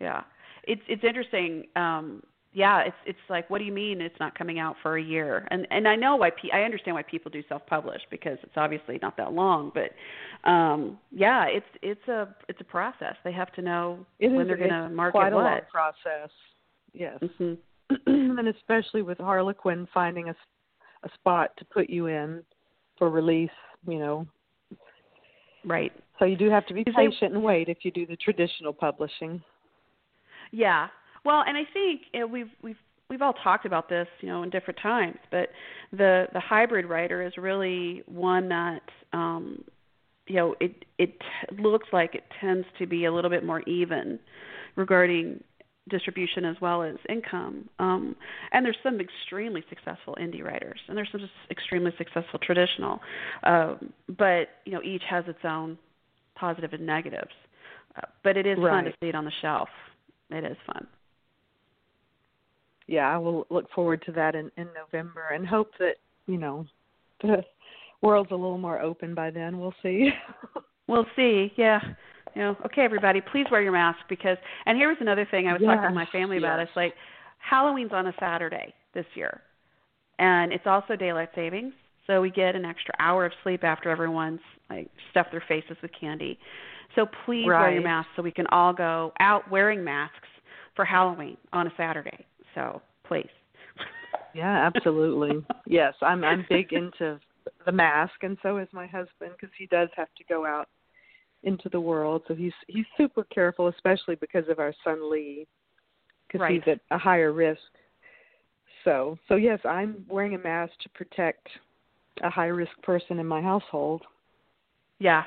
Yeah. 0.00 0.22
It's 0.64 0.82
it's 0.88 1.04
interesting. 1.04 1.64
Um 1.76 2.22
yeah, 2.54 2.80
it's 2.80 2.96
it's 3.04 3.18
like 3.28 3.50
what 3.50 3.58
do 3.58 3.64
you 3.64 3.72
mean 3.72 4.00
it's 4.00 4.18
not 4.18 4.36
coming 4.38 4.58
out 4.58 4.76
for 4.82 4.96
a 4.96 5.02
year? 5.02 5.46
And 5.50 5.66
and 5.70 5.86
I 5.86 5.96
know 5.96 6.16
why 6.16 6.30
pe- 6.30 6.50
I 6.52 6.62
understand 6.62 6.94
why 6.94 7.02
people 7.02 7.30
do 7.30 7.42
self-publish 7.48 8.02
because 8.10 8.38
it's 8.42 8.56
obviously 8.56 8.98
not 9.02 9.16
that 9.16 9.32
long, 9.32 9.72
but 9.74 10.48
um 10.48 10.98
yeah, 11.10 11.46
it's 11.46 11.66
it's 11.82 12.08
a 12.08 12.34
it's 12.48 12.60
a 12.60 12.64
process. 12.64 13.16
They 13.24 13.32
have 13.32 13.52
to 13.52 13.62
know 13.62 14.06
it 14.18 14.28
when 14.28 14.42
is, 14.42 14.48
they're 14.48 14.56
going 14.56 14.70
to 14.70 14.88
market 14.88 15.18
quite 15.18 15.32
a 15.32 15.36
what. 15.36 15.44
long 15.44 15.60
process. 15.70 16.30
Yes. 16.92 17.18
Mm-hmm. 17.20 17.54
and 18.38 18.48
especially 18.48 19.02
with 19.02 19.18
Harlequin 19.18 19.88
finding 19.92 20.28
a 20.28 20.34
a 21.02 21.08
spot 21.14 21.50
to 21.58 21.64
put 21.66 21.90
you 21.90 22.06
in 22.06 22.42
for 22.96 23.10
release, 23.10 23.50
you 23.86 23.98
know, 23.98 24.26
Right. 25.64 25.92
So 26.18 26.24
you 26.24 26.36
do 26.36 26.50
have 26.50 26.66
to 26.66 26.74
be 26.74 26.84
patient 26.84 27.34
and 27.34 27.42
wait 27.42 27.68
if 27.68 27.78
you 27.82 27.90
do 27.90 28.06
the 28.06 28.16
traditional 28.16 28.72
publishing. 28.72 29.42
Yeah. 30.52 30.88
Well, 31.24 31.42
and 31.46 31.56
I 31.56 31.62
think 31.72 32.02
you 32.12 32.20
know, 32.20 32.26
we've 32.26 32.50
we've 32.62 32.76
we've 33.08 33.22
all 33.22 33.34
talked 33.34 33.66
about 33.66 33.88
this, 33.88 34.08
you 34.20 34.28
know, 34.28 34.42
in 34.42 34.50
different 34.50 34.78
times, 34.82 35.18
but 35.30 35.48
the 35.92 36.26
the 36.32 36.40
hybrid 36.40 36.86
writer 36.86 37.22
is 37.22 37.32
really 37.36 38.02
one 38.06 38.48
that 38.48 38.82
um 39.12 39.64
you 40.26 40.36
know, 40.36 40.54
it 40.60 40.84
it 40.98 41.16
looks 41.58 41.88
like 41.92 42.14
it 42.14 42.24
tends 42.40 42.66
to 42.78 42.86
be 42.86 43.04
a 43.04 43.12
little 43.12 43.30
bit 43.30 43.44
more 43.44 43.60
even 43.62 44.18
regarding 44.76 45.42
distribution 45.90 46.44
as 46.46 46.56
well 46.60 46.82
as 46.82 46.96
income. 47.08 47.68
Um, 47.78 48.16
and 48.52 48.64
there's 48.64 48.78
some 48.82 49.00
extremely 49.00 49.62
successful 49.68 50.16
indie 50.18 50.42
writers, 50.42 50.80
and 50.88 50.96
there's 50.96 51.08
some 51.12 51.20
just 51.20 51.32
extremely 51.50 51.92
successful 51.98 52.38
traditional. 52.42 53.00
Um, 53.42 53.92
but 54.08 54.48
you 54.64 54.72
know, 54.72 54.82
each 54.82 55.02
has 55.08 55.24
its 55.28 55.40
own 55.44 55.78
positive 56.34 56.72
and 56.72 56.86
negatives. 56.86 57.32
Uh, 57.96 58.06
but 58.22 58.36
it 58.36 58.46
is 58.46 58.58
right. 58.58 58.70
fun 58.70 58.84
to 58.84 58.92
see 59.00 59.08
it 59.08 59.14
on 59.14 59.24
the 59.24 59.32
shelf. 59.42 59.68
It 60.30 60.44
is 60.44 60.56
fun. 60.66 60.86
Yeah, 62.86 63.12
I 63.12 63.18
will 63.18 63.46
look 63.50 63.70
forward 63.74 64.02
to 64.06 64.12
that 64.12 64.34
in, 64.34 64.50
in 64.56 64.68
November 64.74 65.28
and 65.32 65.46
hope 65.46 65.70
that 65.78 65.94
you 66.26 66.38
know 66.38 66.66
the 67.22 67.44
world's 68.02 68.30
a 68.30 68.34
little 68.34 68.58
more 68.58 68.80
open 68.80 69.14
by 69.14 69.30
then. 69.30 69.58
We'll 69.58 69.74
see. 69.82 70.10
we'll 70.86 71.06
see. 71.16 71.52
Yeah 71.56 71.80
you 72.34 72.42
know, 72.42 72.56
okay, 72.66 72.82
everybody, 72.82 73.20
please 73.20 73.46
wear 73.50 73.62
your 73.62 73.72
mask 73.72 73.98
because. 74.08 74.36
And 74.66 74.76
here 74.76 74.88
was 74.88 74.98
another 75.00 75.26
thing 75.30 75.46
I 75.46 75.52
was 75.52 75.62
yes, 75.62 75.68
talking 75.68 75.88
to 75.90 75.94
my 75.94 76.06
family 76.06 76.38
about. 76.38 76.58
Yes. 76.58 76.68
It's 76.68 76.76
like 76.76 76.94
Halloween's 77.38 77.92
on 77.92 78.06
a 78.08 78.14
Saturday 78.18 78.74
this 78.92 79.06
year, 79.14 79.40
and 80.18 80.52
it's 80.52 80.66
also 80.66 80.96
daylight 80.96 81.30
savings, 81.34 81.72
so 82.06 82.20
we 82.20 82.30
get 82.30 82.56
an 82.56 82.64
extra 82.64 82.94
hour 82.98 83.24
of 83.24 83.32
sleep 83.42 83.64
after 83.64 83.88
everyone's 83.88 84.40
like 84.68 84.88
stuffed 85.10 85.30
their 85.30 85.44
faces 85.46 85.76
with 85.80 85.90
candy. 85.98 86.38
So 86.94 87.06
please 87.24 87.46
right. 87.48 87.60
wear 87.60 87.72
your 87.72 87.82
mask 87.82 88.08
so 88.16 88.22
we 88.22 88.30
can 88.30 88.46
all 88.48 88.72
go 88.72 89.12
out 89.20 89.50
wearing 89.50 89.82
masks 89.82 90.28
for 90.76 90.84
Halloween 90.84 91.36
on 91.52 91.66
a 91.66 91.72
Saturday. 91.76 92.26
So 92.54 92.82
please. 93.06 93.28
Yeah, 94.34 94.70
absolutely. 94.74 95.44
yes, 95.66 95.94
I'm 96.02 96.24
I'm 96.24 96.44
big 96.48 96.72
into 96.72 97.18
the 97.66 97.72
mask, 97.72 98.14
and 98.22 98.36
so 98.42 98.58
is 98.58 98.68
my 98.72 98.86
husband 98.86 99.32
because 99.38 99.54
he 99.58 99.66
does 99.66 99.88
have 99.96 100.08
to 100.16 100.24
go 100.28 100.44
out 100.44 100.68
into 101.42 101.68
the 101.68 101.80
world. 101.80 102.22
So 102.26 102.34
he's 102.34 102.52
he's 102.68 102.86
super 102.96 103.24
careful, 103.24 103.68
especially 103.68 104.16
because 104.16 104.48
of 104.48 104.58
our 104.58 104.74
son 104.82 105.10
Lee, 105.10 105.46
because 106.26 106.40
right. 106.40 106.62
he's 106.64 106.72
at 106.72 106.80
a 106.90 106.98
higher 106.98 107.32
risk. 107.32 107.60
So 108.84 109.18
so 109.28 109.36
yes, 109.36 109.60
I'm 109.64 110.04
wearing 110.08 110.34
a 110.34 110.38
mask 110.38 110.72
to 110.82 110.88
protect 110.90 111.46
a 112.22 112.30
high 112.30 112.46
risk 112.46 112.72
person 112.82 113.18
in 113.18 113.26
my 113.26 113.40
household. 113.40 114.02
Yeah, 114.98 115.24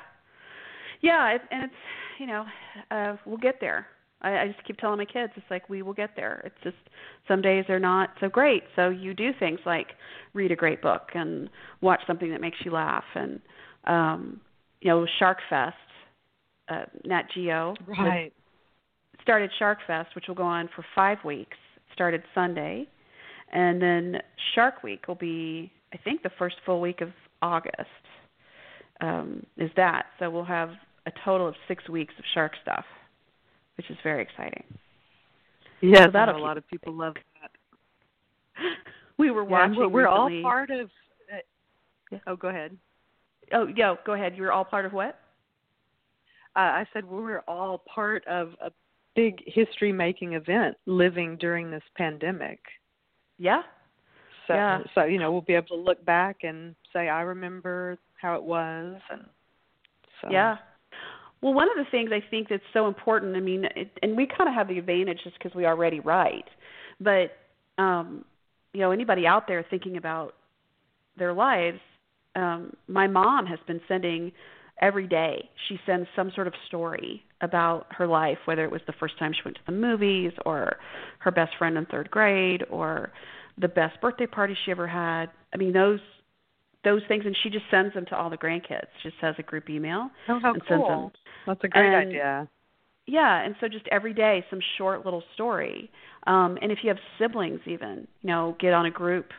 yeah, 1.01 1.35
it, 1.35 1.41
and 1.51 1.63
it's 1.63 1.73
you 2.19 2.27
know 2.27 2.45
uh, 2.91 3.15
we'll 3.25 3.37
get 3.37 3.55
there. 3.59 3.87
I, 4.21 4.37
I 4.37 4.47
just 4.47 4.65
keep 4.65 4.77
telling 4.77 4.97
my 4.97 5.05
kids 5.05 5.33
it's 5.35 5.45
like 5.49 5.69
we 5.69 5.81
will 5.81 5.93
get 5.93 6.11
there. 6.15 6.41
It's 6.45 6.63
just 6.63 6.89
some 7.27 7.41
days 7.41 7.65
they're 7.67 7.79
not 7.79 8.09
so 8.19 8.29
great, 8.29 8.63
so 8.75 8.89
you 8.89 9.13
do 9.13 9.31
things 9.39 9.59
like 9.65 9.87
read 10.33 10.51
a 10.51 10.55
great 10.55 10.81
book 10.81 11.09
and 11.13 11.49
watch 11.81 12.01
something 12.07 12.31
that 12.31 12.41
makes 12.41 12.57
you 12.63 12.71
laugh 12.71 13.05
and 13.15 13.39
um 13.85 14.41
you 14.81 14.89
know 14.89 15.05
Shark 15.19 15.37
Fest 15.49 15.75
uh, 16.69 16.85
Nat 17.05 17.23
Geo. 17.33 17.75
Right. 17.87 18.33
Started 19.21 19.51
Shark 19.59 19.79
Fest, 19.85 20.09
which 20.15 20.25
will 20.27 20.35
go 20.35 20.43
on 20.43 20.69
for 20.75 20.85
five 20.95 21.17
weeks. 21.25 21.57
Started 21.93 22.21
Sunday, 22.35 22.87
and 23.51 23.81
then 23.81 24.17
Shark 24.53 24.83
Week 24.83 25.07
will 25.07 25.15
be, 25.15 25.71
I 25.93 25.97
think, 25.97 26.21
the 26.21 26.29
first 26.37 26.57
full 26.65 26.79
week 26.79 27.01
of 27.01 27.09
August. 27.41 27.87
Um, 29.01 29.43
is 29.57 29.71
that 29.75 30.07
so? 30.19 30.29
We'll 30.29 30.45
have 30.45 30.69
a 31.05 31.11
total 31.25 31.47
of 31.47 31.55
six 31.67 31.87
weeks 31.89 32.13
of 32.19 32.25
shark 32.33 32.51
stuff, 32.61 32.85
which 33.77 33.89
is 33.89 33.97
very 34.03 34.21
exciting. 34.21 34.63
Yes, 35.81 36.05
so 36.05 36.11
that'll 36.11 36.37
a 36.37 36.39
lot 36.39 36.57
of 36.57 36.67
people 36.67 36.93
love 36.93 37.13
that. 37.41 37.51
we 39.17 39.31
were 39.31 39.43
watching. 39.43 39.75
Yeah, 39.75 39.81
we're, 39.81 39.89
we're 39.89 40.07
all 40.07 40.29
part 40.41 40.71
of. 40.71 40.87
Uh, 41.31 41.37
yeah. 42.11 42.19
Oh, 42.27 42.35
go 42.35 42.49
ahead. 42.49 42.75
Oh, 43.53 43.67
yeah. 43.75 43.95
Go 44.05 44.13
ahead. 44.13 44.35
You 44.35 44.43
were 44.43 44.51
all 44.51 44.65
part 44.65 44.85
of 44.85 44.93
what? 44.93 45.19
uh, 46.57 46.59
I 46.59 46.85
said 46.91 47.05
we 47.05 47.21
were 47.21 47.43
all 47.47 47.77
part 47.77 48.25
of 48.27 48.53
a 48.61 48.71
big 49.15 49.43
history 49.45 49.91
making 49.91 50.33
event 50.33 50.75
living 50.87 51.37
during 51.37 51.69
this 51.69 51.83
pandemic. 51.95 52.59
Yeah. 53.37 53.61
So 54.47 54.55
yeah. 54.55 54.79
so 54.95 55.03
you 55.03 55.19
know, 55.19 55.31
we'll 55.31 55.41
be 55.41 55.53
able 55.53 55.67
to 55.67 55.75
look 55.75 56.03
back 56.03 56.37
and 56.43 56.75
say 56.91 57.09
I 57.09 57.21
remember 57.21 57.97
how 58.19 58.35
it 58.35 58.43
was 58.43 58.99
and 59.11 59.25
so 60.21 60.29
Yeah. 60.31 60.57
Well, 61.41 61.53
one 61.53 61.69
of 61.69 61.77
the 61.77 61.89
things 61.91 62.09
I 62.11 62.21
think 62.29 62.49
that's 62.49 62.63
so 62.73 62.87
important, 62.87 63.35
I 63.35 63.39
mean, 63.39 63.65
it, 63.75 63.91
and 64.01 64.17
we 64.17 64.25
kind 64.25 64.49
of 64.49 64.55
have 64.55 64.67
the 64.67 64.79
advantage 64.79 65.19
just 65.23 65.37
because 65.37 65.55
we 65.55 65.65
already 65.65 65.99
write, 65.99 66.45
but 66.99 67.31
um, 67.77 68.25
you 68.73 68.81
know, 68.81 68.91
anybody 68.91 69.27
out 69.27 69.47
there 69.47 69.65
thinking 69.69 69.97
about 69.97 70.33
their 71.17 71.33
lives, 71.33 71.79
um, 72.35 72.73
my 72.87 73.07
mom 73.07 73.45
has 73.45 73.59
been 73.67 73.81
sending 73.87 74.31
every 74.81 75.07
day 75.07 75.49
she 75.67 75.79
sends 75.85 76.07
some 76.15 76.31
sort 76.35 76.47
of 76.47 76.53
story 76.67 77.23
about 77.41 77.87
her 77.89 78.05
life 78.05 78.37
whether 78.45 78.63
it 78.63 78.71
was 78.71 78.81
the 78.87 78.93
first 78.99 79.17
time 79.17 79.33
she 79.33 79.41
went 79.43 79.55
to 79.55 79.63
the 79.65 79.71
movies 79.71 80.31
or 80.45 80.77
her 81.19 81.31
best 81.31 81.51
friend 81.57 81.77
in 81.77 81.85
third 81.87 82.09
grade 82.11 82.63
or 82.69 83.11
the 83.57 83.67
best 83.67 83.99
birthday 84.01 84.27
party 84.27 84.55
she 84.65 84.71
ever 84.71 84.87
had. 84.87 85.27
I 85.53 85.57
mean 85.57 85.73
those 85.73 85.99
those 86.83 87.01
things 87.07 87.23
and 87.25 87.35
she 87.43 87.49
just 87.49 87.65
sends 87.71 87.93
them 87.93 88.05
to 88.05 88.15
all 88.15 88.29
the 88.29 88.37
grandkids. 88.37 88.87
She 89.01 89.09
just 89.09 89.21
has 89.21 89.35
a 89.37 89.43
group 89.43 89.69
email 89.69 90.09
oh, 90.29 90.39
how 90.41 90.53
and 90.53 90.61
cool. 90.67 90.87
sends 90.87 90.87
them. 90.87 91.11
that's 91.47 91.63
a 91.63 91.67
great 91.67 91.85
and, 91.85 92.09
idea. 92.09 92.49
Yeah 93.05 93.43
and 93.43 93.55
so 93.59 93.67
just 93.67 93.87
every 93.91 94.13
day 94.13 94.45
some 94.49 94.59
short 94.77 95.05
little 95.05 95.23
story. 95.33 95.89
Um 96.25 96.57
and 96.61 96.71
if 96.71 96.79
you 96.83 96.89
have 96.89 96.99
siblings 97.19 97.59
even 97.65 98.07
you 98.21 98.27
know 98.27 98.55
get 98.59 98.73
on 98.73 98.85
a 98.85 98.91
group 98.91 99.31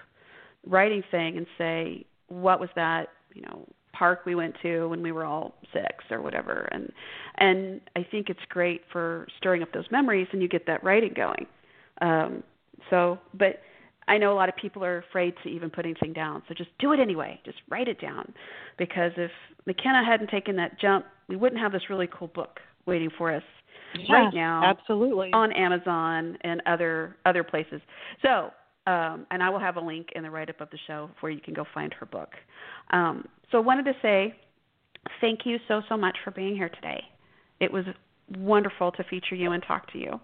writing 0.67 1.03
thing 1.11 1.37
and 1.37 1.47
say 1.57 2.05
what 2.29 2.61
was 2.61 2.69
that 2.77 3.09
you 3.35 3.43
know 3.43 3.67
park 3.93 4.21
we 4.27 4.35
went 4.35 4.55
to 4.63 4.87
when 4.89 5.03
we 5.03 5.11
were 5.11 5.25
all 5.25 5.55
six 5.73 6.05
or 6.11 6.21
whatever? 6.21 6.69
And 6.73 6.93
and 7.39 7.81
I 7.97 8.07
think 8.11 8.29
it's 8.29 8.41
great 8.49 8.83
for 8.93 9.27
stirring 9.39 9.63
up 9.63 9.73
those 9.73 9.87
memories 9.91 10.29
and 10.33 10.43
you 10.43 10.49
get 10.49 10.67
that 10.67 10.83
writing 10.83 11.13
going. 11.15 11.47
Um 12.01 12.43
so 12.91 13.19
but 13.35 13.61
I 14.09 14.19
know 14.19 14.33
a 14.33 14.37
lot 14.37 14.49
of 14.49 14.57
people 14.57 14.85
are 14.85 14.99
afraid 14.99 15.35
to 15.43 15.49
even 15.49 15.71
put 15.71 15.85
anything 15.85 16.13
down. 16.13 16.43
So 16.49 16.55
just 16.55 16.71
do 16.79 16.93
it 16.93 17.01
anyway. 17.01 17.41
Just 17.45 17.59
write 17.69 17.89
it 17.89 18.01
down. 18.01 18.33
Because 18.79 19.13
if 19.17 19.31
Makenna 19.69 20.05
hadn't 20.05 20.31
taken 20.31 20.57
that 20.57 20.81
jump, 20.81 21.07
we 21.29 21.37
wouldn't 21.37 21.61
have 21.61 21.73
this 21.73 21.83
really 21.91 22.09
cool 22.13 22.29
book 22.29 22.61
waiting 22.87 23.11
for 23.17 23.35
us 23.35 23.43
yeah, 23.99 24.15
right 24.15 24.35
now 24.35 24.63
absolutely 24.65 25.31
on 25.33 25.53
Amazon 25.53 26.37
and 26.43 26.63
other 26.67 27.17
other 27.27 27.45
places. 27.45 27.81
So 28.23 28.51
um, 28.87 29.27
and 29.31 29.43
I 29.43 29.51
will 29.51 29.59
have 29.59 29.77
a 29.77 29.81
link 29.81 30.09
in 30.15 30.23
the 30.23 30.31
write 30.31 30.49
up 30.49 30.63
of 30.63 30.71
the 30.71 30.79
show 30.87 31.11
where 31.21 31.31
you 31.31 31.41
can 31.41 31.53
go 31.53 31.67
find 31.75 31.93
her 31.93 32.07
book. 32.07 32.31
Um, 32.91 33.27
so 33.51 33.59
I 33.59 33.61
wanted 33.61 33.85
to 33.85 33.93
say 34.01 34.35
thank 35.21 35.41
you 35.45 35.59
so, 35.69 35.83
so 35.89 35.97
much 35.97 36.17
for 36.25 36.31
being 36.31 36.55
here 36.55 36.71
today. 36.71 37.03
It 37.61 37.71
was 37.71 37.85
wonderful 38.37 38.93
to 38.93 39.05
feature 39.05 39.35
you 39.35 39.53
and 39.53 39.63
talk 39.67 39.93
to 39.93 39.99
you. 39.99 40.21